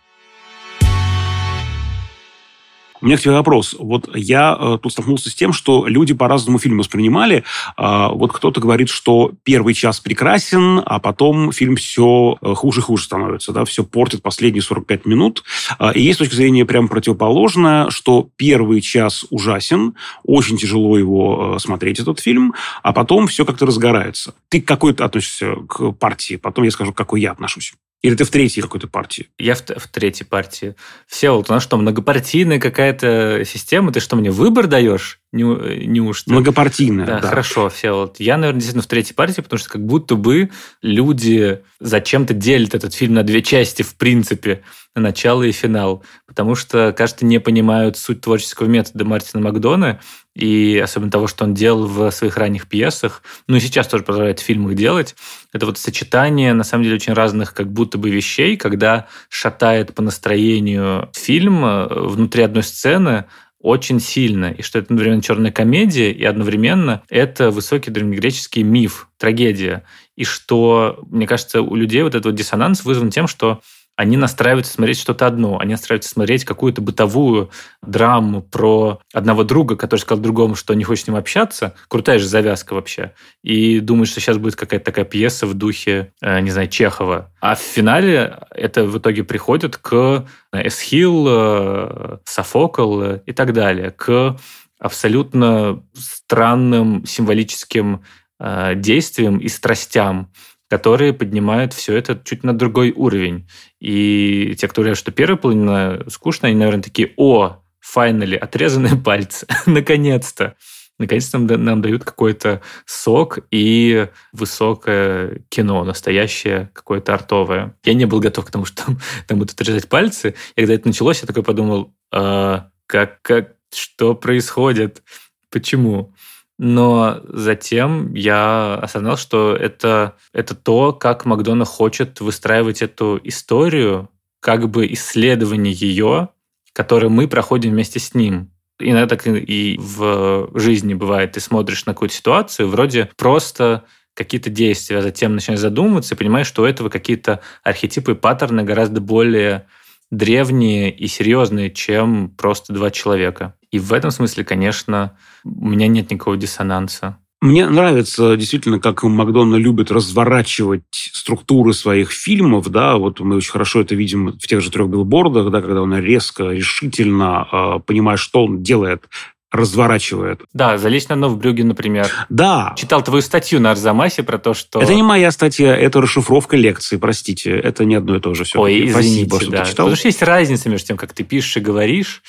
У 3.04 3.06
меня 3.06 3.18
к 3.18 3.20
тебе 3.20 3.34
вопрос. 3.34 3.76
Вот 3.78 4.10
я 4.16 4.58
э, 4.58 4.78
тут 4.82 4.94
столкнулся 4.94 5.30
с 5.30 5.36
тем, 5.36 5.52
что 5.52 5.88
люди 5.88 6.14
по-разному 6.14 6.58
фильм 6.58 6.78
воспринимали. 6.78 7.44
Э, 7.78 8.08
вот 8.14 8.32
кто-то 8.32 8.62
говорит, 8.62 8.88
что 8.88 9.34
первый 9.44 9.74
час 9.74 10.00
прекрасен, 10.00 10.82
а 10.86 11.00
потом 11.00 11.52
фильм 11.52 11.76
все 11.76 12.38
э, 12.42 12.54
хуже 12.54 12.80
и 12.80 12.84
хуже 12.84 13.04
становится, 13.04 13.52
да, 13.52 13.66
все 13.66 13.84
портит 13.84 14.22
последние 14.22 14.62
45 14.62 15.06
минут. 15.06 15.44
Э, 15.80 15.92
и 15.94 16.02
есть 16.02 16.20
точка 16.20 16.38
зрения 16.38 16.64
прямо 16.64 16.88
противоположная, 16.88 17.90
что 17.90 18.30
первый 18.38 18.80
час 18.80 19.26
ужасен, 19.30 19.96
очень 20.24 20.56
тяжело 20.56 20.98
его 20.98 21.56
э, 21.58 21.60
смотреть, 21.60 22.00
этот 22.00 22.22
фильм, 22.22 22.54
а 22.84 22.94
потом 22.94 23.28
все 23.28 23.44
как-то 23.44 23.66
разгорается. 23.66 24.34
Ты 24.48 24.62
к 24.62 24.66
какой-то 24.66 25.04
относишься 25.04 25.56
к 25.68 25.92
партии? 25.92 26.38
Потом 26.38 26.64
я 26.64 26.72
скажу, 26.72 26.94
к 26.94 26.98
какой 26.98 27.20
я 27.20 27.34
отношусь. 27.34 27.74
Или 28.04 28.16
ты 28.16 28.26
в 28.26 28.30
третьей 28.30 28.62
какой-то 28.62 28.88
партии? 28.88 29.30
Я 29.40 29.56
в, 29.56 29.62
в 29.62 29.88
третьей 29.88 30.28
партии. 30.28 30.76
Все, 31.08 31.32
вот 31.32 31.50
у 31.50 31.54
нас 31.54 31.64
что, 31.64 31.78
многопартийная 31.78 32.60
какая-то 32.60 33.44
система? 33.46 33.94
Ты 33.94 34.02
что, 34.02 34.18
мне 34.18 34.30
выбор 34.30 34.68
даешь? 34.68 35.23
Не, 35.34 35.44
неужто? 35.88 36.32
Многопартийная, 36.32 37.08
да. 37.08 37.20
да. 37.20 37.28
Хорошо, 37.28 37.68
все. 37.70 37.92
Вот. 37.92 38.20
Я, 38.20 38.38
наверное, 38.38 38.60
действительно 38.60 38.84
в 38.84 38.88
третьей 38.88 39.16
партии, 39.16 39.42
потому 39.42 39.58
что 39.58 39.68
как 39.68 39.84
будто 39.84 40.16
бы 40.16 40.52
люди 40.84 41.62
зачем-то 41.80 42.36
делят 42.36 42.76
этот 42.76 42.94
фильм 42.94 43.16
на 43.16 43.24
две 43.24 43.42
части, 43.42 43.82
в 43.82 43.96
принципе, 43.96 44.62
на 44.96 45.02
начало 45.02 45.42
и 45.42 45.52
финал. 45.52 46.04
Потому 46.28 46.54
что, 46.54 46.94
кажется, 46.96 47.26
не 47.26 47.40
понимают 47.40 47.98
суть 47.98 48.22
творческого 48.22 48.68
метода 48.68 49.06
Мартина 49.06 49.42
Макдона, 49.42 50.00
и 50.36 50.80
особенно 50.84 51.12
того, 51.12 51.26
что 51.28 51.46
он 51.46 51.56
делал 51.56 51.88
в 51.88 52.12
своих 52.12 52.38
ранних 52.38 52.68
пьесах, 52.68 53.24
ну 53.48 53.56
и 53.56 53.60
сейчас 53.60 53.88
тоже 53.88 54.04
продолжает 54.04 54.40
в 54.40 54.44
фильмах 54.44 54.76
делать, 54.76 55.16
это 55.52 55.66
вот 55.66 55.78
сочетание, 55.78 56.54
на 56.54 56.64
самом 56.64 56.84
деле, 56.84 56.96
очень 56.96 57.14
разных 57.14 57.54
как 57.54 57.72
будто 57.72 57.98
бы 57.98 58.10
вещей, 58.10 58.58
когда 58.58 59.08
шатает 59.30 59.94
по 59.94 60.02
настроению 60.02 61.10
фильм 61.14 61.64
э, 61.66 61.88
внутри 61.90 62.44
одной 62.44 62.64
сцены, 62.64 63.26
очень 63.64 64.02
сильно, 64.02 64.52
и 64.52 64.62
что 64.62 64.78
это 64.78 64.88
одновременно 64.88 65.24
черная 65.24 65.52
комедия, 65.52 66.12
и 66.12 66.24
одновременно 66.26 67.02
это 67.10 67.50
высокий 67.50 67.92
древнегреческий 67.92 68.62
миф, 68.62 69.08
трагедия. 69.18 69.84
И 70.18 70.26
что, 70.26 71.00
мне 71.10 71.26
кажется, 71.26 71.62
у 71.62 71.74
людей 71.76 72.04
вот 72.04 72.14
этот 72.14 72.26
вот 72.26 72.36
диссонанс 72.36 72.84
вызван 72.84 73.10
тем, 73.10 73.26
что 73.26 73.62
они 73.96 74.18
настраиваются 74.18 74.74
смотреть 74.74 75.00
что-то 75.00 75.28
одно, 75.28 75.60
они 75.60 75.74
настраиваются 75.74 76.10
смотреть 76.10 76.46
какую-то 76.46 76.82
бытовую 76.82 77.52
драму 77.82 78.42
про 78.42 79.00
одного 79.14 79.44
друга, 79.44 79.76
который 79.76 80.00
сказал 80.00 80.22
другому, 80.22 80.56
что 80.56 80.74
не 80.74 80.84
хочет 80.84 81.06
с 81.06 81.08
ним 81.08 81.16
общаться. 81.16 81.76
Крутая 81.88 82.18
же 82.18 82.28
завязка 82.28 82.74
вообще. 82.74 83.14
И 83.44 83.80
думаешь, 83.80 84.10
что 84.10 84.20
сейчас 84.20 84.38
будет 84.38 84.56
какая-то 84.56 84.86
такая 84.86 85.06
пьеса 85.06 85.46
в 85.46 85.54
духе, 85.54 86.12
э, 86.22 86.40
не 86.40 86.50
знаю, 86.50 86.70
Чехова. 86.70 87.32
А 87.40 87.56
в 87.56 87.60
финале 87.60 88.40
это 88.50 88.86
в 88.86 88.98
итоге 88.98 89.24
приходит 89.24 89.78
к 89.78 90.26
Эсхил, 90.52 91.26
э, 91.30 92.18
Софокл 92.26 93.02
и 93.26 93.32
так 93.32 93.54
далее, 93.54 93.92
к 93.92 94.38
абсолютно 94.80 95.84
странным 95.94 97.06
символическим 97.06 98.04
э, 98.40 98.74
действиям 98.76 99.38
и 99.38 99.48
страстям, 99.48 100.32
которые 100.74 101.14
поднимают 101.14 101.72
все 101.72 101.96
это 101.96 102.20
чуть 102.26 102.44
на 102.44 102.58
другой 102.58 102.94
уровень. 102.94 103.48
И 103.80 104.56
те, 104.58 104.68
кто 104.68 104.82
говорят, 104.82 104.98
что 104.98 105.12
первая 105.12 105.38
половина 105.38 106.04
скучная, 106.10 106.50
они, 106.50 106.58
наверное, 106.58 106.82
такие, 106.82 107.14
о, 107.16 107.62
файнали, 107.80 108.36
отрезанные 108.36 108.96
пальцы, 109.06 109.46
наконец-то. 109.68 110.56
Наконец-то 110.98 111.38
нам, 111.38 111.64
нам 111.64 111.82
дают 111.84 112.04
какой-то 112.04 112.64
сок 112.88 113.38
и 113.52 114.08
высокое 114.32 115.44
кино, 115.50 115.84
настоящее, 115.84 116.72
какое-то 116.74 117.14
артовое. 117.14 117.76
Я 117.84 117.94
не 117.94 118.06
был 118.06 118.20
готов 118.20 118.44
к 118.44 118.50
тому, 118.50 118.66
что 118.66 118.84
там, 118.84 119.00
там 119.28 119.38
будут 119.38 119.54
отрезать 119.54 119.88
пальцы. 119.88 120.34
И 120.56 120.62
когда 120.62 120.74
это 120.74 120.88
началось, 120.88 121.22
я 121.22 121.28
такой 121.28 121.44
подумал, 121.44 121.94
а, 122.12 122.72
как, 122.88 123.22
как, 123.22 123.58
что 123.72 124.16
происходит? 124.16 125.04
Почему? 125.52 126.16
Но 126.66 127.20
затем 127.28 128.14
я 128.14 128.76
осознал, 128.76 129.18
что 129.18 129.54
это, 129.54 130.16
это 130.32 130.56
то, 130.56 130.94
как 130.94 131.26
Макдона 131.26 131.66
хочет 131.66 132.22
выстраивать 132.22 132.82
эту 132.82 133.20
историю, 133.22 134.10
как 134.40 134.70
бы 134.70 134.88
исследование 134.94 135.74
ее, 135.74 136.30
которое 136.72 137.10
мы 137.10 137.28
проходим 137.28 137.72
вместе 137.72 138.00
с 138.00 138.14
ним. 138.14 138.50
Иногда 138.80 139.18
так 139.18 139.28
и 139.28 139.78
в 139.78 140.52
жизни 140.58 140.94
бывает. 140.94 141.34
Ты 141.34 141.42
смотришь 141.42 141.86
на 141.86 141.94
какую-то 141.94 142.16
ситуацию, 142.16 142.70
вроде 142.70 143.10
просто 143.18 143.84
какие-то 144.14 144.50
действия, 144.50 145.00
а 145.00 145.02
затем 145.02 145.36
начинаешь 145.36 145.60
задумываться 145.60 146.16
и 146.16 146.18
понимаешь, 146.18 146.48
что 146.48 146.62
у 146.64 146.66
этого 146.66 146.88
какие-то 146.88 147.42
архетипы 147.66 148.14
и 148.14 148.16
паттерны 148.16 148.64
гораздо 148.64 149.02
более 149.02 149.68
древние 150.14 150.92
и 150.92 151.08
серьезные, 151.08 151.72
чем 151.72 152.30
просто 152.30 152.72
два 152.72 152.92
человека. 152.92 153.56
И 153.72 153.80
в 153.80 153.92
этом 153.94 154.12
смысле, 154.12 154.44
конечно, 154.44 155.18
у 155.44 155.68
меня 155.68 155.88
нет 155.88 156.12
никакого 156.12 156.38
диссонанса. 156.38 157.18
Мне 157.42 157.68
нравится 157.68 158.38
действительно, 158.38 158.80
как 158.80 159.04
Макдонна 159.04 159.56
любит 159.56 159.92
разворачивать 159.92 160.84
структуры 160.94 161.74
своих 161.74 162.12
фильмов, 162.12 162.70
да, 162.70 162.96
вот 162.96 163.20
мы 163.20 163.36
очень 163.36 163.52
хорошо 163.52 163.82
это 163.82 163.96
видим 163.96 164.28
в 164.28 164.48
тех 164.48 164.62
же 164.62 164.72
трех 164.72 164.88
билбордах, 164.88 165.52
да, 165.52 165.60
когда 165.60 165.82
он 165.82 165.94
резко, 165.98 166.52
решительно 166.52 167.46
э, 167.52 167.80
понимает, 167.86 168.20
что 168.20 168.46
он 168.46 168.64
делает 168.64 169.10
разворачивает. 169.54 170.42
Да, 170.52 170.78
«Залезть 170.80 171.10
на 171.10 171.16
дно 171.16 171.30
в 171.30 171.38
Брюге», 171.38 171.64
например. 171.64 172.10
Да. 172.30 172.74
Читал 172.76 173.04
твою 173.04 173.22
статью 173.22 173.62
на 173.62 173.72
Арзамасе 173.72 174.24
про 174.24 174.40
то, 174.40 174.56
что... 174.56 174.82
Это 174.82 174.96
не 174.96 175.04
моя 175.04 175.32
статья, 175.32 175.78
это 175.78 176.02
расшифровка 176.02 176.58
лекции, 176.58 176.98
простите. 176.98 177.52
Это 177.52 177.86
не 177.86 177.96
одно 177.96 178.16
и 178.16 178.20
то 178.20 178.34
же 178.34 178.44
все. 178.46 178.60
Ой, 178.60 178.88
извините, 178.88 179.30
Спасибо, 179.30 179.40
что 179.42 179.52
да. 179.52 179.64
ты 179.64 179.70
читал. 179.70 179.86
Потому 179.86 179.96
что 179.96 180.08
есть 180.08 180.24
разница 180.24 180.70
между 180.70 180.88
тем, 180.88 180.98
как 180.98 181.14
ты 181.14 181.24
пишешь 181.24 181.56
и 181.58 181.60
говоришь. 181.60 182.24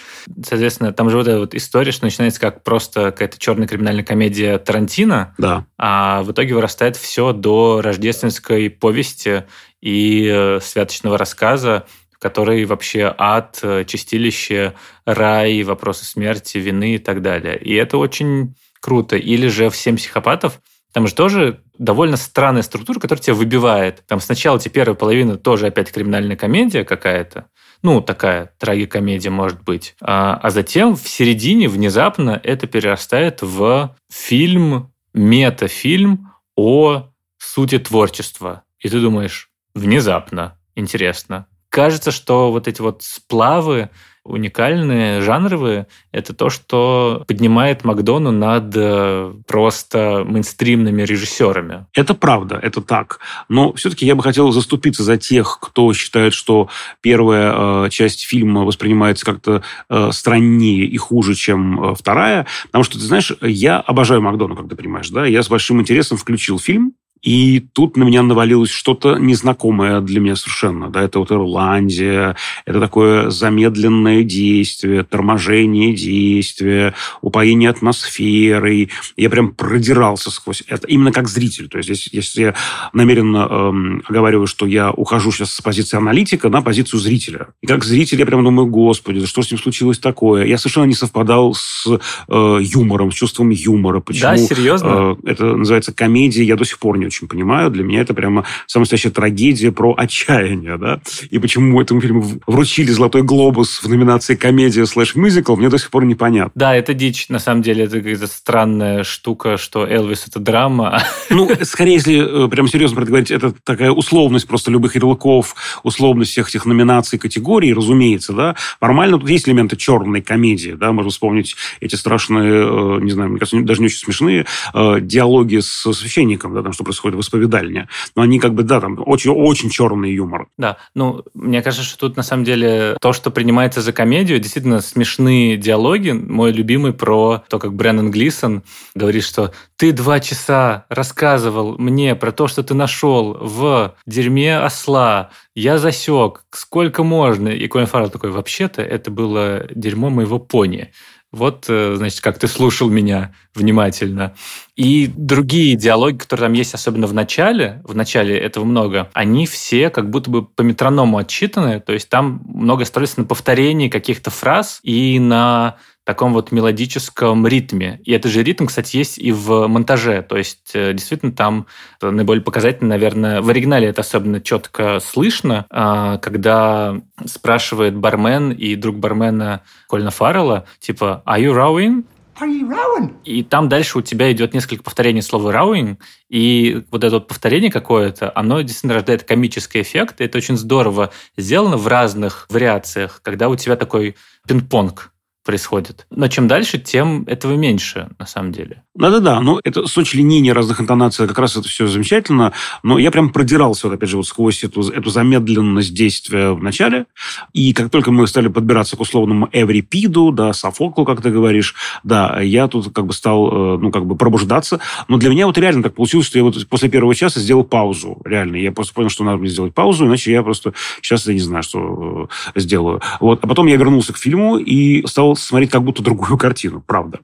Соответственно, 0.46 0.92
там 0.92 1.08
же 1.08 1.16
вот 1.16 1.26
эта 1.26 1.38
вот 1.38 1.54
история, 1.54 1.92
что 1.92 2.04
начинается 2.04 2.38
как 2.40 2.62
просто 2.62 3.04
какая-то 3.06 3.38
черная 3.38 3.66
криминальная 3.66 4.04
комедия 4.04 4.58
Тарантино, 4.58 5.34
Да. 5.38 5.64
а 5.78 6.22
в 6.22 6.32
итоге 6.32 6.54
вырастает 6.54 6.96
все 6.96 7.32
до 7.32 7.80
рождественской 7.82 8.68
повести 8.68 9.44
и 9.80 10.28
э, 10.30 10.60
святочного 10.62 11.16
рассказа, 11.18 11.84
который 12.24 12.64
вообще 12.64 13.14
ад, 13.18 13.58
э, 13.60 13.84
чистилище, 13.84 14.72
рай, 15.04 15.62
вопросы 15.62 16.06
смерти, 16.06 16.56
вины 16.56 16.94
и 16.94 16.98
так 16.98 17.20
далее. 17.20 17.58
И 17.58 17.74
это 17.74 17.98
очень 17.98 18.54
круто. 18.80 19.16
Или 19.16 19.48
же 19.48 19.68
в 19.68 19.76
«Семь 19.76 19.98
психопатов» 19.98 20.58
там 20.94 21.06
же 21.06 21.14
тоже 21.14 21.60
довольно 21.76 22.16
странная 22.16 22.62
структура, 22.62 22.98
которая 22.98 23.22
тебя 23.22 23.34
выбивает. 23.34 24.04
Там 24.06 24.20
сначала 24.20 24.58
тебе 24.58 24.72
первая 24.72 24.94
половина 24.94 25.36
тоже 25.36 25.66
опять 25.66 25.92
криминальная 25.92 26.34
комедия 26.34 26.82
какая-то, 26.82 27.48
ну, 27.82 28.00
такая 28.00 28.54
трагикомедия, 28.58 29.30
может 29.30 29.62
быть. 29.62 29.94
А, 30.00 30.40
а 30.42 30.48
затем 30.48 30.96
в 30.96 31.06
середине 31.06 31.68
внезапно 31.68 32.40
это 32.42 32.66
перерастает 32.66 33.42
в 33.42 33.94
фильм, 34.10 34.94
метафильм 35.12 36.32
о 36.56 37.10
сути 37.36 37.78
творчества. 37.78 38.62
И 38.78 38.88
ты 38.88 38.98
думаешь, 38.98 39.50
внезапно, 39.74 40.58
интересно. 40.74 41.48
Кажется, 41.74 42.12
что 42.12 42.52
вот 42.52 42.68
эти 42.68 42.80
вот 42.80 43.02
сплавы 43.02 43.90
уникальные, 44.22 45.20
жанровые, 45.22 45.88
это 46.12 46.32
то, 46.32 46.48
что 46.48 47.24
поднимает 47.26 47.82
Макдону 47.82 48.30
над 48.30 48.72
э, 48.76 49.34
просто 49.48 50.22
мейнстримными 50.24 51.02
режиссерами. 51.02 51.86
Это 51.92 52.14
правда, 52.14 52.60
это 52.62 52.80
так. 52.80 53.18
Но 53.48 53.72
все-таки 53.72 54.06
я 54.06 54.14
бы 54.14 54.22
хотел 54.22 54.52
заступиться 54.52 55.02
за 55.02 55.16
тех, 55.16 55.58
кто 55.60 55.92
считает, 55.92 56.32
что 56.32 56.68
первая 57.00 57.86
э, 57.86 57.90
часть 57.90 58.22
фильма 58.22 58.64
воспринимается 58.64 59.26
как-то 59.26 59.64
э, 59.90 60.12
страннее 60.12 60.84
и 60.84 60.96
хуже, 60.96 61.34
чем 61.34 61.82
э, 61.82 61.94
вторая. 61.96 62.46
Потому 62.66 62.84
что, 62.84 63.00
ты 63.00 63.04
знаешь, 63.04 63.32
я 63.40 63.80
обожаю 63.80 64.22
Макдону, 64.22 64.54
как 64.54 64.68
ты 64.68 64.76
понимаешь, 64.76 65.10
да? 65.10 65.26
Я 65.26 65.42
с 65.42 65.48
большим 65.48 65.80
интересом 65.80 66.18
включил 66.18 66.60
фильм, 66.60 66.94
и 67.24 67.60
тут 67.72 67.96
на 67.96 68.04
меня 68.04 68.22
навалилось 68.22 68.68
что-то 68.68 69.16
незнакомое 69.16 70.02
для 70.02 70.20
меня 70.20 70.36
совершенно. 70.36 70.90
Да, 70.90 71.00
это 71.00 71.18
вот 71.20 71.32
Ирландия, 71.32 72.36
это 72.66 72.80
такое 72.80 73.30
замедленное 73.30 74.22
действие, 74.24 75.04
торможение 75.04 75.94
действия, 75.94 76.94
упоение 77.22 77.70
атмосферой. 77.70 78.90
Я 79.16 79.30
прям 79.30 79.54
продирался 79.54 80.30
сквозь 80.30 80.62
это, 80.68 80.86
именно 80.86 81.12
как 81.12 81.28
зритель. 81.28 81.68
То 81.68 81.78
есть, 81.78 81.88
если, 81.88 82.10
если 82.14 82.42
я 82.42 82.54
намеренно 82.92 83.48
эм, 83.50 84.02
оговариваю, 84.06 84.46
что 84.46 84.66
я 84.66 84.90
ухожу 84.90 85.32
сейчас 85.32 85.52
с 85.52 85.62
позиции 85.62 85.96
аналитика 85.96 86.50
на 86.50 86.60
позицию 86.60 87.00
зрителя. 87.00 87.48
И 87.62 87.66
как 87.66 87.84
зритель 87.84 88.18
я 88.20 88.26
прям 88.26 88.44
думаю, 88.44 88.66
господи, 88.66 89.20
да 89.20 89.26
что 89.26 89.42
с 89.42 89.50
ним 89.50 89.58
случилось 89.58 89.98
такое? 89.98 90.44
Я 90.44 90.58
совершенно 90.58 90.84
не 90.84 90.94
совпадал 90.94 91.54
с 91.54 91.86
э, 92.28 92.58
юмором, 92.60 93.12
с 93.12 93.14
чувством 93.14 93.48
юмора. 93.48 94.00
Почему, 94.00 94.32
Да, 94.32 94.36
серьезно? 94.36 95.16
э, 95.24 95.30
это 95.30 95.56
называется 95.56 95.94
комедия, 95.94 96.44
я 96.44 96.56
до 96.56 96.66
сих 96.66 96.78
пор 96.78 96.98
не 96.98 97.06
очень 97.14 97.28
понимаю. 97.28 97.70
Для 97.70 97.84
меня 97.84 98.00
это 98.00 98.14
прямо 98.14 98.44
самая 98.66 98.82
настоящая 98.82 99.10
трагедия 99.10 99.72
про 99.72 99.94
отчаяние, 99.96 100.76
да. 100.76 101.00
И 101.30 101.38
почему 101.38 101.80
этому 101.80 102.00
фильму 102.00 102.24
вручили 102.46 102.90
«Золотой 102.90 103.22
глобус» 103.22 103.82
в 103.82 103.88
номинации 103.88 104.34
«Комедия 104.34 104.86
слэш 104.86 105.14
мюзикл», 105.14 105.56
мне 105.56 105.68
до 105.68 105.78
сих 105.78 105.90
пор 105.90 106.04
непонятно. 106.04 106.52
Да, 106.54 106.74
это 106.74 106.94
дичь. 106.94 107.28
На 107.28 107.38
самом 107.38 107.62
деле, 107.62 107.84
это 107.84 107.98
какая-то 107.98 108.26
странная 108.26 109.04
штука, 109.04 109.56
что 109.56 109.86
Элвис– 109.86 110.26
это 110.28 110.40
драма. 110.40 111.02
Ну, 111.30 111.48
скорее, 111.62 111.94
если 111.94 112.46
э, 112.46 112.48
прям 112.48 112.68
серьезно 112.68 113.04
говорить, 113.04 113.30
это 113.30 113.54
такая 113.64 113.90
условность 113.90 114.48
просто 114.48 114.70
любых 114.70 114.94
ярлыков, 114.94 115.54
условность 115.82 116.32
всех 116.32 116.48
этих 116.48 116.66
номинаций, 116.66 117.18
категорий, 117.18 117.72
разумеется, 117.72 118.32
да. 118.32 118.56
Формально 118.80 119.18
тут 119.18 119.30
есть 119.30 119.48
элементы 119.48 119.76
черной 119.76 120.20
комедии, 120.20 120.72
да. 120.72 120.92
Можно 120.92 121.10
вспомнить 121.10 121.56
эти 121.80 121.94
страшные, 121.94 122.66
э, 122.66 123.00
не 123.00 123.12
знаю, 123.12 123.30
мне 123.30 123.38
кажется, 123.38 123.60
даже 123.60 123.80
не 123.80 123.86
очень 123.86 123.98
смешные 123.98 124.46
э, 124.72 124.96
диалоги 125.00 125.60
с 125.60 125.92
священником, 125.92 126.54
да, 126.54 126.62
там, 126.62 126.72
что 126.72 126.84
происходит 126.84 127.03
в 127.12 127.20
исповедальне. 127.20 127.88
Но 128.16 128.22
они 128.22 128.38
как 128.38 128.54
бы, 128.54 128.62
да, 128.62 128.80
там 128.80 128.98
очень-очень 129.04 129.70
черный 129.70 130.12
юмор. 130.14 130.48
Да, 130.56 130.78
ну, 130.94 131.22
мне 131.34 131.62
кажется, 131.62 131.84
что 131.84 131.98
тут 131.98 132.16
на 132.16 132.22
самом 132.22 132.44
деле 132.44 132.96
то, 133.00 133.12
что 133.12 133.30
принимается 133.30 133.80
за 133.80 133.92
комедию, 133.92 134.38
действительно 134.38 134.80
смешные 134.80 135.56
диалоги. 135.56 136.10
Мой 136.10 136.52
любимый 136.52 136.92
про 136.92 137.44
то, 137.48 137.58
как 137.58 137.74
Брэннон 137.74 138.10
Глисон 138.10 138.62
говорит, 138.94 139.24
что 139.24 139.52
ты 139.76 139.92
два 139.92 140.20
часа 140.20 140.86
рассказывал 140.88 141.76
мне 141.78 142.14
про 142.14 142.32
то, 142.32 142.46
что 142.46 142.62
ты 142.62 142.74
нашел 142.74 143.36
в 143.40 143.94
дерьме 144.06 144.58
осла, 144.58 145.30
я 145.54 145.78
засек, 145.78 146.44
сколько 146.50 147.02
можно. 147.02 147.48
И 147.48 147.66
Колин 147.68 147.86
Фаррелл 147.86 148.10
такой, 148.10 148.30
вообще-то 148.30 148.82
это 148.82 149.10
было 149.10 149.66
дерьмо 149.74 150.10
моего 150.10 150.38
пони. 150.38 150.90
Вот, 151.34 151.64
э, 151.68 151.96
значит, 151.96 152.20
как 152.20 152.38
ты 152.38 152.46
слушал 152.46 152.88
меня 152.88 153.34
внимательно. 153.56 154.34
И 154.76 155.10
другие 155.16 155.74
диалоги, 155.74 156.16
которые 156.16 156.46
там 156.46 156.52
есть, 156.52 156.74
особенно 156.74 157.08
в 157.08 157.12
начале, 157.12 157.82
в 157.82 157.92
начале 157.92 158.38
этого 158.38 158.64
много, 158.64 159.10
они 159.14 159.48
все 159.48 159.90
как 159.90 160.10
будто 160.10 160.30
бы 160.30 160.44
по 160.44 160.62
метроному 160.62 161.18
отчитаны, 161.18 161.80
то 161.80 161.92
есть 161.92 162.08
там 162.08 162.42
много 162.46 162.84
строится 162.84 163.18
на 163.18 163.26
повторении 163.26 163.88
каких-то 163.88 164.30
фраз 164.30 164.78
и 164.84 165.18
на 165.18 165.76
таком 166.04 166.32
вот 166.34 166.52
мелодическом 166.52 167.46
ритме. 167.46 168.00
И 168.04 168.12
этот 168.12 168.30
же 168.30 168.42
ритм, 168.42 168.66
кстати, 168.66 168.96
есть 168.96 169.18
и 169.18 169.32
в 169.32 169.66
монтаже. 169.66 170.22
То 170.22 170.36
есть, 170.36 170.70
э, 170.74 170.92
действительно, 170.92 171.32
там 171.32 171.66
наиболее 172.00 172.42
показательно, 172.42 172.90
наверное, 172.90 173.40
в 173.40 173.48
оригинале 173.48 173.88
это 173.88 174.02
особенно 174.02 174.40
четко 174.40 175.00
слышно, 175.00 175.66
а, 175.70 176.18
когда 176.18 177.00
спрашивает 177.24 177.96
бармен 177.96 178.52
и 178.52 178.76
друг 178.76 178.98
бармена 178.98 179.62
Кольна 179.88 180.10
Фаррелла, 180.10 180.66
типа, 180.78 181.22
«Are 181.26 181.40
you 181.40 181.54
rowing?» 181.54 182.04
Are 182.40 182.48
you 182.48 182.68
rowing? 182.68 183.14
И 183.24 183.44
там 183.44 183.68
дальше 183.68 183.98
у 183.98 184.02
тебя 184.02 184.30
идет 184.32 184.54
несколько 184.54 184.82
повторений 184.82 185.22
слова 185.22 185.52
«rowing», 185.52 185.98
и 186.28 186.82
вот 186.90 187.04
это 187.04 187.16
вот 187.16 187.28
повторение 187.28 187.70
какое-то, 187.70 188.32
оно 188.34 188.60
действительно 188.60 188.94
рождает 188.94 189.22
комический 189.22 189.82
эффект, 189.82 190.20
и 190.20 190.24
это 190.24 190.38
очень 190.38 190.56
здорово 190.56 191.12
сделано 191.36 191.76
в 191.76 191.86
разных 191.86 192.46
вариациях, 192.50 193.20
когда 193.22 193.48
у 193.48 193.56
тебя 193.56 193.76
такой 193.76 194.16
пинг-понг 194.48 195.13
происходит. 195.44 196.06
Но 196.10 196.28
чем 196.28 196.48
дальше, 196.48 196.78
тем 196.78 197.24
этого 197.24 197.54
меньше, 197.54 198.08
на 198.18 198.26
самом 198.26 198.52
деле. 198.52 198.82
Да-да-да, 198.94 199.40
ну 199.40 199.60
это 199.62 199.86
с 199.86 199.98
очень 199.98 200.20
линий 200.20 200.52
разных 200.52 200.80
интонаций, 200.80 201.26
как 201.28 201.38
раз 201.38 201.56
это 201.56 201.68
все 201.68 201.86
замечательно, 201.86 202.52
но 202.82 202.98
я 202.98 203.10
прям 203.10 203.30
продирался, 203.30 203.88
вот 203.88 203.94
опять 203.94 204.08
же, 204.08 204.16
вот 204.16 204.26
сквозь 204.26 204.64
эту, 204.64 204.88
эту 204.88 205.10
замедленность 205.10 205.92
действия 205.92 206.52
в 206.52 206.62
начале, 206.62 207.06
и 207.52 207.72
как 207.72 207.90
только 207.90 208.10
мы 208.10 208.26
стали 208.26 208.48
подбираться 208.48 208.96
к 208.96 209.00
условному 209.00 209.48
Эврипиду, 209.52 210.32
да, 210.32 210.52
Софоклу, 210.52 211.04
как 211.04 211.20
ты 211.22 211.30
говоришь, 211.30 211.74
да, 212.04 212.40
я 212.40 212.68
тут 212.68 212.94
как 212.94 213.06
бы 213.06 213.12
стал, 213.12 213.74
э, 213.74 213.78
ну, 213.78 213.90
как 213.90 214.06
бы 214.06 214.16
пробуждаться, 214.16 214.80
но 215.08 215.18
для 215.18 215.28
меня 215.28 215.46
вот 215.46 215.58
реально 215.58 215.82
так 215.82 215.94
получилось, 215.94 216.26
что 216.26 216.38
я 216.38 216.44
вот 216.44 216.66
после 216.68 216.88
первого 216.88 217.14
часа 217.14 217.40
сделал 217.40 217.64
паузу, 217.64 218.18
реально, 218.24 218.56
я 218.56 218.72
просто 218.72 218.94
понял, 218.94 219.10
что 219.10 219.24
надо 219.24 219.38
мне 219.38 219.48
сделать 219.48 219.74
паузу, 219.74 220.06
иначе 220.06 220.32
я 220.32 220.42
просто 220.42 220.72
сейчас 221.02 221.26
я 221.26 221.34
не 221.34 221.40
знаю, 221.40 221.62
что 221.62 222.28
э, 222.54 222.60
сделаю. 222.60 223.02
Вот, 223.20 223.40
а 223.42 223.46
потом 223.46 223.66
я 223.66 223.76
вернулся 223.76 224.12
к 224.12 224.18
фильму 224.18 224.56
и 224.56 225.06
стал 225.06 225.33
смотреть 225.36 225.70
как 225.70 225.82
будто 225.82 226.02
другую 226.02 226.38
картину, 226.38 226.82
правда. 226.86 227.20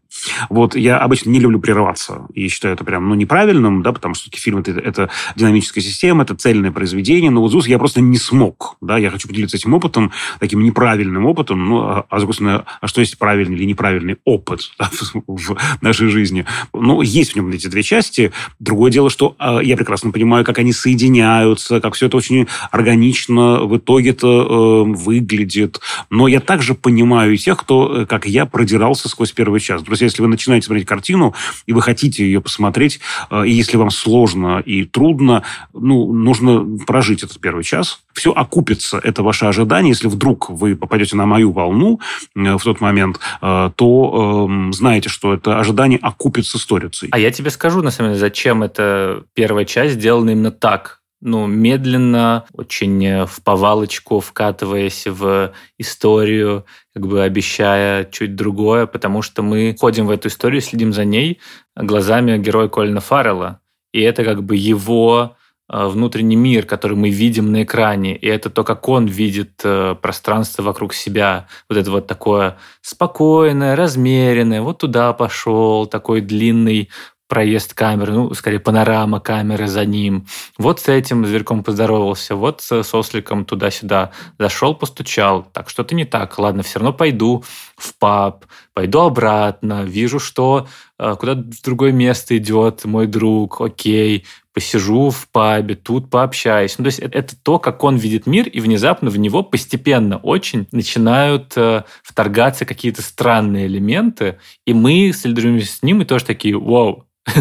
Вот, 0.48 0.76
я 0.76 0.98
обычно 0.98 1.30
не 1.30 1.40
люблю 1.40 1.60
прерываться. 1.60 2.26
И 2.34 2.48
считаю 2.48 2.74
это 2.74 2.84
прям, 2.84 3.08
ну, 3.08 3.14
неправильным, 3.14 3.82
да, 3.82 3.92
потому 3.92 4.14
что 4.14 4.30
фильм 4.36 4.58
это, 4.58 4.72
это 4.72 5.10
динамическая 5.36 5.82
система, 5.82 6.22
это 6.22 6.34
цельное 6.34 6.72
произведение. 6.72 7.30
Но 7.30 7.40
вот 7.40 7.50
здесь 7.50 7.66
я 7.66 7.78
просто 7.78 8.00
не 8.00 8.18
смог, 8.18 8.76
да, 8.80 8.98
я 8.98 9.10
хочу 9.10 9.28
поделиться 9.28 9.56
этим 9.56 9.74
опытом, 9.74 10.12
таким 10.38 10.62
неправильным 10.62 11.26
опытом, 11.26 11.64
ну, 11.68 11.80
а, 11.80 12.06
а, 12.08 12.18
с 12.18 12.20
другой 12.20 12.34
стороны, 12.34 12.62
а 12.80 12.86
что 12.86 13.00
есть 13.00 13.18
правильный 13.18 13.56
или 13.56 13.64
неправильный 13.64 14.16
опыт 14.24 14.70
да, 14.78 14.90
в 15.26 15.56
нашей 15.80 16.08
жизни? 16.08 16.46
Ну, 16.72 17.02
есть 17.02 17.32
в 17.32 17.36
нем 17.36 17.50
эти 17.50 17.66
две 17.66 17.82
части. 17.82 18.32
Другое 18.58 18.90
дело, 18.90 19.10
что 19.10 19.36
э, 19.38 19.60
я 19.62 19.76
прекрасно 19.76 20.10
понимаю, 20.10 20.44
как 20.44 20.58
они 20.58 20.72
соединяются, 20.72 21.80
как 21.80 21.94
все 21.94 22.06
это 22.06 22.16
очень 22.16 22.46
органично 22.70 23.60
в 23.64 23.76
итоге-то 23.76 24.28
э, 24.28 24.92
выглядит. 24.92 25.80
Но 26.10 26.28
я 26.28 26.40
также 26.40 26.74
понимаю 26.74 27.34
и 27.34 27.38
тех, 27.38 27.58
кто 27.58 27.99
э, 27.99 27.99
как 28.06 28.26
я, 28.26 28.46
продирался 28.46 29.08
сквозь 29.08 29.32
первый 29.32 29.60
час. 29.60 29.82
Друзья, 29.82 30.06
если 30.06 30.22
вы 30.22 30.28
начинаете 30.28 30.66
смотреть 30.66 30.86
картину, 30.86 31.34
и 31.66 31.72
вы 31.72 31.82
хотите 31.82 32.24
ее 32.24 32.40
посмотреть, 32.40 33.00
э, 33.30 33.46
и 33.46 33.50
если 33.50 33.76
вам 33.76 33.90
сложно 33.90 34.60
и 34.60 34.84
трудно, 34.84 35.42
ну, 35.72 36.12
нужно 36.12 36.66
прожить 36.86 37.22
этот 37.22 37.40
первый 37.40 37.64
час. 37.64 38.02
Все 38.12 38.32
окупится, 38.32 39.00
это 39.02 39.22
ваше 39.22 39.46
ожидание. 39.46 39.90
Если 39.90 40.08
вдруг 40.08 40.50
вы 40.50 40.76
попадете 40.76 41.16
на 41.16 41.26
мою 41.26 41.52
волну 41.52 42.00
в 42.34 42.60
тот 42.62 42.80
момент, 42.80 43.20
то 43.40 44.48
э, 44.50 44.72
знаете, 44.72 45.08
что 45.08 45.34
это 45.34 45.58
ожидание 45.58 45.98
окупится 46.00 46.58
сторицей. 46.58 47.08
А 47.12 47.18
я 47.18 47.30
тебе 47.30 47.50
скажу, 47.50 47.82
на 47.82 47.90
самом 47.90 48.10
деле, 48.10 48.20
зачем 48.20 48.62
эта 48.62 49.24
первая 49.34 49.64
часть 49.64 49.94
сделана 49.94 50.30
именно 50.30 50.50
так 50.50 50.99
ну, 51.20 51.46
медленно, 51.46 52.44
очень 52.52 53.26
в 53.26 53.42
повалочку 53.42 54.20
вкатываясь 54.20 55.06
в 55.06 55.52
историю, 55.78 56.64
как 56.94 57.06
бы 57.06 57.22
обещая 57.22 58.04
чуть 58.04 58.36
другое, 58.36 58.86
потому 58.86 59.22
что 59.22 59.42
мы 59.42 59.76
ходим 59.78 60.06
в 60.06 60.10
эту 60.10 60.28
историю, 60.28 60.60
следим 60.60 60.92
за 60.92 61.04
ней 61.04 61.38
глазами 61.76 62.38
героя 62.38 62.68
Колина 62.68 63.00
Фаррелла. 63.00 63.60
И 63.92 64.00
это 64.00 64.24
как 64.24 64.42
бы 64.42 64.56
его 64.56 65.36
э, 65.68 65.86
внутренний 65.86 66.36
мир, 66.36 66.64
который 66.64 66.96
мы 66.96 67.10
видим 67.10 67.52
на 67.52 67.64
экране, 67.64 68.16
и 68.16 68.26
это 68.26 68.50
то, 68.50 68.64
как 68.64 68.88
он 68.88 69.06
видит 69.06 69.60
э, 69.64 69.96
пространство 70.00 70.62
вокруг 70.62 70.94
себя, 70.94 71.48
вот 71.68 71.76
это 71.76 71.90
вот 71.90 72.06
такое 72.06 72.56
спокойное, 72.82 73.76
размеренное, 73.76 74.62
вот 74.62 74.78
туда 74.78 75.12
пошел, 75.12 75.86
такой 75.86 76.20
длинный 76.20 76.88
проезд 77.30 77.74
камеры, 77.74 78.12
ну, 78.12 78.34
скорее, 78.34 78.58
панорама 78.58 79.20
камеры 79.20 79.68
за 79.68 79.86
ним. 79.86 80.26
Вот 80.58 80.80
с 80.80 80.88
этим 80.88 81.24
зверьком 81.24 81.62
поздоровался, 81.62 82.34
вот 82.34 82.60
с 82.60 82.82
сосликом 82.82 83.44
туда-сюда. 83.44 84.10
Зашел, 84.38 84.74
постучал. 84.74 85.44
Так, 85.44 85.70
что-то 85.70 85.94
не 85.94 86.04
так. 86.04 86.38
Ладно, 86.38 86.64
все 86.64 86.80
равно 86.80 86.92
пойду 86.92 87.44
в 87.76 87.94
паб, 87.94 88.44
пойду 88.74 89.00
обратно, 89.00 89.84
вижу, 89.84 90.18
что 90.18 90.66
э, 90.98 91.14
куда-то 91.18 91.42
в 91.42 91.62
другое 91.62 91.92
место 91.92 92.36
идет 92.36 92.84
мой 92.84 93.06
друг, 93.06 93.60
окей, 93.60 94.26
посижу 94.60 95.08
в 95.08 95.26
пабе, 95.28 95.74
тут 95.74 96.10
пообщаюсь. 96.10 96.76
Ну, 96.76 96.84
то 96.84 96.88
есть 96.88 96.98
это, 96.98 97.16
это 97.16 97.34
то, 97.34 97.58
как 97.58 97.82
он 97.82 97.96
видит 97.96 98.26
мир, 98.26 98.46
и 98.46 98.60
внезапно 98.60 99.08
в 99.08 99.18
него 99.18 99.42
постепенно 99.42 100.18
очень 100.18 100.68
начинают 100.70 101.54
э, 101.56 101.84
вторгаться 102.02 102.66
какие-то 102.66 103.00
странные 103.00 103.68
элементы, 103.68 104.36
и 104.66 104.74
мы 104.74 105.14
солидарируемся 105.14 105.78
с 105.78 105.82
ним 105.82 106.02
и 106.02 106.04
тоже 106.04 106.26
такие, 106.26 106.58
вау, 106.58 107.06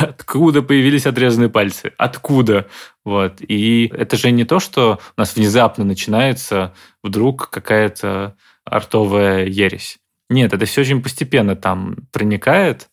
откуда 0.00 0.62
появились 0.62 1.04
отрезанные 1.04 1.50
пальцы? 1.50 1.92
Откуда? 1.98 2.66
Вот. 3.04 3.42
И 3.46 3.92
это 3.92 4.16
же 4.16 4.30
не 4.30 4.46
то, 4.46 4.58
что 4.58 5.00
у 5.14 5.20
нас 5.20 5.36
внезапно 5.36 5.84
начинается 5.84 6.72
вдруг 7.02 7.50
какая-то 7.50 8.36
артовая 8.64 9.44
ересь. 9.44 9.98
Нет, 10.30 10.54
это 10.54 10.64
все 10.64 10.80
очень 10.80 11.02
постепенно 11.02 11.56
там 11.56 11.96
проникает, 12.10 12.88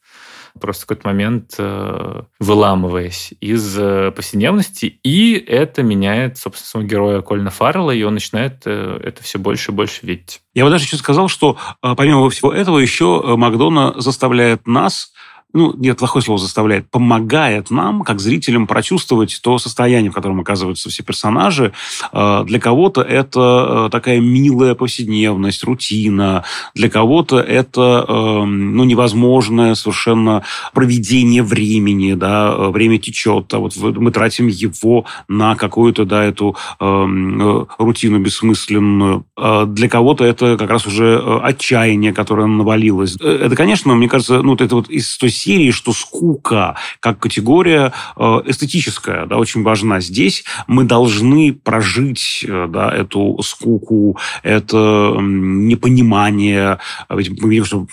просто 0.59 0.83
в 0.83 0.87
какой-то 0.87 1.07
момент 1.07 1.55
э, 1.57 2.21
выламываясь 2.39 3.33
из 3.41 3.77
э, 3.77 4.11
повседневности, 4.11 4.99
и 5.03 5.33
это 5.33 5.83
меняет, 5.83 6.37
собственно, 6.37 6.67
самого 6.67 6.87
героя 6.87 7.21
Кольна 7.21 7.49
Фаррелла, 7.49 7.91
и 7.91 8.03
он 8.03 8.15
начинает 8.15 8.63
э, 8.65 8.99
это 9.03 9.23
все 9.23 9.39
больше 9.39 9.71
и 9.71 9.75
больше 9.75 10.05
видеть. 10.05 10.41
Я 10.53 10.65
бы 10.65 10.71
даже 10.71 10.85
еще 10.85 10.97
сказал, 10.97 11.27
что 11.27 11.57
помимо 11.81 12.29
всего 12.29 12.51
этого 12.51 12.79
еще 12.79 13.35
Макдона 13.37 13.93
заставляет 13.99 14.67
нас 14.67 15.13
ну, 15.51 15.73
нет, 15.75 15.97
плохое 15.97 16.23
слово 16.23 16.39
заставляет, 16.39 16.89
помогает 16.91 17.71
нам, 17.71 18.03
как 18.03 18.19
зрителям, 18.19 18.67
прочувствовать 18.67 19.39
то 19.41 19.57
состояние, 19.57 20.11
в 20.11 20.13
котором 20.13 20.39
оказываются 20.39 20.89
все 20.89 21.01
персонажи. 21.01 21.73
Э, 22.13 22.43
для 22.45 22.59
кого-то 22.59 23.01
это 23.01 23.87
э, 23.87 23.89
такая 23.91 24.19
милая 24.19 24.75
повседневность, 24.75 25.63
рутина. 25.63 26.43
Для 26.75 26.89
кого-то 26.89 27.39
это 27.39 28.05
эм, 28.07 28.75
ну, 28.75 28.83
невозможное 28.83 29.73
совершенно 29.73 30.43
проведение 30.73 31.41
времени. 31.41 32.13
Да? 32.13 32.69
Время 32.69 32.99
течет, 32.99 33.51
а 33.53 33.57
вот 33.59 33.75
мы 33.75 34.11
тратим 34.11 34.47
его 34.47 35.05
на 35.27 35.55
какую-то 35.55 36.05
да, 36.05 36.23
эту 36.23 36.55
эм, 36.79 37.67
рутину 37.79 38.19
бессмысленную. 38.19 39.25
Э, 39.35 39.65
для 39.67 39.89
кого-то 39.89 40.25
это 40.25 40.57
как 40.57 40.69
раз 40.69 40.85
уже 40.85 41.17
отчаяние, 41.41 42.13
которое 42.13 42.45
навалилось. 42.45 43.15
Это, 43.15 43.55
конечно, 43.55 43.95
мне 43.95 44.07
кажется, 44.07 44.43
ну, 44.43 44.53
это 44.53 44.75
вот 44.75 44.89
из 44.89 45.17
той 45.17 45.31
серии, 45.39 45.71
что 45.71 45.93
скука 45.93 46.75
как 46.99 47.19
категория 47.19 47.93
э, 48.17 48.23
эстетическая, 48.45 49.25
да, 49.25 49.37
очень 49.37 49.63
важна. 49.63 49.99
Здесь 49.99 50.43
мы 50.67 50.83
должны 50.83 51.53
прожить 51.53 52.45
э, 52.47 52.67
да, 52.69 52.91
эту 52.91 53.39
скуку, 53.43 54.17
это 54.43 55.15
непонимание. 55.19 56.79
Ведь 57.09 57.29
мы 57.41 57.49
видим, 57.49 57.65
что 57.65 57.87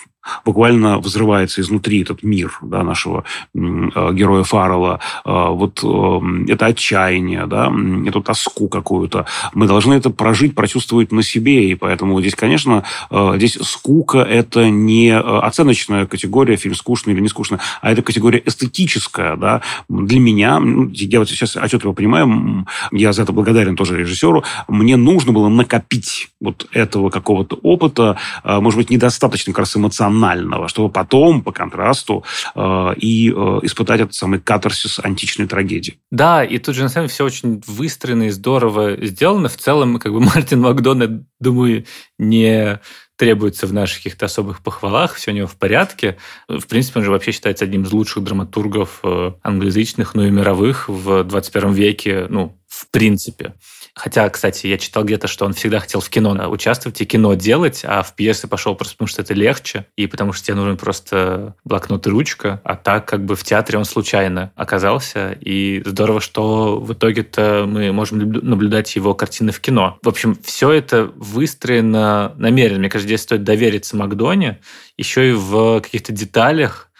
буквально 0.45 0.99
взрывается 0.99 1.61
изнутри 1.61 2.03
этот 2.03 2.22
мир 2.22 2.59
да, 2.62 2.83
нашего 2.83 3.24
э, 3.55 3.59
героя 3.59 4.43
Фаррелла. 4.43 5.01
Э, 5.24 5.49
вот 5.51 5.81
э, 5.83 6.53
это 6.53 6.66
отчаяние, 6.66 7.47
да, 7.47 7.72
эту 8.07 8.22
тоску 8.22 8.68
какую-то. 8.68 9.27
Мы 9.55 9.66
должны 9.66 9.95
это 9.95 10.11
прожить, 10.11 10.55
прочувствовать 10.55 11.12
на 11.12 11.22
себе. 11.22 11.70
И 11.70 11.74
поэтому 11.74 12.20
здесь, 12.20 12.35
конечно, 12.35 12.85
здесь 13.11 13.59
скука– 13.62 14.18
это 14.20 14.68
не 14.68 15.16
оценочная 15.16 16.07
категория, 16.07 16.57
фильм 16.57 16.74
скучный 16.74 17.14
или 17.14 17.20
не 17.20 17.29
скучный, 17.29 17.59
а 17.81 17.91
это 17.91 18.03
категория 18.03 18.43
эстетическая. 18.45 19.37
Да. 19.37 19.62
Для 19.89 20.20
меня, 20.20 20.59
ну, 20.61 20.91
я 20.93 21.18
вот 21.18 21.29
сейчас 21.29 21.57
отчетливо 21.57 21.93
понимаю, 21.93 22.66
я 22.93 23.12
за 23.12 23.22
это 23.22 23.33
благодарен 23.33 23.77
тоже 23.77 23.99
режиссеру, 23.99 24.45
мне 24.68 24.97
нужно 24.97 25.33
было 25.33 25.49
накопить 25.49 26.29
вот 26.41 26.66
этого 26.72 27.11
какого-то 27.11 27.57
опыта, 27.62 28.16
может 28.45 28.79
быть, 28.79 28.91
недостаточно 28.91 29.53
как 29.53 29.61
раз 29.61 29.77
эмоционального, 29.77 30.16
эмоционального, 30.17 30.69
чтобы 30.69 30.91
потом, 30.91 31.43
по 31.43 31.53
контрасту, 31.53 32.25
э, 32.55 32.95
и 32.97 33.31
э, 33.31 33.61
испытать 33.62 34.01
этот 34.01 34.14
самый 34.14 34.41
катарсис 34.41 34.99
античной 34.99 35.47
трагедии. 35.47 35.99
Да, 36.11 36.45
и 36.45 36.59
тут 36.59 36.75
же, 36.75 36.83
на 36.83 36.89
самом 36.89 37.07
деле, 37.07 37.14
все 37.14 37.25
очень 37.25 37.62
выстроено 37.67 38.25
и 38.25 38.31
здорово 38.31 38.97
сделано. 39.07 39.49
В 39.49 39.57
целом, 39.57 39.99
как 39.99 40.12
бы 40.12 40.21
Мартин 40.35 40.61
Макдональд, 40.61 41.23
думаю, 41.41 41.85
не 42.19 42.81
требуется 43.17 43.67
в 43.67 43.73
наших 43.73 43.99
каких-то 43.99 44.27
особых 44.27 44.62
похвалах, 44.62 45.14
все 45.14 45.31
у 45.31 45.35
него 45.35 45.47
в 45.47 45.57
порядке. 45.57 46.19
В 46.49 46.67
принципе, 46.67 47.01
он 47.01 47.05
же 47.05 47.11
вообще 47.11 47.33
считается 47.33 47.64
одним 47.64 47.83
из 47.83 47.93
лучших 47.93 48.23
драматургов 48.23 49.01
э, 49.03 49.33
англоязычных, 49.43 50.14
ну 50.14 50.25
и 50.25 50.31
мировых 50.31 50.89
в 50.89 51.25
21 51.25 51.73
веке, 51.73 52.27
ну, 52.29 52.59
в 52.77 52.91
принципе. 52.91 53.55
Хотя, 53.95 54.29
кстати, 54.29 54.66
я 54.66 54.77
читал 54.77 55.05
где-то, 55.05 55.27
что 55.27 55.47
он 55.47 55.55
всегда 55.55 55.81
хотел 55.81 56.03
в 56.03 56.11
кино 56.11 56.51
участвовать 56.51 57.01
и 57.01 57.07
кино 57.07 57.33
делать, 57.33 57.81
а 57.83 58.03
в 58.03 58.14
пьесы 58.14 58.47
пошел 58.47 58.74
просто 58.74 58.95
потому, 58.95 59.09
что 59.09 59.22
это 59.22 59.33
легче, 59.33 59.87
и 59.97 60.07
потому 60.07 60.35
что 60.35 60.45
тебе 60.45 60.57
нужен 60.57 60.77
просто 60.77 61.55
блокнот 61.64 62.07
и 62.07 62.11
ручка. 62.11 62.61
А 62.62 62.77
так, 62.77 63.09
как 63.09 63.24
бы 63.24 63.37
в 63.37 63.43
театре 63.43 63.79
он 63.79 63.87
случайно 63.87 64.53
оказался, 64.55 65.33
и 65.41 65.83
здорово, 65.87 66.20
что 66.20 66.79
в 66.79 66.93
итоге-то 66.93 67.64
мы 67.66 67.91
можем 67.93 68.18
наблюдать 68.18 68.95
его 68.97 69.14
картины 69.14 69.51
в 69.51 69.61
кино. 69.61 69.99
В 70.03 70.09
общем, 70.09 70.37
все 70.45 70.72
это 70.72 71.11
выстроено 71.16 72.35
намеренно. 72.37 72.81
Мне 72.81 72.91
кажется, 72.91 73.09
здесь 73.09 73.22
стоит 73.22 73.45
довериться 73.45 73.97
Макдоне, 73.97 74.61
еще 74.99 75.31
и 75.31 75.33
в 75.33 75.81
каких-то 75.81 76.12
деталях, 76.12 76.91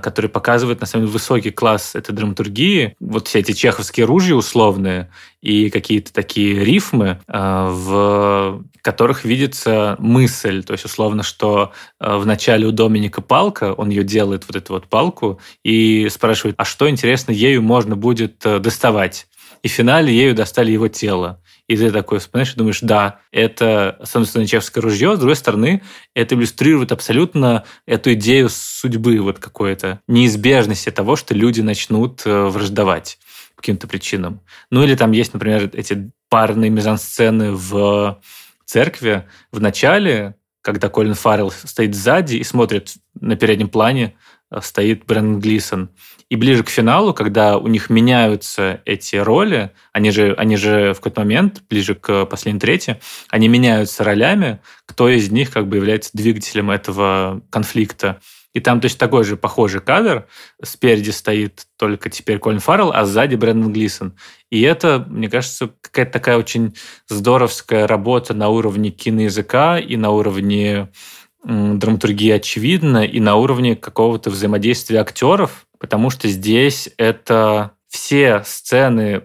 который 0.00 0.30
показывает, 0.30 0.80
на 0.80 0.86
самом 0.86 1.06
деле, 1.06 1.12
высокий 1.12 1.50
класс 1.50 1.94
этой 1.94 2.14
драматургии. 2.14 2.94
Вот 3.00 3.26
все 3.26 3.40
эти 3.40 3.52
чеховские 3.52 4.06
ружья 4.06 4.36
условные 4.36 5.10
и 5.40 5.70
какие-то 5.70 6.12
такие 6.12 6.64
рифмы, 6.64 7.20
а, 7.26 7.68
в 7.70 8.62
которых 8.80 9.24
видится 9.24 9.96
мысль. 9.98 10.62
То 10.62 10.72
есть, 10.72 10.84
условно, 10.84 11.24
что 11.24 11.72
а, 11.98 12.18
в 12.18 12.26
начале 12.26 12.66
у 12.66 12.70
Доминика 12.70 13.22
палка, 13.22 13.72
он 13.72 13.90
ее 13.90 14.04
делает, 14.04 14.44
вот 14.46 14.54
эту 14.54 14.74
вот 14.74 14.86
палку, 14.86 15.40
и 15.64 16.08
спрашивает, 16.10 16.54
а 16.58 16.64
что, 16.64 16.88
интересно, 16.88 17.32
ею 17.32 17.60
можно 17.60 17.96
будет 17.96 18.46
э, 18.46 18.60
доставать? 18.60 19.26
И 19.62 19.68
в 19.68 19.72
финале 19.72 20.14
ею 20.14 20.34
достали 20.34 20.70
его 20.70 20.88
тело. 20.88 21.40
И 21.72 21.76
ты 21.76 21.90
такой 21.90 22.18
вспоминаешь 22.18 22.52
и 22.52 22.56
думаешь, 22.58 22.80
да, 22.82 23.20
это, 23.30 23.98
с 24.04 24.14
одной 24.14 24.26
стороны, 24.26 24.46
чешское 24.46 24.82
ружье, 24.82 25.16
с 25.16 25.18
другой 25.18 25.36
стороны, 25.36 25.80
это 26.14 26.34
иллюстрирует 26.34 26.92
абсолютно 26.92 27.64
эту 27.86 28.12
идею 28.12 28.50
судьбы 28.50 29.18
вот 29.20 29.38
какой-то, 29.38 30.02
неизбежности 30.06 30.90
того, 30.90 31.16
что 31.16 31.32
люди 31.32 31.62
начнут 31.62 32.26
э, 32.26 32.44
враждовать 32.44 33.18
по 33.56 33.62
каким-то 33.62 33.88
причинам. 33.88 34.42
Ну 34.70 34.84
или 34.84 34.94
там 34.96 35.12
есть, 35.12 35.32
например, 35.32 35.70
эти 35.72 36.10
парные 36.28 36.68
мизансцены 36.68 37.52
в 37.52 38.20
церкви 38.66 39.26
в 39.50 39.58
начале, 39.62 40.34
когда 40.62 40.88
Колин 40.88 41.14
Фаррелл 41.14 41.50
стоит 41.50 41.94
сзади 41.94 42.36
и 42.36 42.44
смотрит 42.44 42.94
на 43.20 43.36
переднем 43.36 43.68
плане, 43.68 44.14
э, 44.50 44.60
стоит 44.62 45.04
Брэндон 45.04 45.40
Глисон. 45.40 45.90
И 46.30 46.36
ближе 46.36 46.62
к 46.62 46.70
финалу, 46.70 47.12
когда 47.12 47.58
у 47.58 47.66
них 47.66 47.90
меняются 47.90 48.80
эти 48.86 49.16
роли, 49.16 49.72
они 49.92 50.10
же, 50.10 50.34
они 50.38 50.56
же 50.56 50.94
в 50.94 50.96
какой-то 50.96 51.20
момент, 51.20 51.62
ближе 51.68 51.94
к 51.94 52.24
последней 52.26 52.60
трети, 52.60 53.00
они 53.28 53.48
меняются 53.48 54.04
ролями, 54.04 54.60
кто 54.86 55.08
из 55.10 55.30
них 55.30 55.50
как 55.50 55.68
бы 55.68 55.76
является 55.76 56.10
двигателем 56.14 56.70
этого 56.70 57.42
конфликта. 57.50 58.20
И 58.54 58.60
там 58.60 58.80
точно 58.80 58.98
такой 58.98 59.24
же 59.24 59.36
похожий 59.36 59.80
кадр. 59.80 60.26
Спереди 60.62 61.10
стоит 61.10 61.66
только 61.78 62.10
теперь 62.10 62.38
Колин 62.38 62.60
Фаррелл, 62.60 62.92
а 62.92 63.04
сзади 63.04 63.34
Брэндон 63.36 63.72
Глисон. 63.72 64.14
И 64.50 64.60
это, 64.60 65.04
мне 65.08 65.28
кажется, 65.30 65.70
какая-то 65.80 66.12
такая 66.12 66.36
очень 66.36 66.74
здоровская 67.08 67.86
работа 67.86 68.34
на 68.34 68.48
уровне 68.48 68.90
киноязыка 68.90 69.78
и 69.78 69.96
на 69.96 70.10
уровне 70.10 70.88
драматургия 71.44 72.36
очевидна 72.36 73.04
и 73.04 73.18
на 73.20 73.36
уровне 73.36 73.74
какого-то 73.74 74.30
взаимодействия 74.30 75.00
актеров, 75.00 75.66
потому 75.78 76.10
что 76.10 76.28
здесь 76.28 76.88
это 76.98 77.72
все 77.88 78.42
сцены 78.46 79.22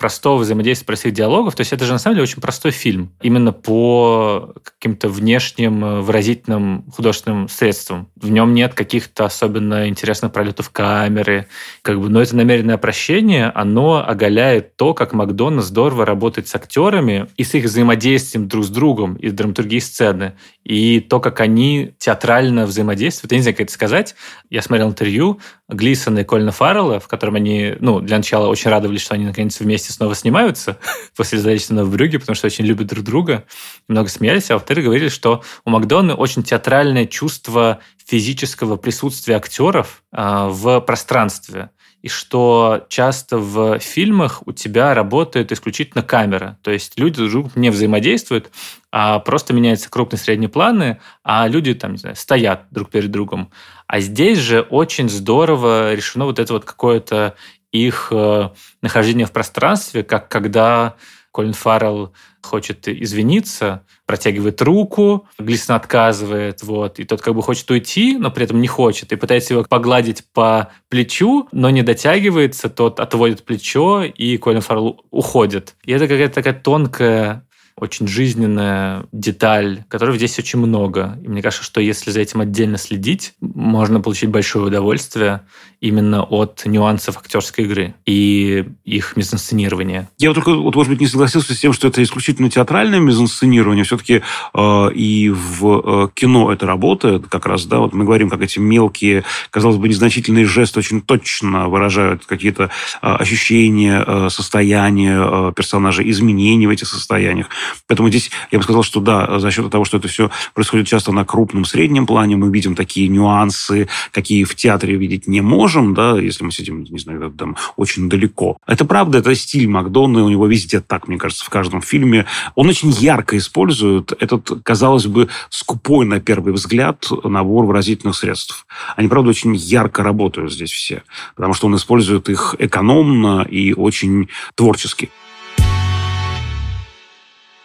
простого 0.00 0.38
взаимодействия, 0.38 0.86
простых 0.86 1.12
диалогов. 1.12 1.54
То 1.54 1.60
есть 1.60 1.74
это 1.74 1.84
же 1.84 1.92
на 1.92 1.98
самом 1.98 2.16
деле 2.16 2.22
очень 2.22 2.40
простой 2.40 2.72
фильм. 2.72 3.12
Именно 3.20 3.52
по 3.52 4.54
каким-то 4.64 5.10
внешним 5.10 5.84
э, 5.84 6.00
выразительным 6.00 6.90
художественным 6.90 7.50
средствам. 7.50 8.08
В 8.16 8.30
нем 8.30 8.54
нет 8.54 8.72
каких-то 8.72 9.26
особенно 9.26 9.88
интересных 9.88 10.32
пролетов 10.32 10.70
камеры. 10.70 11.48
Как 11.82 12.00
бы, 12.00 12.08
но 12.08 12.22
это 12.22 12.34
намеренное 12.34 12.78
прощение, 12.78 13.52
оно 13.54 14.02
оголяет 14.04 14.76
то, 14.76 14.94
как 14.94 15.12
Макдональд 15.12 15.64
здорово 15.64 16.06
работает 16.06 16.48
с 16.48 16.54
актерами 16.54 17.26
и 17.36 17.44
с 17.44 17.54
их 17.54 17.64
взаимодействием 17.64 18.48
друг 18.48 18.64
с 18.64 18.70
другом 18.70 19.16
и 19.16 19.28
драматургии 19.28 19.80
сцены. 19.80 20.32
И 20.64 21.00
то, 21.00 21.20
как 21.20 21.40
они 21.40 21.92
театрально 21.98 22.64
взаимодействуют. 22.64 23.32
Я 23.32 23.38
не 23.38 23.42
знаю, 23.42 23.54
как 23.54 23.64
это 23.64 23.72
сказать. 23.72 24.14
Я 24.48 24.62
смотрел 24.62 24.88
интервью 24.88 25.40
Глисона 25.72 26.20
и 26.20 26.24
Кольна 26.24 26.52
Фаррелла, 26.52 27.00
в 27.00 27.08
котором 27.08 27.36
они, 27.36 27.74
ну, 27.80 28.00
для 28.00 28.16
начала 28.16 28.48
очень 28.48 28.70
радовались, 28.70 29.02
что 29.02 29.14
они 29.14 29.24
наконец 29.24 29.60
вместе 29.60 29.92
снова 29.92 30.14
снимаются 30.14 30.78
после 31.16 31.38
задачи 31.38 31.72
в 31.72 31.90
Брюге, 31.90 32.18
потому 32.18 32.36
что 32.36 32.46
очень 32.46 32.64
любят 32.64 32.88
друг 32.88 33.04
друга, 33.04 33.44
много 33.88 34.08
смеялись, 34.08 34.50
а 34.50 34.54
во-вторых, 34.54 34.84
говорили, 34.84 35.08
что 35.08 35.42
у 35.64 35.70
Макдона 35.70 36.14
очень 36.14 36.42
театральное 36.42 37.06
чувство 37.06 37.80
физического 38.04 38.76
присутствия 38.76 39.36
актеров 39.36 40.02
э, 40.12 40.48
в 40.48 40.80
пространстве 40.80 41.70
и 42.02 42.08
что 42.08 42.86
часто 42.88 43.38
в 43.38 43.78
фильмах 43.78 44.42
у 44.46 44.52
тебя 44.52 44.94
работает 44.94 45.52
исключительно 45.52 46.02
камера. 46.02 46.58
То 46.62 46.70
есть 46.70 46.98
люди 46.98 47.28
друг 47.28 47.54
не 47.56 47.70
взаимодействуют, 47.70 48.50
а 48.90 49.18
просто 49.18 49.52
меняются 49.52 49.90
крупные 49.90 50.18
средние 50.18 50.48
планы, 50.48 51.00
а 51.22 51.46
люди 51.46 51.74
там, 51.74 51.92
не 51.92 51.98
знаю, 51.98 52.16
стоят 52.16 52.64
друг 52.70 52.90
перед 52.90 53.10
другом. 53.10 53.50
А 53.90 53.98
здесь 53.98 54.38
же 54.38 54.60
очень 54.60 55.08
здорово 55.08 55.94
решено 55.94 56.24
вот 56.24 56.38
это 56.38 56.52
вот 56.52 56.64
какое-то 56.64 57.34
их 57.72 58.12
э, 58.12 58.50
нахождение 58.82 59.26
в 59.26 59.32
пространстве, 59.32 60.04
как 60.04 60.28
когда 60.28 60.94
Колин 61.32 61.54
Фаррелл 61.54 62.12
хочет 62.40 62.86
извиниться, 62.86 63.84
протягивает 64.06 64.62
руку, 64.62 65.26
Глисон 65.40 65.74
отказывает, 65.74 66.62
вот, 66.62 67.00
и 67.00 67.04
тот 67.04 67.20
как 67.20 67.34
бы 67.34 67.42
хочет 67.42 67.68
уйти, 67.68 68.16
но 68.16 68.30
при 68.30 68.44
этом 68.44 68.60
не 68.60 68.68
хочет, 68.68 69.10
и 69.10 69.16
пытается 69.16 69.54
его 69.54 69.64
погладить 69.68 70.22
по 70.32 70.70
плечу, 70.88 71.48
но 71.50 71.68
не 71.70 71.82
дотягивается, 71.82 72.68
тот 72.68 73.00
отводит 73.00 73.42
плечо, 73.42 74.04
и 74.04 74.36
Колин 74.36 74.60
Фаррелл 74.60 75.04
уходит. 75.10 75.74
И 75.84 75.90
это 75.90 76.06
какая-то 76.06 76.34
такая 76.34 76.54
тонкая 76.54 77.44
очень 77.76 78.06
жизненная 78.06 79.06
деталь, 79.12 79.84
которой 79.88 80.16
здесь 80.16 80.38
очень 80.38 80.58
много. 80.58 81.18
И 81.22 81.28
мне 81.28 81.42
кажется, 81.42 81.64
что 81.64 81.80
если 81.80 82.10
за 82.10 82.20
этим 82.20 82.40
отдельно 82.40 82.76
следить, 82.76 83.34
можно 83.40 84.00
получить 84.00 84.30
большое 84.30 84.66
удовольствие 84.66 85.42
именно 85.80 86.22
от 86.22 86.62
нюансов 86.66 87.16
актерской 87.16 87.64
игры 87.64 87.94
и 88.04 88.66
их 88.84 89.16
мизансценирования. 89.16 90.10
Я 90.18 90.28
вот 90.28 90.34
только, 90.34 90.54
вот, 90.54 90.74
может 90.74 90.90
быть, 90.90 91.00
не 91.00 91.06
согласился 91.06 91.54
с 91.54 91.58
тем, 91.58 91.72
что 91.72 91.88
это 91.88 92.02
исключительно 92.02 92.50
театральное 92.50 93.00
мизансценирование. 93.00 93.84
Все-таки 93.84 94.22
э, 94.54 94.92
и 94.94 95.30
в 95.30 95.82
э, 95.84 96.08
кино 96.14 96.52
это 96.52 96.66
работает 96.66 97.28
как 97.28 97.46
раз, 97.46 97.64
да, 97.64 97.78
вот 97.78 97.94
мы 97.94 98.04
говорим, 98.04 98.28
как 98.28 98.42
эти 98.42 98.58
мелкие, 98.58 99.24
казалось 99.50 99.78
бы, 99.78 99.88
незначительные 99.88 100.44
жесты 100.44 100.80
очень 100.80 101.00
точно 101.00 101.68
выражают 101.68 102.26
какие-то 102.26 102.64
э, 102.64 102.68
ощущения, 103.00 104.04
э, 104.06 104.28
состояния 104.30 105.18
э, 105.18 105.52
персонажа, 105.56 106.08
изменения 106.08 106.66
в 106.66 106.70
этих 106.70 106.88
состояниях. 106.88 107.48
Поэтому 107.86 108.10
здесь 108.10 108.30
я 108.50 108.58
бы 108.58 108.64
сказал, 108.64 108.82
что 108.82 109.00
да, 109.00 109.38
за 109.38 109.50
счет 109.50 109.70
того, 109.70 109.86
что 109.86 109.96
это 109.96 110.08
все 110.08 110.30
происходит 110.52 110.88
часто 110.88 111.10
на 111.12 111.24
крупном, 111.24 111.64
среднем 111.64 112.06
плане, 112.06 112.36
мы 112.36 112.50
видим 112.50 112.74
такие 112.74 113.08
нюансы, 113.08 113.88
какие 114.12 114.44
в 114.44 114.54
театре 114.54 114.96
видеть 114.96 115.26
не 115.26 115.40
можем, 115.40 115.69
да, 115.94 116.18
если 116.18 116.44
мы 116.44 116.52
сидим, 116.52 116.84
не 116.84 116.98
знаю, 116.98 117.30
там 117.30 117.56
очень 117.76 118.08
далеко. 118.08 118.58
Это 118.66 118.84
правда, 118.84 119.18
это 119.18 119.34
стиль 119.34 119.68
Макдона, 119.68 120.24
у 120.24 120.28
него 120.28 120.46
везде 120.46 120.80
так, 120.80 121.08
мне 121.08 121.18
кажется, 121.18 121.44
в 121.44 121.50
каждом 121.50 121.82
фильме. 121.82 122.26
Он 122.54 122.68
очень 122.68 122.90
ярко 122.90 123.36
использует 123.36 124.12
этот, 124.20 124.62
казалось 124.62 125.06
бы, 125.06 125.28
скупой 125.48 126.06
на 126.06 126.20
первый 126.20 126.52
взгляд 126.52 127.06
набор 127.24 127.64
выразительных 127.66 128.16
средств. 128.16 128.66
Они, 128.96 129.08
правда, 129.08 129.30
очень 129.30 129.54
ярко 129.54 130.02
работают 130.02 130.52
здесь 130.52 130.72
все, 130.72 131.02
потому 131.36 131.54
что 131.54 131.66
он 131.66 131.76
использует 131.76 132.28
их 132.28 132.54
экономно 132.58 133.46
и 133.48 133.72
очень 133.72 134.28
творчески. 134.54 135.10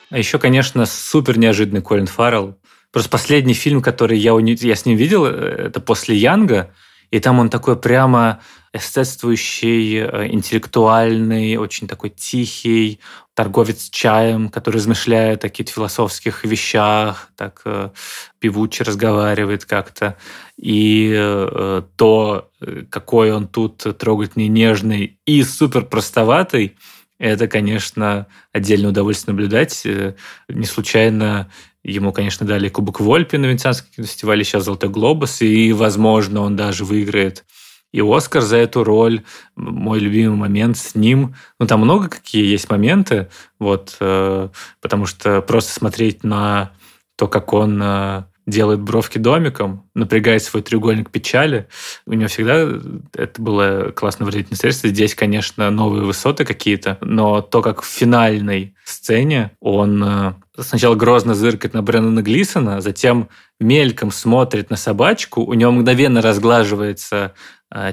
А 0.09 0.17
еще, 0.17 0.39
конечно, 0.39 0.85
супер 0.85 1.37
неожиданный 1.37 1.81
Колин 1.81 2.07
Фаррелл. 2.07 2.57
Просто 2.91 3.09
последний 3.09 3.53
фильм, 3.53 3.81
который 3.81 4.17
я, 4.17 4.31
я 4.39 4.75
с 4.75 4.85
ним 4.85 4.95
видел, 4.95 5.25
э, 5.25 5.31
это 5.31 5.81
«После 5.81 6.15
Янга», 6.15 6.71
и 7.15 7.19
там 7.21 7.39
он 7.39 7.49
такой 7.49 7.77
прямо 7.77 8.41
эстетствующий, 8.73 9.99
э, 9.99 10.27
интеллектуальный, 10.33 11.55
очень 11.55 11.87
такой 11.87 12.09
тихий, 12.09 12.99
торговец 13.33 13.89
чаем, 13.89 14.49
который 14.49 14.75
размышляет 14.75 15.45
о 15.45 15.49
каких-то 15.49 15.71
философских 15.71 16.43
вещах, 16.43 17.29
так 17.37 17.61
э, 17.63 17.91
певуче 18.39 18.83
разговаривает 18.83 19.63
как-то. 19.63 20.17
И 20.57 21.09
э, 21.15 21.83
то, 21.95 22.49
какой 22.89 23.31
он 23.31 23.47
тут 23.47 23.77
трогательный, 23.97 24.49
нежный 24.49 25.17
и 25.25 25.41
супер 25.43 25.85
простоватый– 25.85 26.75
это, 27.17 27.47
конечно, 27.47 28.27
отдельное 28.51 28.89
удовольствие 28.89 29.33
наблюдать. 29.33 29.87
Не 30.49 30.65
случайно 30.65 31.49
ему, 31.91 32.11
конечно, 32.11 32.45
дали 32.45 32.69
Кубок 32.69 32.99
Вольпи 32.99 33.37
на 33.37 33.45
Венецианском 33.45 34.03
фестивале, 34.03 34.43
сейчас 34.43 34.65
Золотой 34.65 34.89
Глобус, 34.89 35.41
и, 35.41 35.71
возможно, 35.71 36.41
он 36.41 36.55
даже 36.55 36.83
выиграет 36.83 37.45
и 37.91 38.01
Оскар 38.01 38.41
за 38.41 38.57
эту 38.57 38.83
роль. 38.83 39.23
Мой 39.55 39.99
любимый 39.99 40.35
момент 40.35 40.75
с 40.75 40.95
ним. 40.95 41.35
Ну, 41.59 41.65
там 41.65 41.79
много 41.79 42.09
какие 42.09 42.45
есть 42.45 42.69
моменты, 42.69 43.29
вот, 43.57 43.95
э, 44.01 44.49
потому 44.81 45.05
что 45.05 45.41
просто 45.41 45.71
смотреть 45.71 46.25
на 46.25 46.73
то, 47.15 47.29
как 47.29 47.53
он 47.53 47.81
э, 47.81 48.23
делает 48.45 48.79
бровки 48.81 49.17
домиком, 49.17 49.89
напрягает 49.95 50.43
свой 50.43 50.61
треугольник 50.61 51.09
печали. 51.09 51.67
У 52.05 52.13
него 52.13 52.27
всегда 52.27 52.79
это 53.13 53.41
было 53.41 53.91
классно 53.91 54.25
выразительное 54.25 54.57
средство. 54.57 54.89
Здесь, 54.89 55.15
конечно, 55.15 55.69
новые 55.71 56.03
высоты 56.03 56.45
какие-то, 56.45 56.97
но 57.01 57.41
то, 57.41 57.61
как 57.61 57.81
в 57.81 57.85
финальной 57.85 58.75
сцене 58.83 59.51
он 59.59 60.03
э, 60.03 60.33
сначала 60.59 60.95
грозно 60.95 61.33
зыркает 61.33 61.73
на 61.73 61.81
Брэндона 61.81 62.21
Глисона, 62.21 62.81
затем 62.81 63.29
мельком 63.59 64.11
смотрит 64.11 64.69
на 64.69 64.75
собачку, 64.75 65.41
у 65.41 65.53
него 65.53 65.71
мгновенно 65.71 66.21
разглаживается 66.21 67.33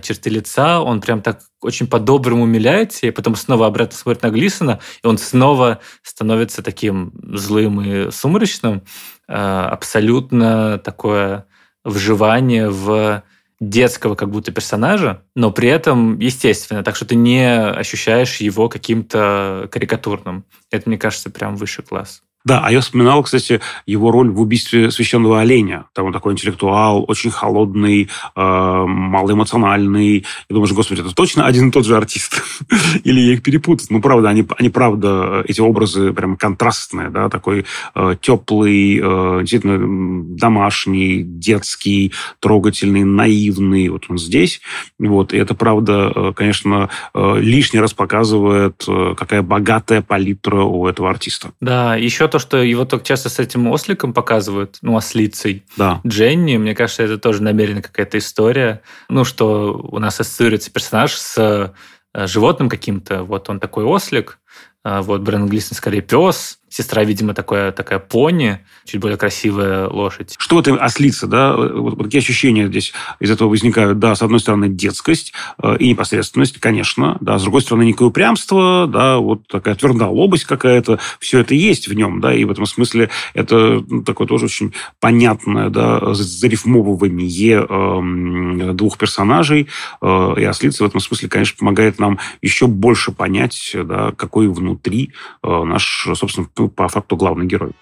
черты 0.02 0.30
лица, 0.30 0.80
он 0.80 1.00
прям 1.00 1.22
так 1.22 1.40
очень 1.60 1.86
по-доброму 1.86 2.44
умиляется, 2.44 3.06
и 3.06 3.10
потом 3.10 3.34
снова 3.36 3.66
обратно 3.66 3.96
смотрит 3.96 4.22
на 4.22 4.30
Глисона, 4.30 4.80
и 5.02 5.06
он 5.06 5.18
снова 5.18 5.80
становится 6.02 6.62
таким 6.62 7.12
злым 7.34 7.80
и 7.80 8.10
сумрачным. 8.10 8.82
Э, 9.28 9.68
абсолютно 9.70 10.78
такое 10.78 11.46
вживание 11.84 12.70
в 12.70 13.22
детского 13.60 14.14
как 14.14 14.30
будто 14.30 14.50
персонажа, 14.52 15.22
но 15.34 15.52
при 15.52 15.68
этом 15.68 16.18
естественно, 16.18 16.82
так 16.82 16.96
что 16.96 17.04
ты 17.04 17.14
не 17.14 17.46
ощущаешь 17.46 18.36
его 18.36 18.68
каким-то 18.68 19.68
карикатурным. 19.70 20.44
Это, 20.70 20.88
мне 20.88 20.98
кажется, 20.98 21.30
прям 21.30 21.56
высший 21.56 21.84
класс. 21.84 22.22
Да, 22.44 22.62
а 22.64 22.72
я 22.72 22.80
вспоминал, 22.80 23.22
кстати, 23.22 23.60
его 23.86 24.10
роль 24.10 24.30
в 24.30 24.40
убийстве 24.40 24.90
священного 24.90 25.40
оленя. 25.40 25.84
Там 25.94 26.06
он 26.06 26.12
такой 26.12 26.32
интеллектуал, 26.32 27.04
очень 27.06 27.30
холодный, 27.30 28.08
э, 28.34 28.40
малоэмоциональный. 28.40 30.24
Думаю, 30.48 30.66
что, 30.66 30.74
господи, 30.74 31.00
это 31.00 31.14
точно 31.14 31.46
один 31.46 31.68
и 31.68 31.72
тот 31.72 31.86
же 31.86 31.96
артист? 31.96 32.42
Или 33.04 33.20
я 33.20 33.32
их 33.34 33.42
перепутал? 33.42 33.86
Ну, 33.90 34.00
правда, 34.00 34.28
они, 34.28 34.44
они 34.58 34.70
правда, 34.70 35.44
эти 35.46 35.60
образы 35.60 36.12
прям 36.12 36.36
контрастные, 36.36 37.10
да, 37.10 37.28
такой 37.28 37.64
э, 37.94 38.16
теплый, 38.20 39.00
э, 39.02 39.38
действительно 39.40 40.36
домашний, 40.36 41.22
детский, 41.22 42.12
трогательный, 42.40 43.04
наивный. 43.04 43.88
Вот 43.88 44.06
он 44.08 44.18
здесь. 44.18 44.60
Вот, 44.98 45.32
и 45.32 45.36
это, 45.36 45.54
правда, 45.54 46.12
э, 46.14 46.32
конечно, 46.34 46.90
э, 47.14 47.34
лишний 47.38 47.78
раз 47.78 47.94
показывает, 47.94 48.84
э, 48.88 49.14
какая 49.16 49.42
богатая 49.42 50.02
палитра 50.02 50.62
у 50.62 50.86
этого 50.88 51.08
артиста. 51.08 51.52
Да, 51.60 51.96
еще 51.96 52.31
то, 52.32 52.38
что 52.38 52.62
его 52.62 52.86
так 52.86 53.04
часто 53.04 53.28
с 53.28 53.38
этим 53.38 53.68
осликом 53.68 54.14
показывают, 54.14 54.78
ну, 54.80 54.96
ослицей. 54.96 55.64
Да. 55.76 56.00
Дженни, 56.06 56.56
мне 56.56 56.74
кажется, 56.74 57.02
это 57.02 57.18
тоже 57.18 57.42
намеренно 57.42 57.82
какая-то 57.82 58.16
история. 58.16 58.80
Ну, 59.10 59.24
что 59.24 59.74
у 59.74 59.98
нас 59.98 60.18
ассоциируется 60.18 60.72
персонаж 60.72 61.12
с 61.12 61.74
э, 62.14 62.26
животным 62.26 62.70
каким-то. 62.70 63.22
Вот 63.22 63.50
он 63.50 63.60
такой 63.60 63.84
ослик, 63.84 64.38
а 64.41 64.41
вот 64.84 65.20
Брэндон 65.20 65.48
Глисон 65.48 65.76
скорее 65.76 66.00
пес, 66.00 66.58
Сестра, 66.72 67.04
видимо, 67.04 67.34
такая, 67.34 67.70
такая 67.70 67.98
пони, 67.98 68.60
чуть 68.86 68.98
более 68.98 69.18
красивая 69.18 69.88
лошадь. 69.88 70.36
Что 70.38 70.56
в 70.56 70.60
этом 70.60 70.78
ослице, 70.80 71.26
да? 71.26 71.54
Вот, 71.54 71.96
вот 71.96 72.04
какие 72.04 72.22
ощущения 72.22 72.66
здесь 72.66 72.94
из 73.20 73.30
этого 73.30 73.50
возникают? 73.50 73.98
Да, 73.98 74.14
с 74.14 74.22
одной 74.22 74.40
стороны, 74.40 74.70
детскость 74.70 75.34
э, 75.62 75.76
и 75.78 75.90
непосредственность, 75.90 76.58
конечно, 76.60 77.18
да, 77.20 77.38
с 77.38 77.42
другой 77.42 77.60
стороны, 77.60 77.84
некое 77.84 78.06
упрямство, 78.06 78.86
да, 78.90 79.18
вот 79.18 79.46
такая 79.48 79.74
твердолобость 79.74 80.44
какая-то, 80.44 80.98
все 81.20 81.40
это 81.40 81.52
есть 81.52 81.88
в 81.88 81.92
нем, 81.92 82.22
да, 82.22 82.32
и 82.32 82.44
в 82.44 82.50
этом 82.50 82.64
смысле 82.64 83.10
это 83.34 83.84
ну, 83.86 84.02
такое 84.02 84.26
тоже 84.26 84.46
очень 84.46 84.72
понятное, 84.98 85.68
да, 85.68 86.14
зарифмовывание 86.14 87.66
э, 87.68 88.72
двух 88.72 88.96
персонажей, 88.96 89.68
э, 90.00 90.34
и 90.38 90.44
ослица 90.44 90.84
в 90.84 90.86
этом 90.86 91.00
смысле, 91.00 91.28
конечно, 91.28 91.58
помогает 91.58 91.98
нам 91.98 92.18
еще 92.40 92.66
больше 92.66 93.12
понять, 93.12 93.72
да, 93.74 94.12
какой 94.16 94.41
внутри 94.48 95.12
э, 95.42 95.64
наш, 95.64 96.08
собственно, 96.14 96.46
по 96.68 96.88
факту 96.88 97.16
главный 97.16 97.46
герой. 97.46 97.72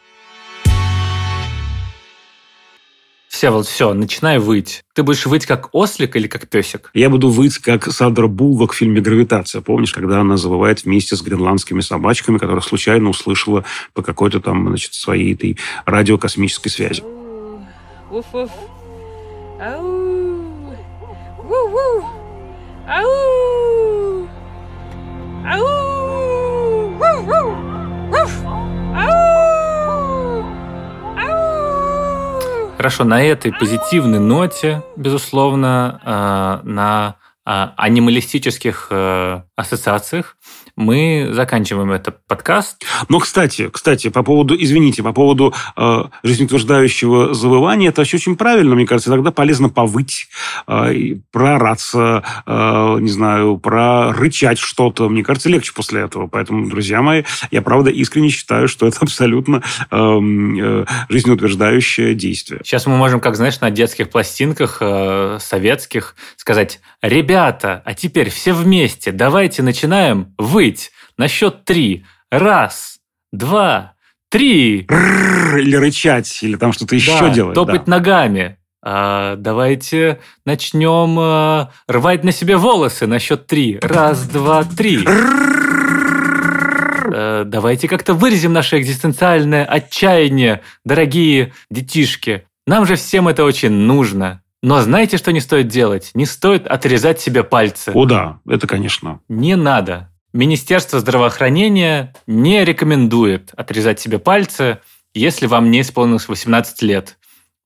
Все, 3.41 3.51
вот 3.51 3.67
все, 3.67 3.95
начинай 3.95 4.39
выть. 4.39 4.83
Ты 4.93 5.03
будешь 5.03 5.25
выть 5.25 5.47
как 5.47 5.71
ослик 5.73 6.17
или 6.17 6.27
как 6.27 6.49
песик? 6.49 6.91
Я 6.93 7.09
буду 7.09 7.31
выть 7.31 7.59
как 7.59 7.87
Сандра 7.87 8.27
Буллок 8.27 8.73
в 8.73 8.77
фильме 8.77 9.01
«Гравитация». 9.01 9.63
Помнишь, 9.63 9.95
когда 9.95 10.21
она 10.21 10.37
завывает 10.37 10.85
вместе 10.85 11.17
с 11.17 11.23
гренландскими 11.23 11.81
собачками, 11.81 12.39
которых 12.39 12.65
случайно 12.65 13.09
услышала 13.09 13.65
по 13.95 14.03
какой-то 14.03 14.41
там, 14.41 14.69
значит, 14.69 14.95
своей 14.95 15.33
этой 15.33 15.57
радиокосмической 15.87 16.71
связи? 16.71 17.03
Woof. 18.11 18.51
Ау. 19.61 20.41
Ау. 22.87 24.29
Ау. 25.47 26.30
Хорошо, 32.77 33.05
на 33.05 33.23
этой 33.23 33.53
позитивной 33.53 34.19
ноте, 34.19 34.83
безусловно, 34.97 36.01
э, 36.03 36.67
на 36.67 37.17
э, 37.45 37.69
анималистических 37.77 38.87
э, 38.91 39.43
ассоциациях 39.55 40.37
мы 40.81 41.29
заканчиваем 41.33 41.93
этот 41.93 42.27
подкаст. 42.27 42.85
Но, 43.09 43.21
кстати, 43.21 43.69
кстати, 43.71 44.09
по 44.09 44.23
поводу, 44.23 44.57
извините, 44.59 45.03
по 45.03 45.13
поводу 45.13 45.55
э, 45.77 46.05
жизнеутверждающего 46.23 47.35
завывания, 47.35 47.91
это 47.91 48.01
вообще 48.01 48.17
очень 48.17 48.37
правильно, 48.37 48.75
мне 48.75 48.87
кажется. 48.87 49.11
Иногда 49.11 49.31
полезно 49.31 49.69
повыть, 49.69 50.29
э, 50.67 51.17
проораться, 51.31 52.25
э, 52.47 52.97
не 53.01 53.11
знаю, 53.11 53.59
прорычать 53.59 54.59
что-то. 54.59 55.09
Мне 55.09 55.23
кажется, 55.23 55.49
легче 55.49 55.73
после 55.75 56.03
этого. 56.03 56.27
Поэтому, 56.27 56.69
друзья 56.69 57.03
мои, 57.03 57.25
я, 57.51 57.63
правда, 57.63 57.91
искренне 57.91 58.31
считаю, 58.31 58.67
что 58.67 58.87
это 58.87 58.99
абсолютно 59.03 59.63
э, 59.91 59.97
э, 59.97 60.85
жизнеутверждающее 61.09 62.15
действие. 62.15 62.61
Сейчас 62.65 62.87
мы 62.87 62.97
можем, 62.97 63.21
как 63.21 63.37
знаешь, 63.37 63.61
на 63.61 63.71
детских 63.71 64.09
пластинках 64.11 64.79
э, 64.81 65.39
советских 65.41 66.15
сказать, 66.37 66.81
ребята, 67.03 67.83
а 67.85 67.95
теперь 67.95 68.31
все 68.31 68.53
вместе, 68.53 69.13
давайте 69.13 69.63
начинаем 69.63 70.35
выть 70.71 70.91
на 71.17 71.29
счет 71.29 71.65
три. 71.65 72.05
Раз, 72.31 72.99
два, 73.33 73.95
три. 74.31 74.87
Или 74.89 75.77
рычать, 75.77 76.43
или 76.43 76.57
там 76.57 76.73
что-то 76.73 76.95
еще 76.95 77.19
Да, 77.19 77.31
делать. 77.31 77.55
топать 77.55 77.85
да. 77.87 77.91
ногами. 77.91 78.57
А, 78.83 79.37
давайте 79.37 80.21
начнем 80.47 81.19
э, 81.21 81.67
рвать 81.87 82.25
на 82.25 82.33
себе 82.33 82.57
волосы 82.57 83.07
на 83.07 83.19
счет 83.19 83.47
три. 83.47 83.79
Раз, 83.83 84.27
два, 84.27 84.65
три. 84.65 85.05
Э, 87.13 87.43
давайте 87.45 87.89
как-то 87.89 88.15
выразим 88.15 88.55
наше 88.55 88.79
экзистенциальное 88.79 89.67
отчаяние, 89.67 90.63
дорогие 90.85 91.53
детишки. 91.71 92.45
Нам 92.67 92.87
же 92.87 92.95
всем 92.95 93.29
это 93.29 93.45
очень 93.45 93.73
нужно. 93.73 94.43
Но 94.63 94.81
знаете, 94.81 95.17
что 95.19 95.33
не 95.33 95.41
стоит 95.41 95.69
делать? 95.69 96.11
Не 96.15 96.25
стоит 96.25 96.67
отрезать 96.67 97.21
себе 97.21 97.43
пальцы. 97.43 97.93
О, 97.95 98.05
да, 98.07 98.39
это, 98.47 98.67
конечно. 98.67 99.21
Не 99.29 99.57
надо. 99.57 100.10
Министерство 100.33 101.01
здравоохранения 101.01 102.15
не 102.29 102.65
рекомендует 102.65 103.51
отрезать 103.57 103.99
себе 103.99 104.21
пальцы, 104.21 104.79
если 105.13 105.47
вам 105.47 105.73
не 105.73 105.81
исполнилось 105.81 106.29
18 106.29 106.83
лет. 106.83 107.19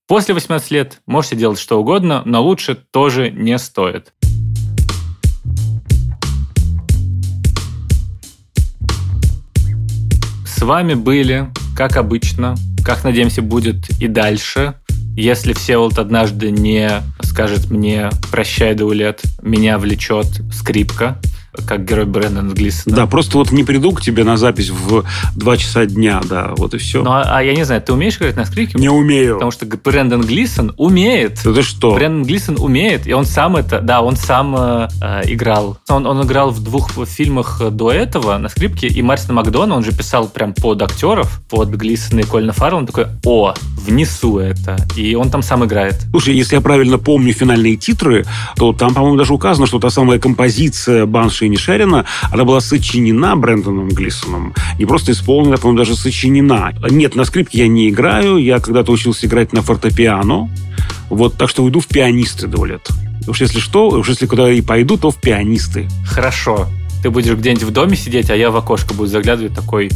После 0.07 0.33
18 0.33 0.71
лет 0.71 1.03
можете 1.05 1.37
делать 1.37 1.59
что 1.59 1.79
угодно, 1.79 2.23
но 2.25 2.43
лучше 2.43 2.75
тоже 2.75 3.31
не 3.31 3.59
стоит. 3.59 4.15
С 10.47 10.63
вами 10.63 10.95
были, 10.95 11.51
как 11.77 11.99
обычно, 11.99 12.55
как, 12.83 13.05
надеемся, 13.05 13.43
будет 13.43 13.91
и 14.01 14.09
дальше. 14.09 14.77
Если 15.15 15.53
Всеволод 15.53 15.99
однажды 15.99 16.51
не 16.51 17.03
скажет 17.21 17.71
мне 17.71 18.09
«прощай, 18.31 18.75
Даулет», 18.75 19.21
меня 19.43 19.79
влечет 19.79 20.27
скрипка, 20.51 21.21
как 21.67 21.85
герой 21.85 22.05
Брэндон 22.05 22.53
Глисона. 22.53 22.97
Да, 22.97 23.07
просто 23.07 23.39
вот 23.39 23.53
не 23.53 23.65
приду 23.65 23.93
к 23.93 24.03
тебе 24.03 24.25
на 24.25 24.37
запись 24.37 24.71
в 24.71 25.05
2 25.37 25.57
часа 25.57 25.87
дня, 25.87 26.21
да, 26.29 26.53
вот 26.57 26.75
и 26.75 26.79
все. 26.79 27.03
Ну, 27.03 27.11
а, 27.11 27.23
а 27.39 27.43
я 27.43 27.55
не 27.55 27.65
знаю, 27.65 27.83
ты 27.83 27.93
умеешь 27.93 28.17
играть 28.17 28.37
на 28.37 28.45
скрипке? 28.45 28.79
Не 28.79 28.89
умею. 28.89 29.35
Потому 29.35 29.51
что 29.51 29.67
Брэндон 29.67 30.23
Глисон 30.23 30.75
умеет. 30.77 31.41
Да 31.45 31.53
ты 31.53 31.63
что? 31.63 31.95
Брэндон 31.95 32.25
Глисон 32.25 32.57
умеет, 32.59 33.07
и 33.07 33.13
он 33.13 33.25
сам 33.25 33.57
это, 33.57 33.81
да, 33.81 34.03
он 34.03 34.17
сам 34.17 34.55
э, 34.57 34.89
э, 35.01 35.23
играл. 35.33 35.79
Он, 35.89 36.07
он 36.07 36.23
играл 36.25 36.51
в 36.51 36.63
двух 36.63 36.91
фильмах 37.07 37.63
до 37.71 37.91
этого 37.93 38.37
на 38.39 38.49
скрипке, 38.49 38.89
и 38.89 39.03
Мартин 39.03 39.35
Макдона, 39.35 39.77
он 39.77 39.85
же 39.85 39.93
писал 39.93 40.29
прям 40.29 40.55
под 40.55 40.83
актеров, 40.83 41.41
под 41.49 41.71
Глисона 41.71 42.21
и 42.21 42.25
Кольна 42.25 42.53
Фаррелла, 42.53 42.81
он 42.81 42.87
такой, 42.87 43.07
о, 43.25 43.55
внесу 43.77 44.39
это. 44.39 44.77
И 44.97 45.15
он 45.15 45.31
там 45.31 45.43
сам 45.43 45.65
играет. 45.65 45.97
Слушай, 46.11 46.35
если 46.35 46.57
я 46.57 46.61
правильно 46.61 46.99
помню 46.99 47.33
финальные 47.33 47.77
титры, 47.77 48.25
то 48.57 48.73
там, 48.73 48.95
по-моему, 48.95 49.17
даже 49.17 49.35
указано, 49.35 49.67
что 49.67 49.79
та 49.79 49.91
самая 49.91 50.19
композиция 50.19 51.07
Банши 51.07 51.44
и 51.47 51.49
Нишерина, 51.49 52.05
она 52.31 52.45
была 52.45 52.61
сочинена 52.61 53.37
Брэндоном 53.37 53.89
Глисоном. 53.89 54.55
Не 54.79 54.87
просто 54.87 55.13
исполнена, 55.13 55.55
а, 55.55 55.59
по-моему, 55.59 55.79
даже 55.79 55.97
сочинена. 55.97 56.73
Нет, 56.91 57.15
на 57.15 57.25
скрипке 57.25 57.59
я 57.59 57.69
не 57.69 57.89
играю. 57.91 58.39
Я 58.39 58.61
когда-то 58.61 58.93
учился 58.93 59.27
играть 59.27 59.53
на 59.53 59.63
фортепиано. 59.63 60.51
Вот, 61.11 61.37
так 61.37 61.49
что 61.49 61.65
уйду 61.65 61.81
в 61.81 61.87
пианисты, 61.87 62.47
Долет. 62.47 62.89
Уж 63.27 63.41
если 63.41 63.61
что, 63.61 63.89
уж 63.89 64.09
если 64.09 64.27
куда 64.27 64.51
и 64.51 64.61
пойду, 64.61 64.97
то 64.97 65.11
в 65.11 65.17
пианисты. 65.21 65.89
Хорошо. 66.07 66.69
Ты 67.03 67.11
будешь 67.11 67.35
где-нибудь 67.35 67.65
в 67.65 67.71
доме 67.71 67.97
сидеть, 67.97 68.31
а 68.31 68.37
я 68.37 68.51
в 68.51 68.57
окошко 68.57 68.95
буду 68.95 69.09
заглядывать 69.09 69.55
такой... 69.55 69.91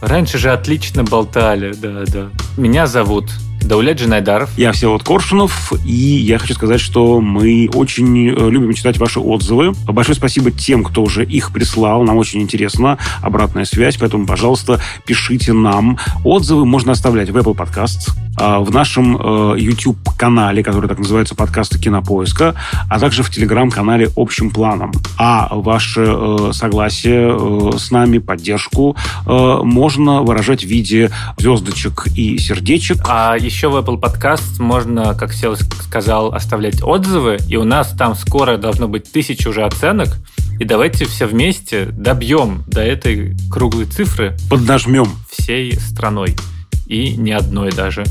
Раньше 0.00 0.36
же 0.36 0.50
отлично 0.50 1.02
болтали, 1.02 1.72
да, 1.72 2.04
да. 2.06 2.28
Меня 2.58 2.86
зовут 2.86 3.30
Даулет 3.64 3.98
Джинайдаров. 3.98 4.50
Я 4.58 4.72
Всеволод 4.72 5.02
Коршунов, 5.02 5.72
и 5.86 5.92
я 5.92 6.38
хочу 6.38 6.52
сказать, 6.52 6.80
что 6.80 7.20
мы 7.20 7.70
очень 7.72 8.28
э, 8.28 8.50
любим 8.50 8.74
читать 8.74 8.98
ваши 8.98 9.20
отзывы. 9.20 9.72
Большое 9.86 10.14
спасибо 10.16 10.50
тем, 10.50 10.84
кто 10.84 11.02
уже 11.02 11.24
их 11.24 11.50
прислал. 11.50 12.02
Нам 12.02 12.18
очень 12.18 12.42
интересна 12.42 12.98
обратная 13.22 13.64
связь, 13.64 13.96
поэтому, 13.96 14.26
пожалуйста, 14.26 14.80
пишите 15.06 15.54
нам. 15.54 15.98
Отзывы 16.24 16.66
можно 16.66 16.92
оставлять 16.92 17.30
в 17.30 17.36
Apple 17.36 17.56
Podcasts, 17.56 18.10
а, 18.36 18.60
в 18.60 18.70
нашем 18.70 19.16
э, 19.16 19.54
YouTube-канале, 19.58 20.62
который 20.62 20.88
так 20.88 20.98
называется 20.98 21.34
«Подкасты 21.34 21.78
кинопоиска», 21.78 22.54
а 22.90 23.00
также 23.00 23.22
в 23.22 23.30
Телеграм-канале 23.30 24.10
«Общим 24.16 24.50
планом». 24.50 24.92
А 25.16 25.48
ваше 25.54 26.04
э, 26.06 26.50
согласие 26.52 27.78
с 27.78 27.90
нами, 27.90 28.18
поддержку 28.18 28.96
можно 29.26 30.22
выражать 30.22 30.64
в 30.64 30.66
виде 30.66 31.10
звездочек 31.38 32.08
и 32.14 32.36
сердечек. 32.38 32.98
А 33.08 33.36
еще 33.36 33.53
в 33.62 33.76
Apple 33.76 34.00
Podcast 34.00 34.60
можно, 34.60 35.14
как 35.14 35.32
Сел 35.32 35.56
сказал, 35.56 36.34
оставлять 36.34 36.82
отзывы, 36.82 37.38
и 37.48 37.56
у 37.56 37.64
нас 37.64 37.92
там 37.92 38.14
скоро 38.14 38.56
должно 38.56 38.88
быть 38.88 39.10
тысяча 39.10 39.48
уже 39.48 39.64
оценок, 39.64 40.08
и 40.58 40.64
давайте 40.64 41.04
все 41.06 41.26
вместе 41.26 41.86
добьем 41.86 42.64
до 42.66 42.82
этой 42.82 43.36
круглой 43.50 43.86
цифры 43.86 44.36
Поднажмем. 44.50 45.06
всей 45.30 45.74
страной. 45.78 46.36
И 46.86 47.16
не 47.16 47.32
одной 47.32 47.72
даже 47.72 48.04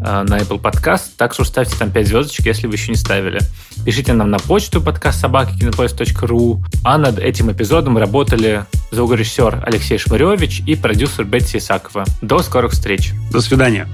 а, 0.00 0.24
на 0.24 0.38
Apple 0.38 0.60
Podcast. 0.60 1.10
Так 1.16 1.34
что 1.34 1.44
ставьте 1.44 1.76
там 1.78 1.90
5 1.90 2.06
звездочек, 2.06 2.46
если 2.46 2.66
вы 2.66 2.74
еще 2.74 2.90
не 2.90 2.96
ставили. 2.96 3.40
Пишите 3.84 4.12
нам 4.12 4.30
на 4.30 4.38
почту 4.38 4.80
подкаст 4.80 5.20
собакакинопоиск.ру. 5.20 6.62
А 6.84 6.98
над 6.98 7.18
этим 7.18 7.50
эпизодом 7.52 7.96
работали 7.96 8.64
звукорежиссер 8.90 9.64
Алексей 9.66 9.98
Шмаревич 9.98 10.62
и 10.66 10.76
продюсер 10.76 11.24
Бетси 11.24 11.58
Исакова. 11.58 12.04
До 12.22 12.40
скорых 12.40 12.72
встреч! 12.72 13.12
До 13.30 13.40
свидания. 13.40 13.88